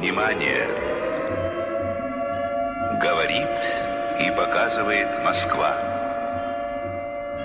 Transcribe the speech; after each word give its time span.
Внимание! 0.00 0.66
Говорит 3.00 3.48
и 4.24 4.30
показывает 4.34 5.08
Москва. 5.22 5.76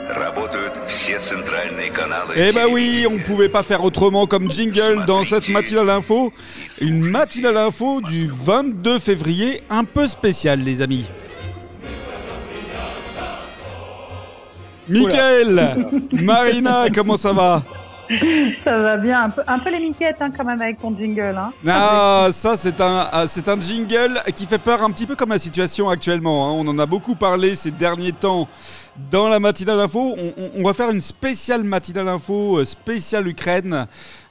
Работают 0.10 0.74
все 0.88 1.20
центральные 1.20 1.92
каналы. 1.92 2.34
Eh 2.38 2.52
bah 2.54 2.66
oui, 2.70 3.06
on 3.10 3.20
pouvait 3.20 3.50
pas 3.50 3.64
faire 3.64 3.84
autrement 3.84 4.28
comme 4.28 4.50
jingle 4.50 5.06
dans 5.06 5.24
cette 5.24 5.50
matinale 5.50 5.90
info. 5.90 6.32
Une 6.80 7.02
matinale 7.02 7.58
info 7.58 8.02
du 8.02 8.30
22 8.30 9.00
février, 9.00 9.64
un 9.70 9.84
peu 9.84 10.08
spéciale 10.08 10.62
les 10.62 10.82
amis. 10.82 11.10
Michael, 14.88 15.88
Marina, 16.14 16.86
comment 16.94 17.18
ça 17.18 17.34
va 17.34 17.64
Ça 18.65 18.79
va 18.79 18.97
bien, 18.97 19.31
un 19.47 19.59
peu, 19.59 19.71
les 19.71 19.81
miquettes 19.81 20.17
hein, 20.21 20.31
quand 20.37 20.45
même 20.45 20.61
avec 20.61 20.81
ton 20.81 20.97
jingle. 20.97 21.37
Hein. 21.37 21.53
Ah, 21.69 22.29
ça 22.31 22.57
c'est 22.57 22.81
un, 22.81 23.09
ah, 23.13 23.27
c'est 23.27 23.49
un 23.49 23.61
jingle 23.61 24.21
qui 24.35 24.47
fait 24.47 24.59
peur 24.59 24.83
un 24.83 24.91
petit 24.91 25.07
peu 25.07 25.17
comme 25.17 25.31
la 25.31 25.39
situation 25.39 25.89
actuellement. 25.91 26.49
hein. 26.49 26.53
On 26.59 26.69
en 26.69 26.79
a 26.79 26.87
beaucoup 26.87 27.15
parlé 27.17 27.55
ces 27.55 27.71
derniers 27.71 28.13
temps 28.13 28.49
dans 29.11 29.29
la 29.29 29.41
matinale 29.41 29.81
info. 29.81 30.15
On, 30.19 30.33
on- 30.43 30.51
on 30.61 30.63
va 30.65 30.73
faire 30.73 30.91
une 30.91 31.03
spéciale 31.03 31.65
matinale 31.65 32.09
info, 32.09 32.59
euh, 32.59 32.65
spéciale 32.65 33.27
Ukraine. 33.29 33.87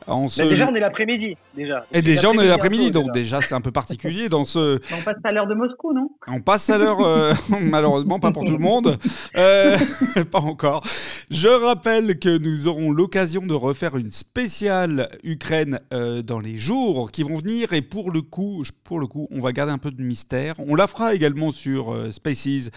Mais 0.07 0.49
déjà, 0.49 0.69
on 0.71 0.75
est 0.75 0.79
l'après-midi. 0.79 1.35
Déjà. 1.55 1.85
Et 1.91 2.01
déjà 2.01 2.29
on 2.29 2.33
est 2.33 2.47
l'après-midi, 2.47 2.89
info, 2.89 2.99
donc 3.01 3.11
déjà 3.13 3.41
c'est 3.41 3.55
un 3.55 3.61
peu 3.61 3.71
particulier 3.71 4.27
dans 4.29 4.43
ce... 4.45 4.79
On 4.93 5.01
passe 5.03 5.15
à 5.23 5.31
l'heure 5.31 5.47
de 5.47 5.55
Moscou, 5.55 5.93
non? 5.93 6.09
On 6.27 6.41
passe 6.41 6.69
à 6.69 6.77
l'heure, 6.77 6.99
euh, 7.01 7.33
malheureusement 7.61 8.19
pas 8.19 8.31
pour 8.31 8.43
tout 8.43 8.51
le 8.51 8.57
monde, 8.59 8.97
Euh, 9.37 9.77
pas 10.31 10.39
encore. 10.41 10.83
Je 11.31 11.47
rappelle 11.47 12.19
que 12.19 12.37
nous 12.37 12.67
aurons 12.67 12.91
l'occasion 12.91 13.41
de 13.45 13.53
refaire 13.53 13.95
une 13.97 14.11
spéciale 14.11 15.09
Ukraine 15.23 15.79
euh, 15.93 16.21
dans 16.21 16.39
les 16.39 16.55
jours 16.55 17.11
qui 17.11 17.23
vont 17.23 17.37
venir 17.37 17.73
et 17.73 17.81
pour 17.81 18.11
le 18.11 18.21
coup, 18.21 18.63
pour 18.83 18.99
le 18.99 19.07
coup, 19.07 19.27
on 19.31 19.39
va 19.39 19.51
garder 19.53 19.71
un 19.71 19.77
peu 19.77 19.91
de 19.91 20.03
mystère. 20.03 20.55
On 20.59 20.75
la 20.75 20.87
fera 20.87 21.15
également 21.15 21.51
sur 21.51 21.95
Spaces, 22.11 22.69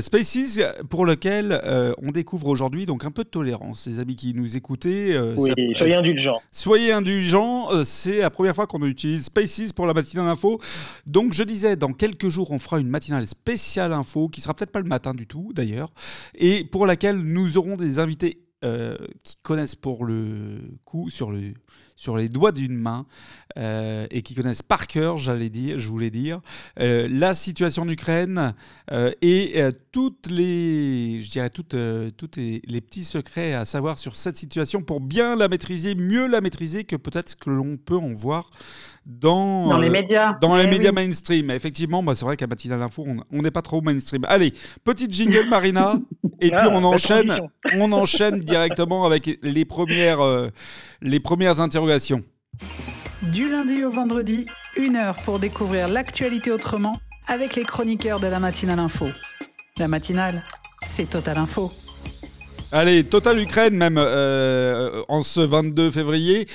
Spaces 0.00 0.60
pour 0.88 1.06
lequel 1.06 1.60
on 2.02 2.10
découvre 2.12 2.48
aujourd'hui 2.48 2.86
donc 2.86 3.04
un 3.04 3.10
peu 3.10 3.24
de 3.24 3.28
tolérance. 3.28 3.86
Les 3.86 3.98
amis 3.98 4.16
qui 4.16 4.34
nous 4.34 4.56
écoutez, 4.56 5.18
Oui, 5.36 5.50
ça- 5.50 5.78
soyez 5.78 5.96
indulgents. 5.96 6.40
Soyez 6.60 6.92
indulgents, 6.92 7.72
euh, 7.72 7.84
c'est 7.84 8.18
la 8.18 8.28
première 8.28 8.54
fois 8.54 8.66
qu'on 8.66 8.84
utilise 8.84 9.24
Spaces 9.24 9.72
pour 9.72 9.86
la 9.86 9.94
matinale 9.94 10.26
info. 10.26 10.60
Donc 11.06 11.32
je 11.32 11.42
disais, 11.42 11.74
dans 11.74 11.94
quelques 11.94 12.28
jours, 12.28 12.50
on 12.50 12.58
fera 12.58 12.78
une 12.78 12.90
matinale 12.90 13.26
spéciale 13.26 13.94
info, 13.94 14.28
qui 14.28 14.42
sera 14.42 14.52
peut-être 14.52 14.70
pas 14.70 14.82
le 14.82 14.86
matin 14.86 15.14
du 15.14 15.26
tout 15.26 15.52
d'ailleurs, 15.54 15.88
et 16.34 16.64
pour 16.64 16.84
laquelle 16.84 17.16
nous 17.16 17.56
aurons 17.56 17.76
des 17.76 17.98
invités 17.98 18.42
euh, 18.64 18.96
qui 19.24 19.36
connaissent 19.42 19.74
pour 19.74 20.04
le 20.04 20.60
coup 20.84 21.08
sur, 21.10 21.30
le, 21.30 21.54
sur 21.96 22.16
les 22.16 22.28
doigts 22.28 22.52
d'une 22.52 22.76
main 22.76 23.06
euh, 23.56 24.06
et 24.10 24.22
qui 24.22 24.34
connaissent 24.34 24.62
par 24.62 24.86
cœur, 24.86 25.16
j'allais 25.16 25.48
dire, 25.48 25.78
je 25.78 25.88
voulais 25.88 26.10
dire, 26.10 26.40
euh, 26.78 27.08
la 27.10 27.34
situation 27.34 27.82
en 27.82 27.88
Ukraine 27.88 28.54
et 29.22 29.54
toutes 29.92 30.26
les, 30.28 31.20
je 31.22 31.30
dirais 31.30 31.50
toutes, 31.50 31.74
toutes 32.16 32.36
les, 32.36 32.60
les 32.66 32.80
petits 32.80 33.04
secrets 33.04 33.54
à 33.54 33.64
savoir 33.64 33.98
sur 33.98 34.16
cette 34.16 34.36
situation 34.36 34.82
pour 34.82 35.00
bien 35.00 35.36
la 35.36 35.48
maîtriser, 35.48 35.94
mieux 35.94 36.26
la 36.28 36.40
maîtriser 36.40 36.84
que 36.84 36.96
peut-être 36.96 37.30
ce 37.30 37.36
que 37.36 37.50
l'on 37.50 37.76
peut 37.76 37.96
en 37.96 38.14
voir 38.14 38.50
dans, 39.06 39.68
Dans 39.68 39.78
les 39.78 39.88
médias. 39.88 40.38
dans 40.40 40.56
les 40.56 40.64
Eh 40.64 40.70
médias 40.70 40.92
mainstream. 40.92 41.50
Effectivement, 41.50 42.02
bah, 42.02 42.14
c'est 42.14 42.24
vrai 42.24 42.36
qu'à 42.36 42.46
Matinale 42.46 42.82
Info, 42.82 43.04
on- 43.06 43.22
on 43.32 43.42
n'est 43.42 43.50
pas 43.50 43.62
trop 43.62 43.80
mainstream. 43.80 44.24
Allez, 44.28 44.52
petite 44.84 45.12
jingle, 45.12 45.48
Marina, 45.48 45.94
et 46.40 46.50
puis 46.50 46.58
Ah, 46.58 46.68
on 46.70 46.84
enchaîne, 46.84 47.40
on 47.74 47.92
enchaîne 47.92 48.40
directement 48.40 49.04
avec 49.04 49.38
les 49.42 49.64
premières, 49.64 50.20
euh, 50.20 50.48
les 51.02 51.20
premières 51.20 51.60
interrogations. 51.60 52.22
Du 53.22 53.50
lundi 53.50 53.84
au 53.84 53.90
vendredi, 53.90 54.46
une 54.76 54.96
heure 54.96 55.16
pour 55.24 55.38
découvrir 55.38 55.88
l'actualité 55.88 56.50
autrement 56.50 56.96
avec 57.26 57.54
les 57.54 57.64
chroniqueurs 57.64 58.20
de 58.20 58.26
la 58.26 58.38
matinale 58.40 58.78
info. 58.78 59.06
La 59.78 59.88
matinale, 59.88 60.42
c'est 60.82 61.08
Total 61.08 61.38
Info. 61.38 61.70
Allez, 62.72 63.04
Total 63.04 63.38
Ukraine 63.40 63.74
même 63.74 63.96
euh, 63.98 65.02
en 65.08 65.22
ce 65.22 65.40
22 65.40 65.90
février. 65.90 66.46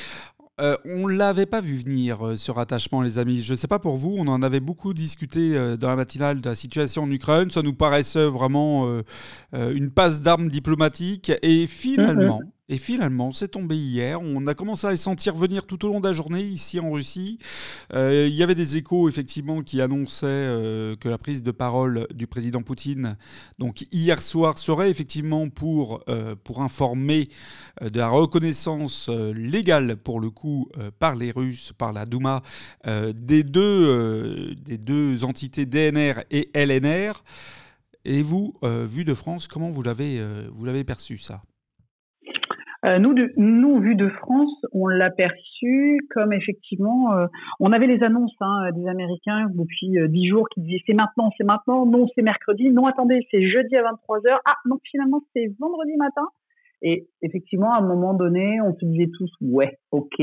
Euh, 0.61 0.77
on 0.85 1.07
l'avait 1.07 1.45
pas 1.45 1.59
vu 1.59 1.77
venir 1.77 2.25
euh, 2.25 2.38
ce 2.38 2.49
rattachement, 2.49 3.01
les 3.01 3.17
amis. 3.17 3.41
Je 3.41 3.51
ne 3.51 3.57
sais 3.57 3.67
pas 3.67 3.79
pour 3.79 3.97
vous, 3.97 4.16
on 4.17 4.27
en 4.27 4.41
avait 4.41 4.61
beaucoup 4.61 4.93
discuté 4.93 5.57
euh, 5.57 5.75
dans 5.75 5.89
la 5.89 5.97
matinale 5.97 6.39
de 6.39 6.47
la 6.47 6.55
situation 6.55 7.03
en 7.03 7.11
Ukraine. 7.11 7.51
Ça 7.51 7.61
nous 7.61 7.73
paraissait 7.73 8.27
vraiment 8.27 8.88
euh, 8.88 9.03
euh, 9.53 9.73
une 9.75 9.91
passe 9.91 10.21
d'armes 10.21 10.49
diplomatique. 10.49 11.29
Et 11.41 11.67
finalement, 11.67 12.39
et 12.67 12.77
finalement, 12.77 13.31
c'est 13.31 13.49
tombé 13.49 13.75
hier. 13.77 14.19
On 14.19 14.47
a 14.47 14.55
commencé 14.55 14.87
à 14.87 14.91
les 14.91 14.97
sentir 14.97 15.35
venir 15.35 15.67
tout 15.67 15.85
au 15.85 15.87
long 15.87 15.99
de 15.99 16.07
la 16.07 16.13
journée 16.13 16.41
ici 16.41 16.79
en 16.79 16.91
Russie. 16.91 17.37
Euh, 17.93 18.27
Il 18.27 18.33
y 18.33 18.41
avait 18.41 18.55
des 18.55 18.77
échos 18.77 19.07
effectivement 19.07 19.61
qui 19.61 19.81
annonçaient 19.81 20.25
euh, 20.25 20.95
que 20.95 21.07
la 21.07 21.19
prise 21.19 21.43
de 21.43 21.51
parole 21.51 22.07
du 22.11 22.25
président 22.25 22.63
Poutine, 22.63 23.17
donc 23.59 23.85
hier 23.91 24.19
soir, 24.19 24.57
serait 24.57 24.89
effectivement 24.89 25.47
pour, 25.49 26.03
euh, 26.09 26.35
pour 26.43 26.63
informer 26.63 27.29
de 27.81 27.99
la 27.99 28.07
reconnaissance 28.07 29.09
légale 29.09 29.97
pour 29.97 30.19
le 30.19 30.31
coup 30.31 30.69
par 30.97 31.15
les 31.15 31.31
Russes, 31.31 31.71
par 31.77 31.93
la 31.93 32.05
Douma, 32.05 32.41
des, 32.85 33.43
deux, 33.43 34.55
des 34.55 34.77
deux 34.77 35.23
entités 35.23 35.65
DNR 35.65 36.23
et 36.31 36.49
LNR. 36.55 37.23
Et 38.05 38.21
vous, 38.21 38.53
vu 38.63 39.03
de 39.03 39.13
France, 39.13 39.47
comment 39.47 39.69
vous 39.71 39.83
l'avez 39.83 40.23
l'avez 40.63 40.83
perçu 40.83 41.17
ça? 41.17 41.43
Euh, 42.85 43.00
nous, 43.00 43.16
de, 43.16 43.31
nous, 43.35 43.79
vu 43.79 43.96
de 43.96 44.09
France, 44.09 44.53
on 44.72 44.88
l'a 44.88 45.09
perçu 45.09 45.97
comme 46.12 46.34
effectivement, 46.34 47.13
euh, 47.13 47.25
on 47.59 47.72
avait 47.72 47.88
les 47.88 48.03
annonces 48.03 48.35
hein, 48.41 48.69
des 48.75 48.88
Américains 48.88 49.47
depuis 49.56 49.97
euh, 49.97 50.07
dix 50.07 50.28
jours 50.28 50.47
qui 50.50 50.62
disaient 50.62 50.84
c'est 50.85 50.94
maintenant, 50.94 51.31
c'est 51.38 51.45
maintenant, 51.45 51.88
non 51.88 52.06
c'est 52.13 52.22
mercredi, 52.22 52.69
non 52.69 52.85
attendez 52.85 53.25
c'est 53.31 53.47
jeudi 53.47 53.75
à 53.75 53.81
23 53.84 54.19
h 54.19 54.38
ah 54.45 54.56
non 54.66 54.79
finalement 54.84 55.22
c'est 55.34 55.51
vendredi 55.59 55.97
matin. 55.97 56.28
Et 56.84 57.07
effectivement, 57.24 57.74
à 57.74 57.78
un 57.78 57.88
moment 57.88 58.13
donné, 58.13 58.62
on 58.62 58.75
se 58.75 58.85
disait 58.85 59.09
tous 59.18 59.31
ouais, 59.41 59.79
ok, 59.91 60.22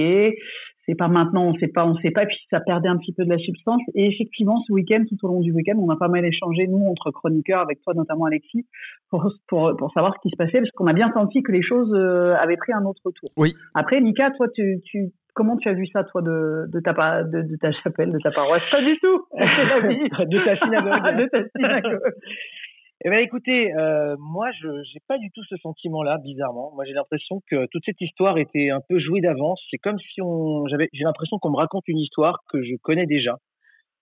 c'est 0.87 0.97
pas 0.97 1.09
maintenant, 1.09 1.44
on 1.47 1.54
sait 1.54 1.69
pas, 1.69 1.87
on 1.87 1.97
sait 1.97 2.10
pas, 2.10 2.25
et 2.25 2.26
puis 2.26 2.37
ça 2.50 2.60
perdait 2.60 2.88
un 2.88 2.97
petit 2.97 3.12
peu 3.12 3.25
de 3.25 3.31
la 3.31 3.38
substance. 3.38 3.82
Et 3.94 4.06
effectivement, 4.06 4.62
ce 4.66 4.72
week-end, 4.72 5.04
tout 5.09 5.16
au 5.22 5.28
long 5.28 5.41
du 5.41 5.53
week-end, 5.53 5.76
on 5.78 5.88
a 5.91 5.97
pas 5.97 6.09
mal 6.09 6.25
échangé 6.25 6.66
nous 6.66 6.84
entre 6.87 7.10
chroniqueurs, 7.10 7.60
avec 7.60 7.81
toi 7.82 7.94
notamment 7.94 8.25
Alexis, 8.25 8.66
pour, 9.10 9.32
pour, 9.48 9.76
pour 9.76 9.92
savoir 9.92 10.15
ce 10.15 10.21
qui 10.22 10.31
se 10.31 10.37
passait, 10.37 10.59
parce 10.59 10.71
qu'on 10.71 10.87
a 10.87 10.92
bien 10.92 11.12
senti 11.12 11.42
que 11.42 11.53
les 11.53 11.62
choses 11.62 11.92
euh, 11.94 12.34
avaient 12.37 12.56
pris 12.56 12.72
un 12.72 12.84
autre 12.84 13.03
tour. 13.03 13.31
Oui. 13.37 13.54
Après, 13.75 14.00
Mika, 14.00 14.31
toi, 14.32 14.48
tu, 14.54 14.81
tu, 14.84 15.12
comment 15.34 15.56
tu 15.56 15.69
as 15.69 15.75
vu 15.75 15.87
ça, 15.87 16.04
toi, 16.04 16.22
de, 16.22 16.66
de, 16.69 16.81
ta, 16.81 17.22
de, 17.22 17.42
de 17.42 17.56
ta 17.56 17.71
chapelle, 17.72 18.10
de 18.12 18.19
ta 18.19 18.31
paroisse? 18.31 18.62
Pas 18.71 18.82
du 18.82 18.98
tout. 18.98 19.26
De 19.32 20.44
ta 20.44 20.56
synagogue. 20.56 21.16
de 21.19 21.28
ta 21.28 21.48
synagogue. 21.56 22.00
Eh 23.05 23.11
ben, 23.11 23.19
écoutez, 23.19 23.75
euh, 23.75 24.15
moi, 24.21 24.53
je 24.53 24.69
n'ai 24.69 25.01
pas 25.09 25.19
du 25.19 25.29
tout 25.33 25.43
ce 25.49 25.57
sentiment-là, 25.57 26.19
bizarrement. 26.19 26.71
Moi, 26.77 26.85
j'ai 26.85 26.93
l'impression 26.93 27.43
que 27.51 27.67
toute 27.67 27.83
cette 27.85 28.01
histoire 28.01 28.39
était 28.39 28.71
un 28.71 28.81
peu 28.89 29.01
jouée 29.01 29.21
d'avance. 29.21 29.61
C'est 29.73 29.79
comme 29.79 29.99
si 29.99 30.23
on, 30.23 30.69
j'avais, 30.69 30.89
j'ai 30.93 31.03
l'impression 31.03 31.39
qu'on 31.41 31.51
me 31.51 31.57
raconte 31.57 31.83
une 31.89 31.99
histoire 31.99 32.39
que 32.49 32.63
je 32.63 32.77
connais 32.81 33.07
déjà. 33.07 33.39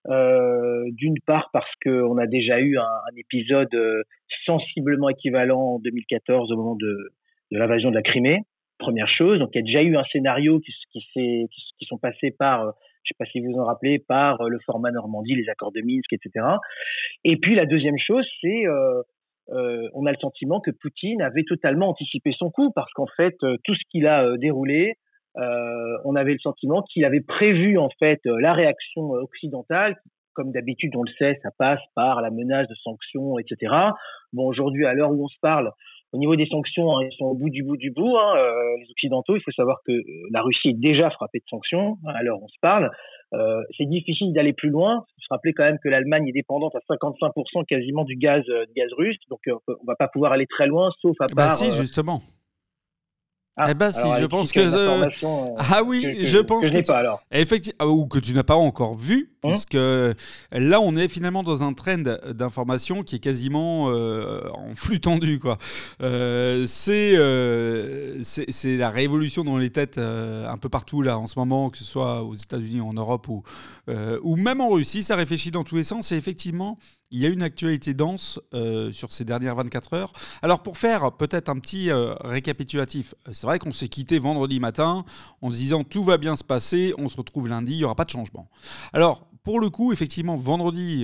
Euh, 0.07 0.83
d'une 0.93 1.19
part 1.25 1.49
parce 1.53 1.71
qu'on 1.83 2.17
a 2.17 2.25
déjà 2.25 2.59
eu 2.59 2.77
un, 2.77 3.15
épisode 3.17 3.73
euh, 3.75 4.01
sensiblement 4.45 5.09
équivalent 5.09 5.75
en 5.75 5.79
2014 5.79 6.51
au 6.51 6.55
moment 6.55 6.75
de, 6.75 7.11
de 7.51 7.57
l'invasion 7.57 7.89
de 7.89 7.95
la 7.95 8.01
Crimée. 8.03 8.39
Première 8.77 9.09
chose, 9.09 9.37
donc 9.37 9.49
il 9.53 9.57
y 9.57 9.61
a 9.61 9.65
déjà 9.65 9.83
eu 9.83 9.95
un 9.95 10.03
scénario 10.11 10.59
qui, 10.59 10.73
qui, 10.91 11.47
qui, 11.77 11.85
sont 11.85 11.99
passés 11.99 12.31
par, 12.31 12.73
je 13.03 13.09
sais 13.09 13.15
pas 13.17 13.25
si 13.25 13.39
vous 13.39 13.51
vous 13.51 13.59
en 13.59 13.65
rappelez, 13.65 13.99
par 13.99 14.41
euh, 14.41 14.49
le 14.49 14.59
format 14.65 14.91
Normandie, 14.91 15.35
les 15.35 15.49
accords 15.49 15.71
de 15.71 15.81
Minsk, 15.81 16.11
etc. 16.13 16.45
Et 17.23 17.37
puis 17.37 17.55
la 17.55 17.65
deuxième 17.65 17.97
chose, 17.97 18.27
c'est 18.41 18.67
euh, 18.67 19.01
euh, 19.49 19.89
on 19.93 20.05
a 20.05 20.11
le 20.11 20.17
sentiment 20.17 20.61
que 20.61 20.71
Poutine 20.71 21.21
avait 21.21 21.43
totalement 21.43 21.89
anticipé 21.89 22.31
son 22.37 22.51
coup 22.51 22.71
parce 22.71 22.91
qu'en 22.93 23.07
fait 23.17 23.35
euh, 23.43 23.57
tout 23.63 23.75
ce 23.75 23.81
qu'il 23.89 24.07
a 24.07 24.23
euh, 24.23 24.37
déroulé, 24.37 24.95
euh, 25.37 25.97
on 26.05 26.15
avait 26.15 26.33
le 26.33 26.39
sentiment 26.39 26.83
qu'il 26.83 27.05
avait 27.05 27.21
prévu 27.21 27.77
en 27.77 27.89
fait 27.99 28.19
la 28.25 28.53
réaction 28.53 29.11
occidentale. 29.11 29.97
Comme 30.33 30.53
d'habitude, 30.53 30.95
on 30.95 31.03
le 31.03 31.11
sait, 31.17 31.37
ça 31.43 31.49
passe 31.57 31.81
par 31.93 32.21
la 32.21 32.31
menace 32.31 32.67
de 32.69 32.75
sanctions, 32.75 33.37
etc. 33.37 33.75
Bon, 34.31 34.47
aujourd'hui, 34.47 34.85
à 34.85 34.93
l'heure 34.93 35.11
où 35.11 35.25
on 35.25 35.27
se 35.27 35.37
parle, 35.41 35.73
au 36.13 36.17
niveau 36.17 36.35
des 36.35 36.45
sanctions, 36.47 36.97
hein, 36.97 37.07
ils 37.09 37.15
sont 37.17 37.25
au 37.25 37.35
bout 37.35 37.49
du 37.49 37.63
bout 37.63 37.77
du 37.77 37.91
bout. 37.91 38.17
Hein, 38.17 38.35
euh, 38.37 38.51
les 38.79 38.89
Occidentaux, 38.91 39.35
il 39.35 39.41
faut 39.41 39.51
savoir 39.51 39.79
que 39.87 39.91
euh, 39.93 40.03
la 40.31 40.41
Russie 40.41 40.69
est 40.69 40.79
déjà 40.79 41.09
frappée 41.09 41.39
de 41.39 41.45
sanctions 41.49 41.97
hein, 42.05 42.13
à 42.15 42.23
l'heure 42.23 42.39
où 42.41 42.45
on 42.45 42.49
se 42.49 42.59
parle. 42.61 42.89
Euh, 43.33 43.61
c'est 43.77 43.85
difficile 43.85 44.33
d'aller 44.33 44.51
plus 44.51 44.69
loin. 44.69 45.05
Il 45.07 45.11
faut 45.13 45.21
se 45.21 45.33
rappeler 45.33 45.53
quand 45.53 45.63
même 45.63 45.77
que 45.81 45.87
l'Allemagne 45.87 46.27
est 46.27 46.33
dépendante 46.33 46.75
à 46.75 46.79
55% 46.93 47.65
quasiment 47.65 48.03
du 48.03 48.15
gaz, 48.15 48.43
euh, 48.49 48.65
du 48.65 48.73
gaz 48.73 48.89
russe, 48.97 49.17
donc 49.29 49.39
euh, 49.47 49.53
on 49.69 49.85
va 49.85 49.95
pas 49.95 50.09
pouvoir 50.09 50.33
aller 50.33 50.47
très 50.47 50.67
loin, 50.67 50.91
sauf 51.01 51.15
à 51.21 51.27
Bah 51.27 51.45
part. 51.47 51.51
si, 51.51 51.71
justement. 51.71 52.19
Ah, 53.57 53.65
eh 53.69 53.73
ben 53.73 53.91
si, 53.91 54.07
je 54.19 54.25
pense 54.25 54.53
que 54.53 54.61
euh, 54.61 55.03
euh, 55.03 55.55
ah 55.57 55.83
oui, 55.83 56.01
que- 56.01 56.21
que- 56.21 56.23
je 56.25 56.37
pense 56.39 56.61
que 56.61 56.67
je 56.67 56.71
que 56.71 56.77
n'ai 56.77 56.81
tu- 56.83 56.87
pas 56.87 56.99
alors. 56.99 57.21
Effectivement, 57.31 57.85
ou 57.87 58.07
que 58.07 58.17
tu 58.17 58.33
n'as 58.33 58.43
pas 58.43 58.55
encore 58.55 58.95
vu, 58.97 59.29
Hein 59.43 59.49
puisque 59.49 59.73
là, 59.73 60.79
on 60.81 60.95
est 60.95 61.09
finalement 61.09 61.43
dans 61.43 61.61
un 61.61 61.73
trend 61.73 61.97
d'information 62.33 63.03
qui 63.03 63.17
est 63.17 63.19
quasiment 63.19 63.89
euh, 63.89 64.41
en 64.53 64.73
flux 64.73 65.01
tendu. 65.01 65.37
quoi. 65.37 65.57
Euh, 66.01 66.65
c'est 66.65 67.13
euh, 67.17 68.21
la 68.63 68.89
révolution 68.89 69.43
dans 69.43 69.57
les 69.57 69.69
têtes 69.69 69.97
euh, 69.97 70.47
un 70.49 70.57
peu 70.57 70.69
partout 70.69 71.01
là 71.01 71.19
en 71.19 71.27
ce 71.27 71.37
moment, 71.37 71.69
que 71.69 71.77
ce 71.77 71.83
soit 71.83 72.23
aux 72.23 72.35
États-Unis, 72.35 72.79
en 72.81 72.93
Europe 72.93 73.27
ou, 73.27 73.43
euh, 73.89 74.17
ou 74.23 74.37
même 74.37 74.61
en 74.61 74.69
Russie. 74.69 75.03
Ça 75.03 75.15
réfléchit 75.17 75.51
dans 75.51 75.65
tous 75.65 75.75
les 75.75 75.83
sens 75.83 76.11
et 76.13 76.15
effectivement, 76.15 76.77
il 77.11 77.19
y 77.19 77.25
a 77.25 77.29
une 77.29 77.43
actualité 77.43 77.93
dense 77.93 78.39
euh, 78.53 78.91
sur 78.91 79.11
ces 79.11 79.25
dernières 79.25 79.55
24 79.55 79.93
heures. 79.93 80.13
Alors 80.41 80.63
pour 80.63 80.77
faire 80.77 81.11
peut-être 81.11 81.49
un 81.49 81.59
petit 81.59 81.91
euh, 81.91 82.13
récapitulatif, 82.23 83.13
euh, 83.27 83.31
c'est 83.33 83.45
vrai 83.45 83.59
qu'on 83.59 83.73
s'est 83.73 83.89
quitté 83.89 84.17
vendredi 84.17 84.59
matin 84.59 85.05
en 85.41 85.51
se 85.51 85.55
disant 85.55 85.83
tout 85.83 86.03
va 86.03 86.17
bien 86.17 86.35
se 86.35 86.43
passer, 86.43 86.93
on 86.97 87.09
se 87.09 87.17
retrouve 87.17 87.47
lundi, 87.47 87.73
il 87.73 87.77
n'y 87.77 87.83
aura 87.83 87.95
pas 87.95 88.05
de 88.05 88.09
changement. 88.09 88.49
Alors 88.93 89.27
pour 89.43 89.59
le 89.59 89.69
coup, 89.69 89.91
effectivement, 89.91 90.37
vendredi 90.37 91.03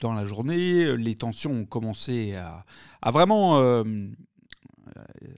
dans 0.00 0.12
la 0.12 0.24
journée, 0.24 0.96
les 0.96 1.14
tensions 1.14 1.52
ont 1.52 1.64
commencé 1.64 2.34
à, 2.34 3.10
vraiment 3.12 3.84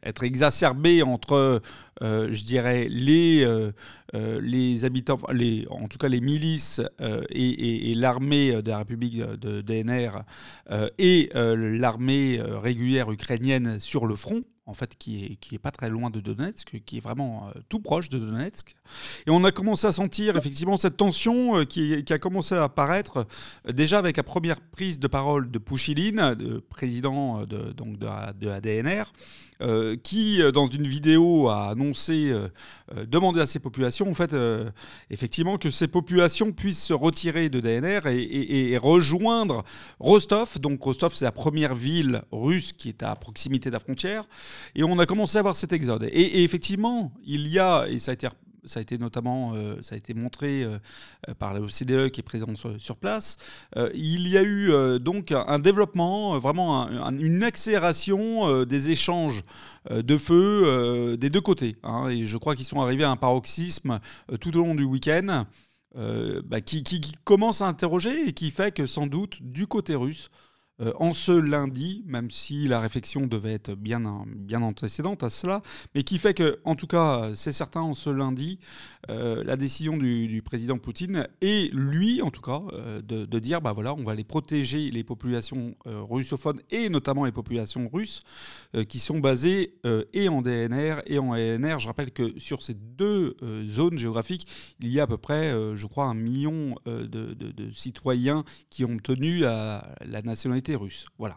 être 0.02 0.22
exacerbées 0.24 1.02
entre, 1.02 1.62
euh, 2.02 2.28
je 2.30 2.44
dirais, 2.44 2.86
les, 2.90 3.44
euh, 3.44 3.72
euh, 4.14 4.40
les 4.42 4.84
habitants, 4.84 5.18
en 5.70 5.88
tout 5.88 5.98
cas 5.98 6.08
les 6.08 6.20
milices 6.20 6.80
euh, 7.00 7.22
et, 7.30 7.90
et- 7.90 7.94
l'armée 7.94 8.62
de 8.62 8.70
la 8.70 8.78
République 8.78 9.18
de 9.18 9.60
DNR 9.60 10.10
euh, 10.70 10.88
et 10.98 11.30
euh, 11.34 11.78
l'armée 11.78 12.38
euh, 12.38 12.58
régulière 12.58 13.10
ukrainienne 13.10 13.78
sur 13.80 14.06
le 14.06 14.16
front, 14.16 14.42
en 14.66 14.72
fait, 14.72 14.96
qui 14.96 15.24
est, 15.24 15.36
qui 15.36 15.54
est 15.54 15.58
pas 15.58 15.70
très 15.70 15.90
loin 15.90 16.08
de 16.08 16.20
Donetsk, 16.20 16.80
qui 16.86 16.96
est 16.96 17.00
vraiment 17.00 17.48
euh, 17.48 17.60
tout 17.68 17.80
proche 17.80 18.08
de 18.08 18.18
Donetsk. 18.18 18.74
Et 19.26 19.30
on 19.30 19.44
a 19.44 19.52
commencé 19.52 19.86
à 19.86 19.92
sentir 19.92 20.36
effectivement 20.36 20.78
cette 20.78 20.96
tension 20.96 21.58
euh, 21.58 21.64
qui, 21.64 22.02
a 22.08 22.18
commencé 22.18 22.54
à 22.54 22.64
apparaître 22.64 23.26
euh, 23.68 23.72
déjà 23.72 23.98
avec 23.98 24.16
la 24.16 24.22
première 24.22 24.60
prise 24.60 24.98
de 24.98 25.06
parole 25.06 25.50
de 25.50 25.58
Pouchiline, 25.58 26.34
de 26.34 26.60
président 26.60 27.44
de, 27.44 27.72
donc 27.72 27.98
de, 27.98 28.08
de 28.38 29.94
qui, 30.02 30.40
dans 30.52 30.66
une 30.66 30.86
vidéo, 30.86 31.48
a 31.48 31.70
annoncé, 31.70 32.34
demander 33.06 33.40
à 33.40 33.46
ses 33.46 33.60
populations, 33.60 34.10
en 34.10 34.14
fait, 34.14 34.34
effectivement, 35.10 35.56
que 35.58 35.70
ces 35.70 35.88
populations 35.88 36.52
puissent 36.52 36.82
se 36.82 36.92
retirer 36.92 37.48
de 37.48 37.60
DNR 37.60 38.00
et 38.06 38.76
rejoindre 38.76 39.64
Rostov. 40.00 40.58
Donc 40.58 40.82
Rostov, 40.82 41.14
c'est 41.14 41.24
la 41.24 41.32
première 41.32 41.74
ville 41.74 42.22
russe 42.30 42.72
qui 42.72 42.88
est 42.88 43.02
à 43.02 43.14
proximité 43.14 43.70
de 43.70 43.74
la 43.74 43.80
frontière. 43.80 44.24
Et 44.74 44.84
on 44.84 44.98
a 44.98 45.06
commencé 45.06 45.38
à 45.38 45.42
voir 45.42 45.56
cet 45.56 45.72
exode. 45.72 46.04
Et, 46.12 46.42
effectivement, 46.44 47.12
il 47.24 47.46
y 47.48 47.58
a, 47.58 47.86
et 47.88 47.98
ça 47.98 48.12
a 48.12 48.80
été, 48.80 48.96
notamment, 48.98 49.52
euh, 49.54 49.76
ça 49.82 49.94
a 49.94 49.98
été 49.98 50.14
montré 50.14 50.62
euh, 50.62 50.78
euh, 51.28 51.34
par 51.34 51.52
l'OCDE 51.54 52.08
qui 52.10 52.20
est 52.20 52.22
présent 52.24 52.46
sur, 52.78 52.96
place, 52.96 53.36
euh, 53.76 53.90
il 53.94 54.26
y 54.28 54.38
a 54.38 54.42
eu 54.42 54.70
donc 55.00 55.32
un, 55.32 55.58
développement, 55.58 56.38
vraiment 56.38 56.82
un- 56.82 57.02
un- 57.02 57.18
une 57.18 57.42
accélération 57.42 58.64
des 58.64 58.90
échanges 58.90 59.42
de 59.90 60.16
feu 60.16 61.16
des 61.18 61.28
deux 61.30 61.40
côtés. 61.42 61.76
hein. 61.82 62.08
et 62.08 62.24
je 62.24 62.36
crois 62.38 62.54
qu'ils 62.56 62.64
sont 62.64 62.80
arrivés 62.80 63.04
à 63.04 63.10
un 63.10 63.16
paroxysme 63.16 64.00
tout 64.40 64.56
au 64.56 64.60
long 64.60 64.74
du 64.74 64.84
week-end. 64.84 65.44
bah, 65.94 66.60
qui 66.60 66.82
commence 67.24 67.60
à 67.62 67.66
interroger 67.68 68.28
et 68.28 68.32
qui 68.32 68.50
fait 68.50 68.72
que 68.74 68.86
sans 68.86 69.06
doute 69.06 69.36
du 69.40 69.66
côté 69.66 69.94
russe, 69.94 70.28
euh, 70.80 70.92
en 70.98 71.12
ce 71.12 71.30
lundi, 71.30 72.02
même 72.06 72.32
si 72.32 72.66
la 72.66 72.80
réflexion 72.80 73.28
devait 73.28 73.52
être 73.52 73.74
bien, 73.76 74.24
bien 74.26 74.60
antécédente 74.60 75.22
à 75.22 75.30
cela, 75.30 75.62
mais 75.94 76.02
qui 76.02 76.18
fait 76.18 76.34
que, 76.34 76.58
en 76.64 76.74
tout 76.74 76.88
cas, 76.88 77.30
c'est 77.36 77.52
certain, 77.52 77.80
en 77.80 77.94
ce 77.94 78.10
lundi, 78.10 78.58
euh, 79.08 79.44
la 79.44 79.56
décision 79.56 79.96
du, 79.96 80.42
président 80.44 80.76
Poutine 80.78 81.28
et 81.40 81.70
lui, 81.72 82.22
en 82.22 82.30
tout 82.30 82.40
cas, 82.40 82.60
euh, 82.72 83.00
de, 83.02 83.38
dire, 83.38 83.60
bah 83.60 83.72
voilà, 83.72 83.94
on 83.94 84.02
va 84.02 84.12
aller 84.12 84.24
protéger 84.24 84.90
les 84.90 85.04
populations 85.04 85.74
russophones 85.84 86.60
et 86.70 86.88
notamment 86.88 87.24
les 87.24 87.32
populations 87.32 87.88
russes 87.92 88.22
qui 88.88 88.98
sont 88.98 89.18
basées 89.18 89.74
et 90.12 90.28
en 90.28 90.40
DNR 90.40 91.02
et 91.06 91.18
en 91.18 91.34
LNR. 91.34 91.78
Je 91.78 91.86
rappelle 91.88 92.10
que 92.10 92.38
sur 92.38 92.62
ces 92.62 92.74
deux 92.74 93.36
zones 93.68 93.98
géographiques, 93.98 94.46
il 94.80 94.88
y 94.88 95.00
a 95.00 95.02
à 95.02 95.06
peu 95.06 95.18
près, 95.18 95.52
je 95.74 95.86
crois, 95.86 96.06
un 96.06 96.14
million 96.14 96.76
de 96.86 97.70
citoyens 97.74 98.44
qui 98.70 98.84
ont 98.84 98.94
obtenu 98.94 99.38
la, 99.38 99.94
la 100.06 100.22
nationalité 100.22 100.63
russe. 100.75 101.05
Voilà. 101.17 101.35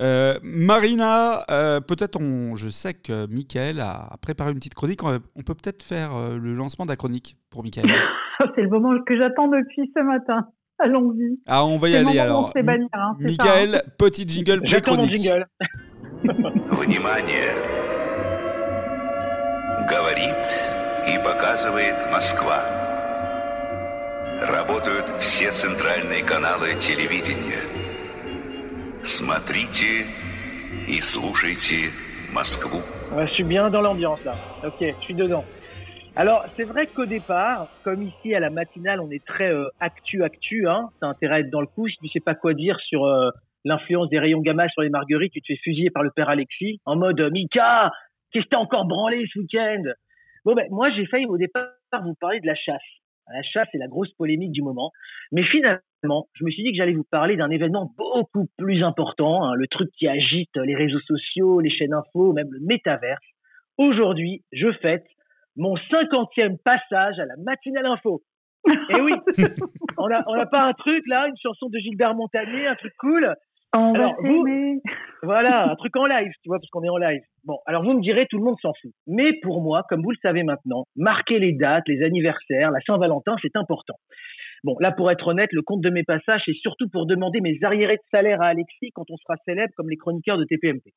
Euh, 0.00 0.38
Marina, 0.42 1.44
euh, 1.50 1.80
peut-être 1.80 2.20
on, 2.20 2.56
je 2.56 2.68
sais 2.68 2.94
que 2.94 3.26
Michael 3.26 3.80
a 3.80 4.16
préparé 4.22 4.50
une 4.50 4.58
petite 4.58 4.74
chronique. 4.74 5.02
On, 5.04 5.20
on 5.36 5.42
peut 5.42 5.54
peut-être 5.54 5.82
faire 5.82 6.14
euh, 6.14 6.38
le 6.38 6.54
lancement 6.54 6.86
de 6.86 6.90
la 6.90 6.96
chronique 6.96 7.36
pour 7.50 7.62
Michael. 7.62 7.86
C'est 8.56 8.62
le 8.62 8.68
moment 8.70 8.90
que 9.06 9.16
j'attends 9.16 9.48
depuis 9.48 9.92
ce 9.94 10.02
matin. 10.02 10.48
Allons-y. 10.78 11.38
Ah, 11.46 11.64
on 11.64 11.78
va 11.78 11.88
y 11.88 11.92
C'est 11.92 12.02
le 12.02 12.08
aller 12.08 12.18
moment 12.18 12.20
où 12.20 12.30
alors. 12.30 12.44
on 12.44 12.46
se 12.48 12.52
fait 12.52 12.62
bannir, 12.66 12.88
hein, 12.92 13.16
c'est 13.20 13.28
ça, 13.28 13.44
Michael, 13.44 13.82
petit 13.98 14.26
jingle 14.26 14.60
J'attends 14.64 14.96
mon 14.96 15.06
pré-chronique. 15.06 15.16
jingle. 15.22 15.46
Внимание! 16.70 17.52
Говорит 19.88 20.34
и 21.06 21.18
показывает 21.22 21.96
Москва. 22.10 22.64
Работают 24.48 25.04
все 25.20 25.52
центральные 25.52 26.22
каналы 26.24 26.74
телевидения. 26.80 27.60
Смотрите 29.06 30.06
и 30.88 31.00
слушайте 31.00 31.90
Москву. 32.32 32.78
Ouais, 33.14 33.26
je 33.26 33.32
suis 33.34 33.44
bien 33.44 33.70
dans 33.70 33.80
l'ambiance 33.80 34.22
là. 34.24 34.34
Ok, 34.64 34.76
je 34.80 35.04
suis 35.04 35.14
dedans. 35.14 35.44
Alors, 36.14 36.44
c'est 36.56 36.64
vrai 36.64 36.86
qu'au 36.88 37.06
départ, 37.06 37.68
comme 37.84 38.02
ici 38.02 38.34
à 38.34 38.40
la 38.40 38.50
matinale, 38.50 39.00
on 39.00 39.10
est 39.10 39.24
très 39.24 39.50
euh, 39.50 39.68
actu-actu, 39.80 40.68
hein, 40.68 40.90
t'as 41.00 41.06
intérêt 41.06 41.36
à 41.36 41.40
être 41.40 41.50
dans 41.50 41.62
le 41.62 41.66
coup. 41.66 41.88
Si 41.88 41.96
tu 42.02 42.08
sais 42.08 42.20
pas 42.20 42.34
quoi 42.34 42.52
dire 42.52 42.78
sur 42.80 43.06
euh, 43.06 43.30
l'influence 43.64 44.10
des 44.10 44.18
rayons 44.18 44.40
gamma 44.40 44.68
sur 44.68 44.82
les 44.82 44.90
marguerites, 44.90 45.32
tu 45.32 45.40
te 45.40 45.46
fais 45.46 45.58
fusiller 45.62 45.90
par 45.90 46.02
le 46.02 46.10
père 46.10 46.28
Alexis 46.28 46.80
en 46.84 46.96
mode 46.96 47.18
euh, 47.20 47.30
Mika, 47.30 47.90
qu'est-ce 48.30 48.44
que 48.44 48.50
t'as 48.50 48.58
encore 48.58 48.86
branlé 48.86 49.24
ce 49.32 49.38
week-end 49.38 49.82
Bon, 50.44 50.54
ben, 50.54 50.66
moi, 50.70 50.90
j'ai 50.90 51.06
failli 51.06 51.26
au 51.26 51.38
départ 51.38 51.64
vous 52.04 52.14
parler 52.20 52.40
de 52.40 52.46
la 52.46 52.54
chasse. 52.54 52.82
La 53.33 53.41
chasse, 53.43 53.67
c'est 53.71 53.77
la 53.77 53.87
grosse 53.87 54.11
polémique 54.13 54.51
du 54.51 54.61
moment. 54.61 54.91
Mais 55.31 55.43
finalement, 55.43 56.27
je 56.33 56.45
me 56.45 56.49
suis 56.49 56.63
dit 56.63 56.71
que 56.71 56.77
j'allais 56.77 56.93
vous 56.93 57.07
parler 57.09 57.35
d'un 57.35 57.49
événement 57.49 57.91
beaucoup 57.97 58.47
plus 58.57 58.83
important, 58.83 59.43
hein, 59.43 59.55
le 59.55 59.67
truc 59.67 59.89
qui 59.97 60.07
agite 60.07 60.55
les 60.55 60.75
réseaux 60.75 60.99
sociaux, 61.01 61.59
les 61.59 61.69
chaînes 61.69 61.93
info, 61.93 62.33
même 62.33 62.47
le 62.51 62.59
métaverse. 62.61 63.25
Aujourd'hui, 63.77 64.43
je 64.51 64.71
fête 64.81 65.05
mon 65.55 65.75
cinquantième 65.89 66.57
passage 66.57 67.19
à 67.19 67.25
la 67.25 67.35
matinale 67.43 67.87
info. 67.87 68.21
Et 68.89 69.01
oui, 69.01 69.13
on 69.97 70.07
n'a 70.07 70.23
on 70.27 70.33
a 70.33 70.45
pas 70.45 70.63
un 70.63 70.73
truc 70.73 71.03
là, 71.07 71.27
une 71.27 71.37
chanson 71.41 71.69
de 71.69 71.77
Gilbert 71.79 72.15
Montagnier, 72.15 72.67
un 72.67 72.75
truc 72.75 72.93
cool? 72.99 73.33
On 73.73 73.93
va 73.93 73.99
Alors, 73.99 74.15
vous-. 74.21 74.81
Voilà, 75.23 75.69
un 75.71 75.75
truc 75.75 75.95
en 75.97 76.05
live, 76.05 76.31
tu 76.43 76.47
vois, 76.49 76.57
parce 76.59 76.69
qu'on 76.69 76.83
est 76.83 76.89
en 76.89 76.97
live. 76.97 77.21
Bon, 77.43 77.57
alors 77.65 77.83
vous 77.83 77.93
me 77.93 78.01
direz, 78.01 78.27
tout 78.29 78.37
le 78.37 78.43
monde 78.43 78.57
s'en 78.61 78.71
fout. 78.81 78.91
Mais 79.07 79.33
pour 79.41 79.61
moi, 79.61 79.83
comme 79.89 80.01
vous 80.03 80.11
le 80.11 80.17
savez 80.21 80.43
maintenant, 80.43 80.85
marquer 80.95 81.39
les 81.39 81.53
dates, 81.53 81.87
les 81.87 82.03
anniversaires, 82.03 82.71
la 82.71 82.79
Saint-Valentin, 82.85 83.35
c'est 83.41 83.55
important. 83.55 83.95
Bon, 84.63 84.75
là, 84.79 84.91
pour 84.91 85.11
être 85.11 85.27
honnête, 85.27 85.49
le 85.53 85.61
compte 85.61 85.81
de 85.81 85.89
mes 85.89 86.03
passages, 86.03 86.41
c'est 86.45 86.53
surtout 86.53 86.89
pour 86.89 87.05
demander 87.05 87.41
mes 87.41 87.57
arriérés 87.63 87.97
de 87.97 88.01
salaire 88.11 88.41
à 88.41 88.47
Alexis 88.47 88.91
quand 88.93 89.05
on 89.09 89.17
sera 89.17 89.35
célèbre 89.45 89.71
comme 89.75 89.89
les 89.89 89.97
chroniqueurs 89.97 90.37
de 90.37 90.45
TPMP. 90.45 90.91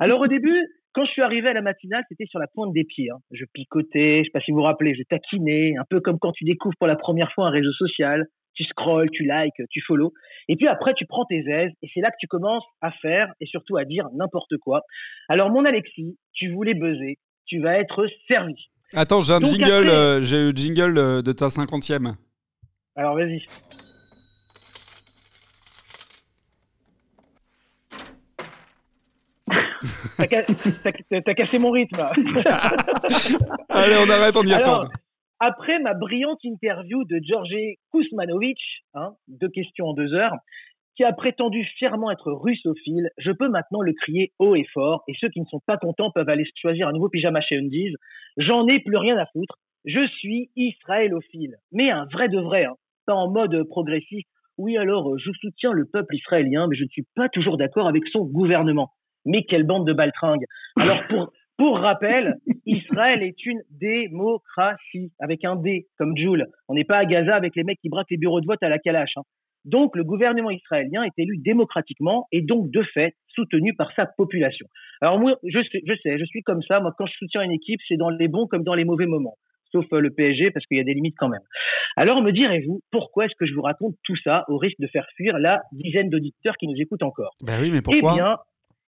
Alors 0.00 0.20
au 0.20 0.26
début, 0.28 0.58
quand 0.92 1.04
je 1.04 1.10
suis 1.12 1.22
arrivé 1.22 1.48
à 1.48 1.52
la 1.52 1.62
matinale, 1.62 2.04
c'était 2.08 2.26
sur 2.26 2.38
la 2.38 2.46
pointe 2.48 2.72
des 2.72 2.84
pieds. 2.84 3.10
hein. 3.10 3.18
Je 3.32 3.44
picotais, 3.52 4.18
je 4.20 4.24
sais 4.24 4.30
pas 4.32 4.40
si 4.40 4.50
vous 4.50 4.58
vous 4.58 4.62
rappelez, 4.64 4.94
je 4.94 5.02
taquinais, 5.04 5.74
un 5.78 5.84
peu 5.88 6.00
comme 6.00 6.18
quand 6.18 6.32
tu 6.32 6.44
découvres 6.44 6.76
pour 6.78 6.86
la 6.86 6.96
première 6.96 7.32
fois 7.32 7.46
un 7.46 7.50
réseau 7.50 7.72
social. 7.72 8.26
Tu 8.58 8.64
scrolls, 8.64 9.08
tu 9.12 9.22
likes, 9.22 9.54
tu 9.70 9.80
follow. 9.86 10.12
Et 10.48 10.56
puis 10.56 10.66
après, 10.66 10.92
tu 10.94 11.06
prends 11.06 11.24
tes 11.26 11.44
aises 11.48 11.70
et 11.80 11.88
c'est 11.94 12.00
là 12.00 12.10
que 12.10 12.16
tu 12.18 12.26
commences 12.26 12.64
à 12.80 12.90
faire 12.90 13.28
et 13.40 13.46
surtout 13.46 13.76
à 13.76 13.84
dire 13.84 14.08
n'importe 14.16 14.56
quoi. 14.58 14.80
Alors, 15.28 15.48
mon 15.50 15.64
Alexis, 15.64 16.18
tu 16.32 16.52
voulais 16.52 16.74
buzzer, 16.74 17.18
tu 17.46 17.60
vas 17.60 17.78
être 17.78 18.08
servi. 18.26 18.56
Attends, 18.94 19.20
j'ai 19.20 19.34
un 19.34 19.38
Donc 19.40 19.50
jingle, 19.50 19.64
après- 19.64 19.88
euh, 19.90 20.20
j'ai 20.22 20.38
eu 20.42 20.50
le 20.50 20.56
jingle 20.56 20.98
euh, 20.98 21.22
de 21.22 21.30
ta 21.30 21.50
cinquantième. 21.50 22.16
Alors, 22.96 23.14
vas-y. 23.14 23.42
T'as 30.18 30.26
ca- 30.28 30.42
t'as- 31.10 31.20
t'as 31.22 31.34
cassé 31.34 31.58
mon 31.58 31.70
rythme. 31.70 32.00
Allez, 33.68 33.96
on 34.04 34.10
arrête, 34.10 34.36
on 34.36 34.42
y 34.42 34.52
Alors, 34.52 34.80
retourne. 34.80 34.88
Après 35.40 35.78
ma 35.78 35.94
brillante 35.94 36.42
interview 36.42 37.04
de 37.04 37.20
Georgi 37.22 37.76
Kuzmanovic, 37.92 38.58
hein, 38.94 39.12
deux 39.28 39.48
questions 39.48 39.86
en 39.86 39.94
deux 39.94 40.12
heures, 40.14 40.34
qui 40.96 41.04
a 41.04 41.12
prétendu 41.12 41.64
fièrement 41.76 42.10
être 42.10 42.32
russophile, 42.32 43.10
je 43.18 43.30
peux 43.30 43.48
maintenant 43.48 43.80
le 43.80 43.92
crier 43.92 44.32
haut 44.40 44.56
et 44.56 44.66
fort, 44.74 45.04
et 45.06 45.14
ceux 45.20 45.28
qui 45.28 45.40
ne 45.40 45.46
sont 45.46 45.60
pas 45.64 45.76
contents 45.76 46.10
peuvent 46.10 46.28
aller 46.28 46.44
choisir 46.60 46.88
un 46.88 46.92
nouveau 46.92 47.08
pyjama 47.08 47.40
chez 47.40 47.56
Undies. 47.56 47.94
J'en 48.36 48.66
ai 48.66 48.80
plus 48.80 48.96
rien 48.96 49.16
à 49.16 49.26
foutre. 49.26 49.58
Je 49.84 50.04
suis 50.18 50.50
israélophile, 50.56 51.54
mais 51.70 51.90
un 51.90 52.06
vrai 52.12 52.28
de 52.28 52.40
vrai, 52.40 52.64
hein, 52.64 52.74
pas 53.06 53.14
en 53.14 53.30
mode 53.30 53.62
progressiste. 53.68 54.28
Oui, 54.58 54.76
alors, 54.76 55.14
euh, 55.14 55.18
je 55.18 55.30
soutiens 55.40 55.70
le 55.70 55.84
peuple 55.84 56.16
israélien, 56.16 56.66
mais 56.66 56.76
je 56.76 56.82
ne 56.82 56.88
suis 56.88 57.06
pas 57.14 57.28
toujours 57.28 57.58
d'accord 57.58 57.86
avec 57.86 58.02
son 58.08 58.24
gouvernement. 58.24 58.90
Mais 59.24 59.44
quelle 59.44 59.64
bande 59.64 59.86
de 59.86 59.92
baltringues. 59.92 60.46
Alors, 60.76 61.00
pour, 61.08 61.30
Pour 61.58 61.80
rappel, 61.80 62.36
Israël 62.66 63.20
est 63.24 63.44
une 63.44 63.60
démocratie, 63.68 65.10
avec 65.18 65.44
un 65.44 65.56
D, 65.56 65.88
comme 65.98 66.16
Jules. 66.16 66.46
On 66.68 66.74
n'est 66.74 66.84
pas 66.84 66.98
à 66.98 67.04
Gaza 67.04 67.34
avec 67.34 67.56
les 67.56 67.64
mecs 67.64 67.80
qui 67.80 67.88
braquent 67.88 68.12
les 68.12 68.16
bureaux 68.16 68.40
de 68.40 68.46
vote 68.46 68.62
à 68.62 68.68
la 68.68 68.78
calache. 68.78 69.16
Hein. 69.16 69.22
Donc, 69.64 69.96
le 69.96 70.04
gouvernement 70.04 70.52
israélien 70.52 71.02
est 71.02 71.18
élu 71.18 71.36
démocratiquement 71.36 72.28
et 72.30 72.42
donc, 72.42 72.70
de 72.70 72.84
fait, 72.94 73.16
soutenu 73.34 73.74
par 73.74 73.92
sa 73.96 74.06
population. 74.06 74.68
Alors, 75.00 75.18
moi, 75.18 75.34
je 75.42 75.58
sais, 75.64 75.82
je 75.84 75.94
sais, 76.00 76.16
je 76.16 76.24
suis 76.26 76.42
comme 76.42 76.62
ça. 76.62 76.78
Moi, 76.78 76.92
quand 76.96 77.06
je 77.06 77.14
soutiens 77.14 77.42
une 77.42 77.50
équipe, 77.50 77.80
c'est 77.88 77.96
dans 77.96 78.10
les 78.10 78.28
bons 78.28 78.46
comme 78.46 78.62
dans 78.62 78.74
les 78.74 78.84
mauvais 78.84 79.06
moments. 79.06 79.36
Sauf 79.72 79.84
euh, 79.92 79.98
le 79.98 80.10
PSG, 80.10 80.52
parce 80.52 80.64
qu'il 80.66 80.78
y 80.78 80.80
a 80.80 80.84
des 80.84 80.94
limites 80.94 81.16
quand 81.18 81.28
même. 81.28 81.42
Alors, 81.96 82.22
me 82.22 82.30
direz-vous, 82.30 82.80
pourquoi 82.92 83.26
est-ce 83.26 83.34
que 83.36 83.46
je 83.46 83.54
vous 83.54 83.62
raconte 83.62 83.96
tout 84.04 84.16
ça 84.22 84.44
au 84.46 84.58
risque 84.58 84.78
de 84.78 84.86
faire 84.86 85.08
fuir 85.16 85.36
la 85.40 85.62
dizaine 85.72 86.08
d'auditeurs 86.08 86.56
qui 86.56 86.68
nous 86.68 86.80
écoutent 86.80 87.02
encore? 87.02 87.34
Ben 87.42 87.58
oui, 87.60 87.70
mais 87.72 87.82
pourquoi? 87.82 88.12
Eh 88.12 88.16
bien, 88.16 88.36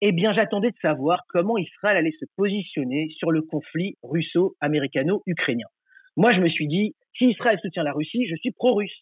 eh 0.03 0.13
bien, 0.13 0.33
j'attendais 0.33 0.71
de 0.71 0.77
savoir 0.83 1.23
comment 1.29 1.57
Israël 1.57 1.97
allait 1.97 2.15
se 2.19 2.27
positionner 2.37 3.09
sur 3.17 3.31
le 3.31 3.43
conflit 3.43 3.97
russo-américano-ukrainien. 4.03 5.67
Moi, 6.17 6.33
je 6.33 6.41
me 6.41 6.49
suis 6.49 6.69
dit, 6.69 6.95
si 7.17 7.31
Israël 7.31 7.59
soutient 7.63 7.83
la 7.83 7.93
Russie, 7.93 8.27
je 8.27 8.37
suis 8.37 8.53
pro-russe. 8.53 8.97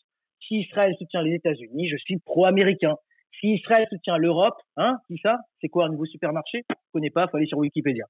Si 0.46 0.60
Israël 0.60 0.94
soutient 0.98 1.22
les 1.22 1.34
États-Unis, 1.34 1.88
je 1.88 1.96
suis 1.96 2.18
pro-américain. 2.18 2.96
Si 3.40 3.54
Israël 3.54 3.86
soutient 3.90 4.16
l'Europe, 4.18 4.60
hein, 4.76 4.96
qui 5.08 5.18
ça 5.18 5.38
C'est 5.60 5.68
quoi 5.68 5.86
un 5.86 5.88
nouveau 5.88 6.06
supermarché? 6.06 6.62
Je 6.70 6.74
connais 6.92 7.10
pas, 7.10 7.26
faut 7.28 7.36
aller 7.36 7.46
sur 7.46 7.58
Wikipédia. 7.58 8.04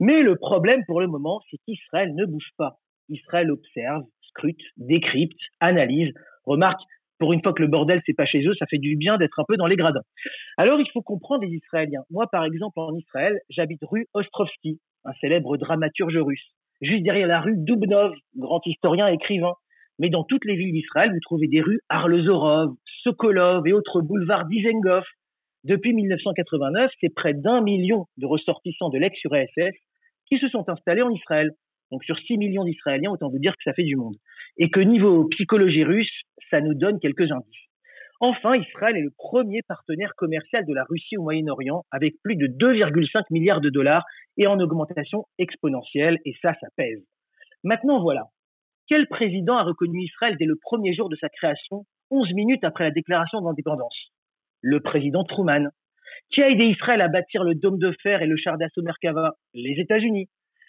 Mais 0.00 0.22
le 0.22 0.36
problème 0.36 0.82
pour 0.86 1.00
le 1.00 1.06
moment, 1.06 1.40
c'est 1.50 1.58
qu'Israël 1.64 2.14
ne 2.14 2.26
bouge 2.26 2.50
pas. 2.56 2.76
Israël 3.08 3.50
observe, 3.50 4.04
scrute, 4.28 4.60
décrypte, 4.76 5.38
analyse, 5.60 6.12
remarque. 6.44 6.80
Pour 7.22 7.32
une 7.32 7.40
fois 7.40 7.52
que 7.52 7.62
le 7.62 7.68
bordel 7.68 8.02
c'est 8.04 8.16
pas 8.16 8.26
chez 8.26 8.44
eux, 8.48 8.54
ça 8.58 8.66
fait 8.66 8.78
du 8.78 8.96
bien 8.96 9.16
d'être 9.16 9.38
un 9.38 9.44
peu 9.46 9.56
dans 9.56 9.68
les 9.68 9.76
gradins. 9.76 10.02
Alors 10.56 10.80
il 10.80 10.90
faut 10.92 11.02
comprendre 11.02 11.44
les 11.44 11.54
Israéliens. 11.54 12.02
Moi, 12.10 12.26
par 12.26 12.44
exemple, 12.44 12.80
en 12.80 12.92
Israël, 12.96 13.38
j'habite 13.48 13.78
rue 13.84 14.08
Ostrovski, 14.12 14.80
un 15.04 15.12
célèbre 15.20 15.56
dramaturge 15.56 16.16
russe, 16.16 16.44
juste 16.80 17.04
derrière 17.04 17.28
la 17.28 17.40
rue 17.40 17.54
Dubnov, 17.58 18.12
grand 18.36 18.60
historien 18.66 19.08
et 19.08 19.14
écrivain. 19.14 19.52
Mais 20.00 20.10
dans 20.10 20.24
toutes 20.24 20.44
les 20.44 20.56
villes 20.56 20.72
d'Israël, 20.72 21.12
vous 21.12 21.20
trouvez 21.20 21.46
des 21.46 21.60
rues 21.60 21.78
Arlezorov, 21.88 22.72
Sokolov 23.04 23.68
et 23.68 23.72
autres 23.72 24.00
boulevards 24.00 24.46
Dizengoff. 24.46 25.06
Depuis 25.62 25.94
1989, 25.94 26.90
c'est 27.00 27.14
près 27.14 27.34
d'un 27.34 27.60
million 27.60 28.06
de 28.16 28.26
ressortissants 28.26 28.90
de 28.90 28.98
l'ex-URSS 28.98 29.76
qui 30.26 30.38
se 30.38 30.48
sont 30.48 30.68
installés 30.68 31.02
en 31.02 31.10
Israël. 31.10 31.52
Donc 31.92 32.02
sur 32.02 32.18
6 32.18 32.36
millions 32.38 32.64
d'Israéliens, 32.64 33.12
autant 33.12 33.28
vous 33.28 33.38
dire 33.38 33.52
que 33.52 33.62
ça 33.62 33.74
fait 33.74 33.84
du 33.84 33.94
monde. 33.94 34.16
Et 34.56 34.70
que 34.70 34.80
niveau 34.80 35.28
psychologie 35.28 35.84
russe, 35.84 36.10
ça 36.52 36.60
nous 36.60 36.74
donne 36.74 37.00
quelques 37.00 37.32
indices. 37.32 37.66
Enfin, 38.20 38.54
Israël 38.54 38.96
est 38.96 39.02
le 39.02 39.10
premier 39.16 39.62
partenaire 39.66 40.12
commercial 40.16 40.64
de 40.64 40.74
la 40.74 40.84
Russie 40.84 41.16
au 41.16 41.22
Moyen-Orient, 41.22 41.82
avec 41.90 42.14
plus 42.22 42.36
de 42.36 42.46
2,5 42.46 43.24
milliards 43.30 43.60
de 43.60 43.70
dollars 43.70 44.04
et 44.36 44.46
en 44.46 44.60
augmentation 44.60 45.24
exponentielle, 45.38 46.18
et 46.24 46.34
ça, 46.40 46.52
ça 46.60 46.68
pèse. 46.76 47.02
Maintenant, 47.64 48.00
voilà. 48.00 48.26
Quel 48.86 49.08
président 49.08 49.56
a 49.56 49.64
reconnu 49.64 50.04
Israël 50.04 50.36
dès 50.38 50.44
le 50.44 50.56
premier 50.60 50.94
jour 50.94 51.08
de 51.08 51.16
sa 51.16 51.28
création, 51.30 51.84
11 52.10 52.32
minutes 52.34 52.64
après 52.64 52.84
la 52.84 52.90
déclaration 52.90 53.40
d'indépendance? 53.40 53.96
Le 54.60 54.80
président 54.80 55.24
Truman. 55.24 55.70
Qui 56.30 56.42
a 56.42 56.50
aidé 56.50 56.66
Israël 56.66 57.00
à 57.00 57.08
bâtir 57.08 57.42
le 57.42 57.54
dôme 57.54 57.78
de 57.78 57.92
fer 58.02 58.22
et 58.22 58.26
le 58.26 58.36
char 58.36 58.56
d'assaut 58.58 58.82
Merkava 58.82 59.32
Les 59.54 59.80
États-Unis. 59.80 60.28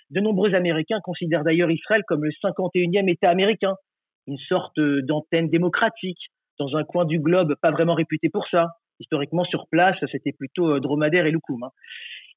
De 0.10 0.22
nombreux 0.22 0.56
Américains 0.56 1.00
considèrent 1.04 1.44
d'ailleurs 1.44 1.70
Israël 1.70 2.02
comme 2.08 2.24
le 2.24 2.32
51e 2.32 3.12
État 3.12 3.30
américain, 3.30 3.76
une 4.28 4.38
sorte 4.38 4.80
d'antenne 4.80 5.50
démocratique 5.50 6.30
dans 6.60 6.76
un 6.76 6.84
coin 6.84 7.06
du 7.06 7.20
globe 7.20 7.56
pas 7.62 7.72
vraiment 7.72 7.94
réputé 7.94 8.30
pour 8.30 8.48
ça. 8.48 8.68
Historiquement, 9.00 9.44
sur 9.44 9.68
place, 9.72 9.98
c'était 10.12 10.32
plutôt 10.32 10.76
euh, 10.76 10.80
dromadaire 10.80 11.26
et 11.26 11.32
loukoum. 11.32 11.64
Hein. 11.64 11.72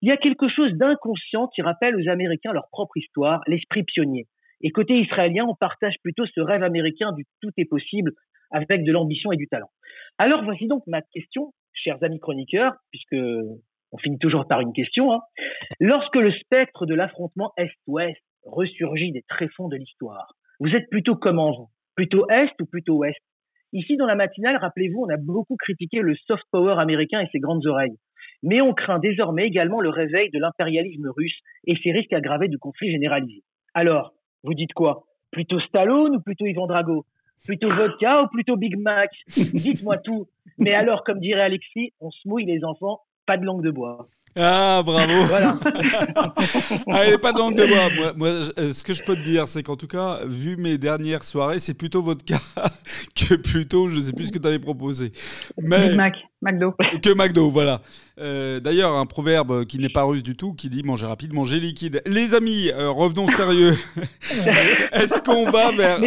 Il 0.02 0.08
y 0.08 0.12
a 0.12 0.16
quelque 0.16 0.48
chose 0.48 0.72
d'inconscient 0.72 1.48
qui 1.48 1.62
rappelle 1.62 1.96
aux 1.96 2.08
Américains 2.08 2.52
leur 2.52 2.68
propre 2.70 2.96
histoire, 2.96 3.40
l'esprit 3.46 3.84
pionnier. 3.84 4.26
Et 4.62 4.70
côté 4.70 4.98
israélien, 4.98 5.44
on 5.46 5.54
partage 5.54 5.96
plutôt 6.02 6.26
ce 6.26 6.40
rêve 6.40 6.62
américain 6.62 7.12
du 7.12 7.24
tout 7.42 7.50
est 7.56 7.66
possible 7.66 8.12
avec 8.50 8.84
de 8.84 8.92
l'ambition 8.92 9.32
et 9.32 9.36
du 9.36 9.48
talent. 9.48 9.70
Alors 10.18 10.44
voici 10.44 10.66
donc 10.66 10.82
ma 10.86 11.02
question, 11.02 11.52
chers 11.74 12.02
amis 12.02 12.20
chroniqueurs, 12.20 12.74
puisque 12.90 13.16
on 13.92 13.98
finit 13.98 14.18
toujours 14.18 14.46
par 14.46 14.60
une 14.60 14.72
question. 14.72 15.12
Hein. 15.12 15.20
Lorsque 15.80 16.16
le 16.16 16.32
spectre 16.32 16.86
de 16.86 16.94
l'affrontement 16.94 17.52
Est-Ouest 17.56 18.20
ressurgit 18.44 19.12
des 19.12 19.24
tréfonds 19.28 19.68
de 19.68 19.76
l'histoire, 19.76 20.34
vous 20.60 20.74
êtes 20.74 20.88
plutôt 20.90 21.16
comment 21.16 21.52
vous? 21.52 21.68
Plutôt 21.96 22.28
Est 22.28 22.52
ou 22.60 22.66
plutôt 22.66 22.98
Ouest? 22.98 23.18
Ici, 23.72 23.96
dans 23.96 24.06
la 24.06 24.14
matinale, 24.14 24.56
rappelez-vous, 24.56 25.06
on 25.06 25.08
a 25.08 25.16
beaucoup 25.16 25.56
critiqué 25.56 26.00
le 26.00 26.14
soft 26.14 26.44
power 26.52 26.74
américain 26.78 27.20
et 27.20 27.28
ses 27.32 27.40
grandes 27.40 27.66
oreilles. 27.66 27.96
Mais 28.42 28.60
on 28.60 28.74
craint 28.74 28.98
désormais 28.98 29.46
également 29.46 29.80
le 29.80 29.88
réveil 29.88 30.30
de 30.30 30.38
l'impérialisme 30.38 31.08
russe 31.16 31.38
et 31.66 31.74
ses 31.82 31.92
risques 31.92 32.12
aggravés 32.12 32.48
de 32.48 32.58
conflits 32.58 32.90
généralisés. 32.90 33.42
Alors, 33.72 34.12
vous 34.44 34.52
dites 34.52 34.74
quoi? 34.74 35.04
Plutôt 35.30 35.58
Stallone 35.58 36.16
ou 36.16 36.20
plutôt 36.20 36.44
Ivan 36.44 36.66
Drago? 36.66 37.06
Plutôt 37.46 37.74
vodka 37.74 38.22
ou 38.22 38.28
plutôt 38.28 38.56
Big 38.56 38.76
Mac? 38.76 39.10
Dites-moi 39.26 39.98
tout. 39.98 40.26
Mais 40.58 40.74
alors, 40.74 41.02
comme 41.02 41.20
dirait 41.20 41.42
Alexis, 41.42 41.92
on 42.00 42.10
se 42.10 42.28
mouille 42.28 42.44
les 42.44 42.62
enfants, 42.62 43.00
pas 43.26 43.36
de 43.36 43.44
langue 43.44 43.62
de 43.62 43.70
bois. 43.70 44.08
Ah, 44.38 44.82
bravo. 44.84 45.12
Voilà. 45.26 45.58
Allez, 46.92 47.18
pas 47.18 47.32
de 47.32 47.38
langue 47.38 47.56
de 47.56 47.66
bois. 47.66 48.12
Moi, 48.16 48.28
euh, 48.58 48.72
ce 48.74 48.82
que 48.82 48.92
je 48.92 49.02
peux 49.02 49.16
te 49.16 49.22
dire, 49.22 49.48
c'est 49.48 49.62
qu'en 49.62 49.76
tout 49.76 49.86
cas, 49.86 50.20
vu 50.26 50.56
mes 50.56 50.76
dernières 50.76 51.24
soirées, 51.24 51.58
c'est 51.58 51.74
plutôt 51.74 52.02
votre 52.02 52.24
cas 52.24 52.40
que 53.16 53.34
plutôt, 53.34 53.88
je 53.88 53.96
ne 53.96 54.00
sais 54.02 54.12
plus 54.12 54.26
ce 54.26 54.32
que 54.32 54.38
tu 54.38 54.46
avais 54.46 54.58
proposé. 54.58 55.12
Mais... 55.62 55.88
Big 55.88 55.96
Mac, 55.96 56.14
McDo. 56.42 56.74
Que 57.02 57.14
McDo, 57.14 57.50
voilà. 57.50 57.80
Euh, 58.20 58.60
d'ailleurs, 58.60 58.94
un 58.94 59.06
proverbe 59.06 59.64
qui 59.64 59.78
n'est 59.78 59.88
pas 59.88 60.04
russe 60.04 60.22
du 60.22 60.36
tout, 60.36 60.52
qui 60.52 60.68
dit 60.68 60.82
manger 60.82 61.06
rapide, 61.06 61.32
manger 61.32 61.58
liquide. 61.58 62.02
Les 62.06 62.34
amis, 62.34 62.70
euh, 62.70 62.90
revenons 62.90 63.28
sérieux. 63.28 63.74
Est-ce 64.92 65.22
qu'on 65.22 65.50
va 65.50 65.72
vers... 65.72 65.98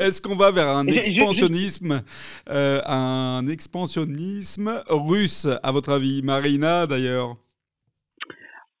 Est-ce 0.00 0.22
qu'on 0.22 0.34
va 0.34 0.50
vers 0.50 0.68
un 0.68 0.86
expansionnisme, 0.86 2.00
euh, 2.48 2.80
un 2.86 3.46
expansionnisme 3.46 4.70
russe, 4.88 5.46
à 5.62 5.72
votre 5.72 5.92
avis, 5.92 6.22
Marina 6.22 6.86
d'ailleurs 6.86 7.36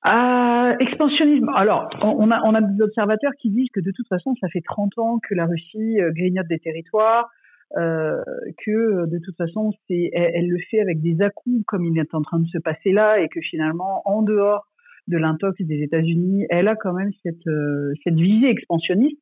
euh, 0.06 0.76
expansionnisme. 0.80 1.50
Alors, 1.54 1.90
on 2.02 2.30
a, 2.30 2.40
on 2.44 2.54
a 2.54 2.62
des 2.62 2.82
observateurs 2.82 3.32
qui 3.38 3.50
disent 3.50 3.68
que 3.70 3.80
de 3.80 3.90
toute 3.94 4.08
façon, 4.08 4.34
ça 4.40 4.48
fait 4.48 4.62
30 4.62 4.96
ans 4.96 5.18
que 5.18 5.34
la 5.34 5.44
Russie 5.44 6.00
euh, 6.00 6.10
grignote 6.10 6.46
des 6.48 6.58
territoires, 6.58 7.28
euh, 7.76 8.22
que 8.64 9.06
de 9.06 9.18
toute 9.22 9.36
façon, 9.36 9.72
c'est, 9.86 10.08
elle, 10.14 10.30
elle, 10.34 10.48
le 10.48 10.56
fait 10.70 10.80
avec 10.80 11.02
des 11.02 11.20
à-coups 11.20 11.64
comme 11.66 11.84
il 11.84 11.98
est 11.98 12.14
en 12.14 12.22
train 12.22 12.38
de 12.38 12.46
se 12.46 12.56
passer 12.56 12.92
là, 12.92 13.20
et 13.20 13.28
que 13.28 13.40
finalement, 13.42 14.00
en 14.06 14.22
dehors 14.22 14.64
de 15.06 15.18
l'intox 15.18 15.60
des 15.60 15.82
États-Unis, 15.82 16.46
elle 16.48 16.68
a 16.68 16.76
quand 16.76 16.94
même 16.94 17.10
cette, 17.22 17.46
euh, 17.46 17.92
cette 18.02 18.14
visée 18.14 18.48
expansionniste. 18.48 19.20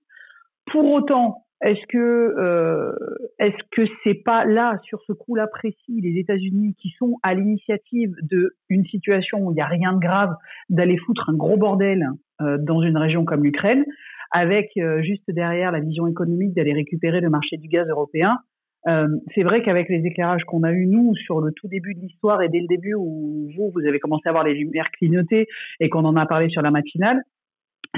Pour 0.71 0.85
autant, 0.93 1.45
est-ce 1.61 1.85
que 1.88 1.99
euh, 1.99 2.93
est-ce 3.38 3.57
que 3.73 3.83
c'est 4.05 4.23
pas 4.23 4.45
là 4.45 4.79
sur 4.85 5.03
ce 5.07 5.12
coup-là 5.12 5.49
précis 5.49 6.00
les 6.00 6.19
États-Unis 6.21 6.77
qui 6.81 6.91
sont 6.99 7.19
à 7.23 7.35
l'initiative 7.35 8.15
de 8.23 8.55
une 8.69 8.85
situation 8.85 9.41
où 9.41 9.50
il 9.50 9.55
n'y 9.55 9.61
a 9.61 9.67
rien 9.67 9.93
de 9.93 9.99
grave 9.99 10.35
d'aller 10.69 10.97
foutre 10.99 11.29
un 11.29 11.35
gros 11.35 11.57
bordel 11.57 12.07
euh, 12.41 12.59
dans 12.59 12.83
une 12.83 12.97
région 12.97 13.25
comme 13.25 13.43
l'Ukraine 13.43 13.85
avec 14.31 14.71
euh, 14.77 15.03
juste 15.03 15.29
derrière 15.29 15.73
la 15.73 15.81
vision 15.81 16.07
économique 16.07 16.55
d'aller 16.55 16.75
récupérer 16.75 17.21
le 17.21 17.31
marché 17.31 17.57
du 17.57 17.67
gaz 17.67 17.88
européen 17.88 18.38
euh, 18.87 19.09
c'est 19.35 19.43
vrai 19.43 19.62
qu'avec 19.62 19.88
les 19.88 20.07
éclairages 20.07 20.45
qu'on 20.45 20.62
a 20.62 20.71
eu 20.71 20.87
nous 20.87 21.17
sur 21.17 21.41
le 21.41 21.50
tout 21.50 21.67
début 21.67 21.95
de 21.95 22.00
l'histoire 22.00 22.41
et 22.41 22.49
dès 22.49 22.61
le 22.61 22.69
début 22.69 22.95
où 22.95 23.50
vous 23.57 23.73
vous 23.75 23.85
avez 23.85 23.99
commencé 23.99 24.29
à 24.29 24.33
voir 24.33 24.45
les 24.45 24.55
lumières 24.55 24.91
clignoter 24.93 25.49
et 25.81 25.88
qu'on 25.88 26.05
en 26.05 26.15
a 26.15 26.27
parlé 26.27 26.50
sur 26.50 26.62
la 26.62 26.71
matinale 26.71 27.21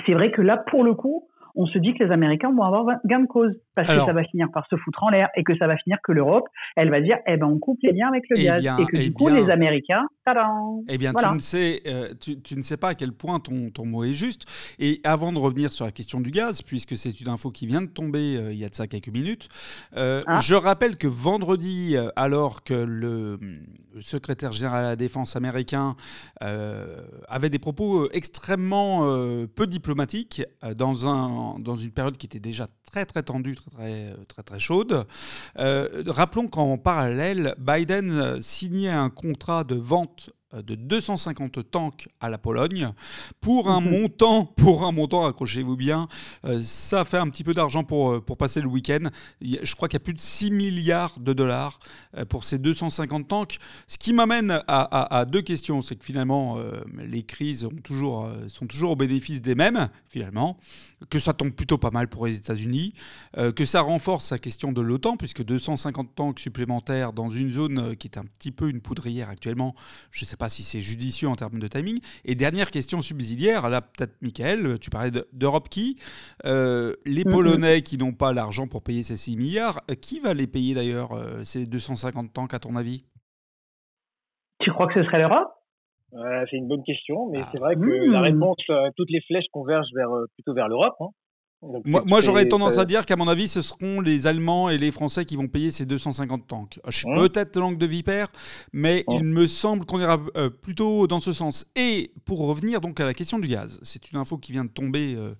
c'est 0.07 0.15
vrai 0.15 0.31
que 0.31 0.41
là 0.41 0.57
pour 0.71 0.83
le 0.83 0.95
coup 0.95 1.27
on 1.55 1.67
se 1.67 1.79
dit 1.79 1.95
que 1.95 2.05
les 2.05 2.11
Américains 2.11 2.53
vont 2.53 2.63
avoir 2.63 2.85
gain 3.05 3.21
de 3.21 3.27
cause 3.27 3.55
parce 3.75 3.89
que 3.89 4.05
ça 4.05 4.13
va 4.13 4.25
finir 4.25 4.49
par 4.53 4.67
se 4.69 4.77
foutre 4.77 5.03
en 5.03 5.11
l'air 5.11 5.29
et 5.37 5.45
que 5.45 5.57
ça 5.57 5.67
va 5.67 5.77
finir 5.77 5.99
que 6.03 6.13
l'Europe, 6.13 6.47
elle 6.77 6.91
va 6.91 7.01
dire, 7.01 7.17
eh 7.27 7.37
ben 7.37 7.47
on 7.47 7.59
coupe 7.59 7.79
les 7.83 7.93
liens 7.93 8.09
avec 8.09 8.25
le 8.29 8.39
eh 8.39 8.45
gaz 8.45 8.67
et 8.79 8.85
que 8.85 8.97
du 8.97 9.03
eh 9.05 9.13
coup 9.13 9.29
les 9.29 9.51
Américains, 9.51 10.07
tadam, 10.25 10.83
Eh 10.89 10.99
bien, 10.99 11.13
tu, 11.13 11.35
ne 11.35 11.41
sais, 11.41 11.83
euh, 11.87 12.13
tu, 12.19 12.57
ne 12.57 12.63
sais 12.63 12.77
pas 12.77 12.89
à 12.89 12.95
quel 12.95 13.13
point 13.13 13.41
ton, 13.41 13.71
ton 13.71 13.87
mot 13.87 14.05
est 14.05 14.13
juste. 14.13 14.45
Et 14.79 15.01
avant 15.05 15.33
de 15.33 15.39
revenir 15.39 15.73
sur 15.73 15.85
la 15.85 15.93
question 15.93 16.21
du 16.21 16.31
gaz, 16.31 16.63
puisque 16.63 16.97
c'est 16.97 17.21
une 17.21 17.29
info 17.29 17.51
qui 17.51 17.67
vient 17.67 17.83
de 17.83 17.89
tomber 17.89 18.37
euh, 18.37 18.53
il 18.53 18.59
y 18.59 18.65
a 18.65 18.69
de 18.69 18.75
ça 18.75 18.87
quelques 18.87 19.09
minutes, 19.09 19.49
euh, 19.97 20.23
ah. 20.27 20.39
je 20.41 20.55
rappelle 20.55 20.97
que 20.97 21.07
vendredi, 21.07 21.97
alors 22.17 22.63
que 22.65 22.75
le, 22.75 23.39
le, 23.95 24.03
secrétaire 24.03 24.53
général 24.53 24.85
à 24.85 24.89
la 24.89 24.97
défense 24.97 25.37
américain 25.37 25.95
avait 26.41 27.51
des 27.51 27.59
propos 27.59 28.09
extrêmement 28.13 29.01
peu 29.55 29.67
diplomatiques 29.67 30.43
dans 30.77 31.09
un 31.09 31.40
dans, 31.59 31.77
une 31.77 31.91
période 31.91 32.17
qui 32.17 32.27
était 32.27 32.41
déjà 32.41 32.67
très 32.91 33.07
très 33.07 33.23
tendue, 33.23 33.55
très 33.55 33.71
très, 33.71 34.15
très, 34.29 34.43
très 34.43 34.59
chaude. 34.59 35.07
Euh, 35.59 36.03
rappelons 36.07 36.49
qu'en 36.49 36.79
parallèle, 36.79 37.55
Biden 37.59 38.41
signait 38.43 38.91
un 38.91 39.11
contrat 39.11 39.65
de 39.65 39.77
vente 39.77 40.31
euh, 40.31 40.40
de 40.53 40.75
250 40.75 41.71
tanks 41.71 42.09
à 42.21 42.29
la 42.29 42.39
Pologne 42.39 42.91
pour 43.41 43.71
un 43.71 43.81
mhm. 43.81 43.91
montant, 43.91 44.45
pour 44.45 44.85
un 44.85 44.93
montant, 44.93 45.27
accrochez-vous 45.27 45.77
bien, 45.77 46.09
euh, 46.45 46.61
ça 46.63 47.05
fait 47.05 47.19
un 47.19 47.29
petit 47.29 47.45
peu 47.45 47.55
d'argent 47.55 47.85
pour, 47.85 48.11
euh, 48.11 48.21
pour 48.21 48.37
passer 48.37 48.61
le 48.61 48.67
week-end. 48.67 49.11
Je 49.41 49.75
crois 49.75 49.89
qu'il 49.89 49.95
y 49.95 50.03
a 50.03 50.05
plus 50.05 50.15
de 50.15 50.21
6 50.21 50.51
milliards 50.51 51.19
de 51.21 51.33
dollars 51.33 51.79
pour 52.29 52.45
ces 52.45 52.59
250 52.59 53.29
tanks. 53.29 53.59
Ce 53.87 53.99
qui 53.99 54.13
m'amène 54.13 54.61
à, 54.67 55.25
deux 55.25 55.43
questions. 55.43 55.83
C'est 55.83 55.97
que 55.97 56.05
finalement, 56.05 56.59
les 56.99 57.23
crises 57.23 57.65
ont 57.65 57.71
toujours, 57.83 58.29
sont 58.49 58.67
toujours 58.67 58.93
au 58.93 58.97
bénéfice 58.97 59.41
des 59.41 59.55
mêmes, 59.55 59.89
finalement, 60.09 60.57
que 61.09 61.19
ça 61.19 61.33
tombe 61.33 61.53
plutôt 61.53 61.79
pas 61.79 61.91
mal 61.91 62.09
pour 62.09 62.27
les 62.27 62.37
États-Unis, 62.37 62.95
que 63.57 63.65
ça 63.65 63.81
renforce 63.81 64.31
la 64.31 64.39
question 64.39 64.73
de 64.73 64.81
l'OTAN, 64.81 65.17
puisque 65.17 65.45
250 65.45 66.15
tanks 66.15 66.41
supplémentaires 66.41 67.13
dans 67.13 67.31
une 67.31 67.53
zone 67.53 67.97
qui 67.97 68.09
est 68.09 68.19
un 68.19 68.25
petit 68.25 68.53
peu 68.53 68.69
une 68.69 68.81
poudrière 68.81 69.29
actuellement, 69.29 69.75
je 70.11 70.25
ne 70.25 70.29
sais 70.29 70.37
pas 70.41 70.49
si 70.49 70.63
c'est 70.63 70.81
judicieux 70.81 71.29
en 71.29 71.37
termes 71.37 71.61
de 71.61 71.69
timing. 71.69 72.01
Et 72.25 72.35
dernière 72.35 72.71
question 72.71 73.03
subsidiaire, 73.03 73.69
là 73.69 73.83
peut-être 73.83 74.17
Michael, 74.23 74.79
tu 74.81 74.91
parlais 74.91 75.13
d'Europe 75.33 75.69
qui 75.69 75.99
euh, 76.47 76.95
Les 77.05 77.23
mm-hmm. 77.23 77.31
Polonais 77.31 77.83
qui 77.83 77.99
n'ont 77.99 78.15
pas 78.15 78.33
l'argent 78.33 78.67
pour 78.67 78.83
payer 78.83 79.03
ces 79.03 79.17
6 79.17 79.37
milliards, 79.37 79.81
euh, 79.91 79.95
qui 79.95 80.19
va 80.19 80.33
les 80.35 80.47
payer 80.47 80.75
d'ailleurs, 80.75 81.13
euh, 81.13 81.45
ces 81.45 81.67
250 81.67 82.33
tanks 82.33 82.55
à 82.55 82.59
ton 82.59 82.75
avis? 82.75 83.05
Tu 84.61 84.73
crois 84.73 84.89
que 84.89 84.95
ce 84.95 85.05
serait 85.05 85.19
l'Europe? 85.19 85.49
C'est 86.51 86.57
une 86.57 86.67
bonne 86.67 86.83
question, 86.83 87.29
mais 87.31 87.39
ah. 87.41 87.49
c'est 87.53 87.59
vrai 87.59 87.77
que 87.77 88.11
la 88.11 88.21
mm. 88.21 88.23
réponse, 88.23 88.59
toutes 88.97 89.11
les 89.11 89.21
flèches 89.21 89.47
convergent 89.53 89.93
vers, 89.95 90.11
plutôt 90.35 90.55
vers 90.55 90.67
l'Europe. 90.67 90.97
Hein 91.01 91.11
moi, 91.63 92.21
j'aurais 92.21 92.47
tendance 92.47 92.79
à 92.79 92.87
dire 92.87 93.05
qu'à 93.05 93.17
mon 93.17 93.29
avis, 93.29 93.47
ce 93.47 93.61
seront 93.61 94.01
les 94.01 94.27
Allemands 94.27 94.71
et 94.71 94.79
les 94.79 94.91
Français 94.91 95.27
qui 95.27 95.37
vont 95.37 95.47
payer 95.47 95.71
ces 95.71 95.85
250 95.85 96.47
tanks. 96.47 96.81
Je 96.89 96.99
suis 96.99 97.11
hein 97.11 97.17
peut-être 97.19 97.59
langue 97.59 97.77
de 97.77 97.85
vipère, 97.85 98.29
mais 98.73 99.05
hein 99.07 99.17
il 99.19 99.25
me 99.25 99.47
semble 99.47 99.85
qu'on 99.85 100.01
ira 100.01 100.19
euh, 100.37 100.49
plutôt 100.49 101.07
dans 101.07 101.21
ce 101.21 101.35
sens. 101.35 101.67
Et 101.77 102.13
pour 102.25 102.47
revenir 102.47 102.81
donc 102.81 102.99
à 103.01 103.05
la 103.05 103.13
question 103.13 103.39
du 103.39 103.47
gaz, 103.47 103.79
c'est 103.83 104.11
une 104.11 104.19
info 104.19 104.39
qui 104.39 104.53
vient 104.53 104.65
de 104.65 104.71
tomber 104.71 105.15
euh, 105.15 105.35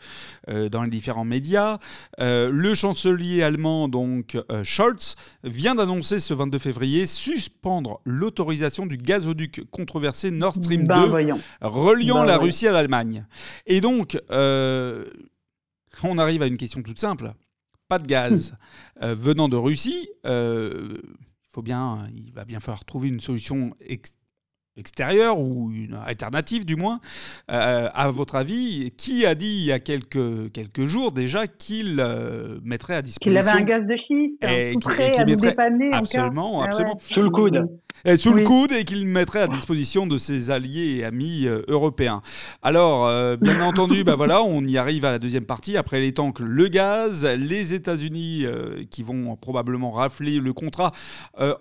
euh, 0.51 0.69
dans 0.69 0.83
les 0.83 0.91
différents 0.91 1.25
médias. 1.25 1.79
le 2.19 2.75
chancelier 2.75 3.43
allemand, 3.43 3.89
donc 3.89 4.37
Scholz, 4.63 5.17
vient 5.43 5.75
d'annoncer 5.75 6.21
ce 6.21 6.35
22 6.35 6.59
février 6.59 7.07
suspendre 7.07 8.01
l'autorisation 8.05 8.85
du 8.85 8.99
gazoduc 8.99 9.63
controversé 9.71 10.31
Nord 10.31 10.57
Stream 10.57 10.87
2, 10.87 10.87
ben, 10.87 11.39
reliant 11.63 12.21
ben, 12.21 12.25
la 12.27 12.37
Russie 12.37 12.67
à 12.69 12.73
l'Allemagne. 12.73 13.25
Et 13.67 13.81
donc, 13.81 14.19
on 16.03 16.19
arrive 16.19 16.43
à 16.43 16.47
une 16.47 16.57
question 16.57 16.83
toute 16.83 16.99
simple. 16.99 17.33
Pas 17.89 17.99
de 17.99 18.07
gaz 18.07 18.57
euh, 19.03 19.15
venant 19.15 19.49
de 19.49 19.57
Russie. 19.57 20.09
Euh, 20.27 20.99
il 21.03 21.53
faut 21.53 21.63
bien, 21.63 22.09
il 22.15 22.33
va 22.33 22.45
bien 22.45 22.61
falloir 22.61 22.85
trouver 22.85 23.09
une 23.09 23.21
solution 23.21 23.75
extérieure 24.81 25.39
ou 25.39 25.71
une 25.71 25.97
alternative 26.05 26.65
du 26.65 26.75
moins. 26.75 27.01
Euh, 27.51 27.89
à 27.95 28.11
votre 28.11 28.35
avis, 28.35 28.91
qui 28.97 29.27
a 29.27 29.35
dit 29.35 29.59
il 29.61 29.65
y 29.67 29.73
a 29.73 29.79
quelques, 29.79 30.51
quelques 30.53 30.87
jours 30.87 31.13
déjà 31.13 31.47
qu'il 31.47 31.99
euh, 32.01 32.59
mettrait 32.65 32.95
à 32.95 33.03
disposition... 33.03 33.41
Qu'il 33.41 33.49
avait 33.49 33.63
un 33.63 33.65
gaz 33.65 33.87
de 33.87 33.97
schiste, 33.97 34.43
et 34.43 34.73
tout 34.81 34.89
prêt 34.89 35.13
à 35.17 35.25
nous 35.25 35.37
dépanner 35.37 35.91
Absolument, 35.93 36.63
absolument. 36.63 36.99
Ah 36.99 37.15
sous 37.15 37.23
le 37.23 37.31
coude. 37.31 37.69
Et 38.05 38.17
sous 38.17 38.33
le 38.33 38.43
coude 38.43 38.73
et 38.73 38.85
qu'il 38.85 39.05
mettrait 39.07 39.43
à 39.43 39.47
disposition 39.47 40.07
de 40.07 40.17
ses 40.17 40.51
alliés 40.51 40.99
et 40.99 41.05
amis 41.05 41.47
euh, 41.47 41.63
européens. 41.69 42.23
Alors, 42.63 43.11
bien 43.39 43.61
entendu, 43.67 44.05
bah 44.05 44.17
voilà, 44.17 44.43
on 44.43 44.63
y 44.63 44.79
arrive 44.79 45.05
à 45.05 45.11
la 45.11 45.19
deuxième 45.19 45.45
partie. 45.45 45.77
Après 45.77 46.01
les 46.01 46.13
tanks, 46.13 46.41
le 46.41 46.69
gaz, 46.69 47.27
les 47.27 47.75
États-Unis 47.75 48.47
qui 48.91 49.03
vont 49.03 49.37
probablement 49.37 49.91
rafler 49.91 50.39
le 50.39 50.53
contrat 50.53 50.93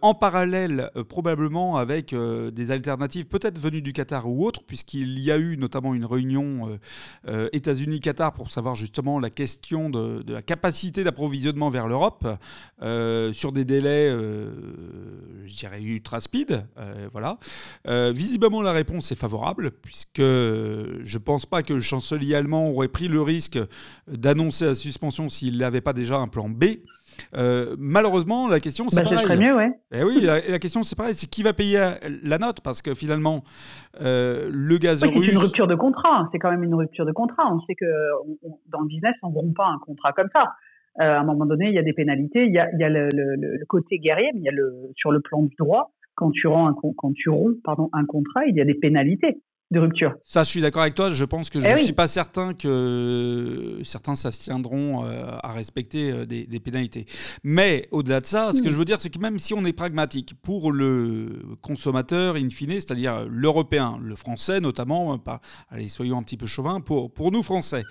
en 0.01 0.13
parallèle, 0.13 0.89
probablement 1.09 1.77
avec 1.77 2.15
des 2.15 2.71
alternatives 2.71 3.08
peut-être 3.23 3.59
venue 3.59 3.81
du 3.81 3.93
Qatar 3.93 4.27
ou 4.29 4.45
autre, 4.45 4.63
puisqu'il 4.63 5.19
y 5.19 5.31
a 5.31 5.37
eu 5.37 5.57
notamment 5.57 5.93
une 5.93 6.05
réunion 6.05 6.69
euh, 6.69 6.77
euh, 7.27 7.49
États-Unis-Qatar 7.53 8.33
pour 8.33 8.51
savoir 8.51 8.75
justement 8.75 9.19
la 9.19 9.29
question 9.29 9.89
de, 9.89 10.23
la 10.27 10.41
capacité 10.41 11.03
d'approvisionnement 11.03 11.69
vers 11.69 11.87
l'Europe 11.87 12.27
euh, 12.81 13.33
sur 13.33 13.51
des 13.51 13.65
délais, 13.65 14.09
je 14.09 15.55
dirais, 15.55 15.81
ultra 15.81 16.21
speed. 16.21 16.65
voilà. 17.11 17.37
visiblement, 18.11 18.61
la 18.61 18.71
réponse 18.71 19.11
est 19.11 19.19
favorable, 19.19 19.71
puisque 19.71 20.19
je 20.19 21.13
ne 21.13 21.23
pense 21.23 21.45
pas 21.45 21.63
que 21.63 21.73
le 21.73 21.81
chancelier 21.81 22.35
allemand 22.35 22.69
aurait 22.69 22.87
pris 22.87 23.07
le 23.07 23.21
risque 23.21 23.59
d'annoncer 24.07 24.65
la 24.65 24.75
suspension 24.75 25.29
s'il 25.29 25.57
n'avait 25.57 25.81
pas 25.81 25.93
déjà 25.93 26.17
un 26.17 26.27
plan 26.27 26.49
B. 26.49 26.65
Euh, 27.35 27.75
malheureusement, 27.77 28.47
la 28.47 28.59
question 28.59 28.89
c'est 28.89 29.03
bah, 29.03 29.09
pareil. 29.13 29.39
mieux, 29.39 29.55
ouais. 29.55 29.71
Eh 29.93 30.03
oui, 30.03 30.21
la, 30.21 30.59
question 30.59 30.83
c'est 30.83 30.97
pareil, 30.97 31.13
c'est 31.13 31.29
qui 31.29 31.43
va 31.43 31.53
payer 31.53 31.79
la 32.23 32.37
note? 32.37 32.61
Parce 32.63 32.81
que 32.81 32.93
finalement, 32.93 33.43
euh, 34.01 34.49
le 34.51 34.77
gaz 34.77 35.03
russe. 35.03 35.25
C'est 35.25 35.31
une 35.31 35.37
rupture 35.37 35.67
de 35.67 35.75
contrat. 35.75 36.29
C'est 36.31 36.39
quand 36.39 36.51
même 36.51 36.63
une 36.63 36.75
rupture 36.75 37.05
de 37.05 37.11
contrat. 37.11 37.43
On 37.51 37.59
sait 37.61 37.75
que 37.75 37.85
dans 38.67 38.81
le 38.81 38.87
business, 38.87 39.15
on 39.23 39.29
ne 39.29 39.35
rompt 39.35 39.55
pas 39.55 39.67
un 39.67 39.79
contrat 39.79 40.13
comme 40.13 40.29
ça. 40.33 40.53
Euh, 41.01 41.03
à 41.03 41.19
un 41.19 41.23
moment 41.23 41.45
donné, 41.45 41.67
il 41.67 41.73
y 41.73 41.79
a 41.79 41.83
des 41.83 41.93
pénalités. 41.93 42.45
Il 42.45 42.53
y 42.53 42.59
a, 42.59 42.69
il 42.73 42.79
y 42.79 42.83
a 42.83 42.89
le, 42.89 43.65
côté 43.67 43.99
guerrier, 43.99 44.29
mais 44.33 44.39
il 44.41 44.45
y 44.45 44.49
a 44.49 44.53
le 44.53 44.73
sur 44.95 45.11
le 45.11 45.21
plan 45.21 45.43
du 45.43 45.55
droit. 45.57 45.91
Quand 46.15 46.31
tu, 46.31 46.47
rends 46.47 46.67
un, 46.67 46.75
quand 46.97 47.13
tu 47.13 47.29
romps 47.29 47.61
pardon, 47.63 47.89
un 47.93 48.05
contrat, 48.05 48.45
il 48.45 48.55
y 48.55 48.61
a 48.61 48.65
des 48.65 48.73
pénalités 48.73 49.41
de 49.71 49.79
rupture. 49.79 50.15
Ça, 50.25 50.43
je 50.43 50.49
suis 50.49 50.61
d'accord 50.61 50.81
avec 50.81 50.95
toi. 50.95 51.11
Je 51.11 51.25
pense 51.25 51.49
que 51.49 51.59
je 51.59 51.65
ne 51.65 51.73
eh 51.77 51.83
suis 51.83 51.93
pas 51.93 52.07
certain 52.07 52.53
que 52.53 53.79
certains 53.83 54.15
s'abstiendront 54.15 55.05
euh, 55.05 55.31
à 55.43 55.51
respecter 55.53 56.11
euh, 56.11 56.25
des, 56.25 56.59
pénalités. 56.59 57.05
Mais 57.43 57.87
au-delà 57.91 58.19
de 58.21 58.25
ça, 58.25 58.51
ce 58.53 58.61
que 58.61 58.67
hmm. 58.67 58.71
je 58.71 58.77
veux 58.77 58.85
dire, 58.85 58.99
c'est 58.99 59.11
que 59.11 59.19
même 59.19 59.39
si 59.39 59.53
on 59.53 59.63
est 59.65 59.73
pragmatique, 59.73 60.33
pour 60.41 60.71
le 60.71 61.43
consommateur 61.61 62.35
in 62.35 62.49
fine, 62.49 62.71
c'est-à-dire 62.71 63.25
l'Européen, 63.29 63.99
le 64.01 64.15
Français 64.15 64.59
notamment, 64.59 65.13
euh, 65.13 65.17
pas, 65.17 65.39
allez, 65.69 65.87
soyons 65.87 66.17
un 66.17 66.23
petit 66.23 66.37
peu 66.37 66.47
chauvins, 66.47 66.81
pour, 66.81 67.13
pour 67.13 67.31
nous 67.31 67.43
Français, 67.43 67.83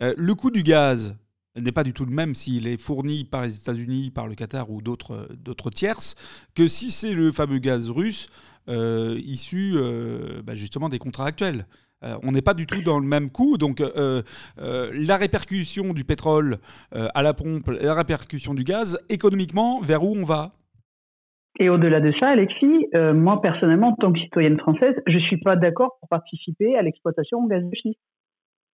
le 0.00 0.34
coût 0.34 0.50
du 0.50 0.62
gaz 0.62 1.14
n'est 1.56 1.72
pas 1.72 1.84
du 1.84 1.92
tout 1.92 2.04
le 2.04 2.14
même 2.14 2.34
s'il 2.34 2.66
est 2.66 2.80
fourni 2.80 3.24
par 3.24 3.42
les 3.42 3.56
États-Unis, 3.56 4.10
par 4.10 4.26
le 4.26 4.34
Qatar 4.34 4.70
ou 4.70 4.80
d'autres 4.82 5.70
tierces, 5.70 6.14
que 6.54 6.68
si 6.68 6.90
c'est 6.90 7.14
le 7.14 7.32
fameux 7.32 7.58
gaz 7.58 7.90
russe 7.90 8.28
euh, 8.68 9.18
issus 9.24 9.72
euh, 9.74 10.40
bah, 10.44 10.54
justement 10.54 10.88
des 10.88 10.98
contrats 10.98 11.26
actuels. 11.26 11.66
Euh, 12.04 12.14
on 12.22 12.30
n'est 12.30 12.42
pas 12.42 12.54
du 12.54 12.66
tout 12.66 12.80
dans 12.82 13.00
le 13.00 13.06
même 13.06 13.28
coup. 13.30 13.58
Donc, 13.58 13.80
la 13.80 15.16
répercussion 15.16 15.92
du 15.92 16.04
pétrole 16.04 16.58
à 16.92 17.22
la 17.22 17.34
pompe, 17.34 17.68
la 17.68 17.94
répercussion 17.94 18.54
du 18.54 18.64
gaz, 18.64 18.98
économiquement, 19.08 19.80
vers 19.80 20.02
où 20.02 20.14
on 20.16 20.24
va? 20.24 20.52
Et 21.60 21.68
au-delà 21.68 22.00
de 22.00 22.12
ça, 22.18 22.28
Alexis, 22.28 22.88
moi 23.14 23.40
personnellement, 23.40 23.88
en 23.88 23.94
tant 23.94 24.12
que 24.12 24.18
citoyenne 24.18 24.58
française, 24.58 24.94
je 25.06 25.14
ne 25.14 25.20
suis 25.20 25.38
pas 25.38 25.54
d'accord 25.54 25.96
pour 26.00 26.08
participer 26.08 26.76
à 26.76 26.82
l'exploitation 26.82 27.38
au 27.38 27.46
gaz 27.46 27.62
de 27.62 27.74
schiste. 27.74 28.00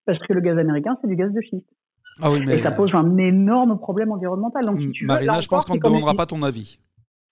Parce 0.05 0.17
que 0.19 0.33
le 0.33 0.41
gaz 0.41 0.57
américain, 0.57 0.97
c'est 1.01 1.07
du 1.07 1.15
gaz 1.15 1.31
de 1.31 1.41
schiste. 1.41 1.69
Ah 2.21 2.31
oui, 2.31 2.39
mais... 2.45 2.57
Et 2.57 2.61
ça 2.61 2.71
pose 2.71 2.93
un 2.93 3.17
énorme 3.17 3.77
problème 3.79 4.11
environnemental. 4.11 4.65
Donc, 4.65 4.79
si 4.79 4.91
tu 4.91 5.05
Marina, 5.05 5.39
je 5.39 5.47
pense 5.47 5.65
qu'on 5.65 5.75
ne 5.75 5.79
demandera 5.79 6.13
pas 6.13 6.25
ton 6.25 6.41
avis. 6.43 6.79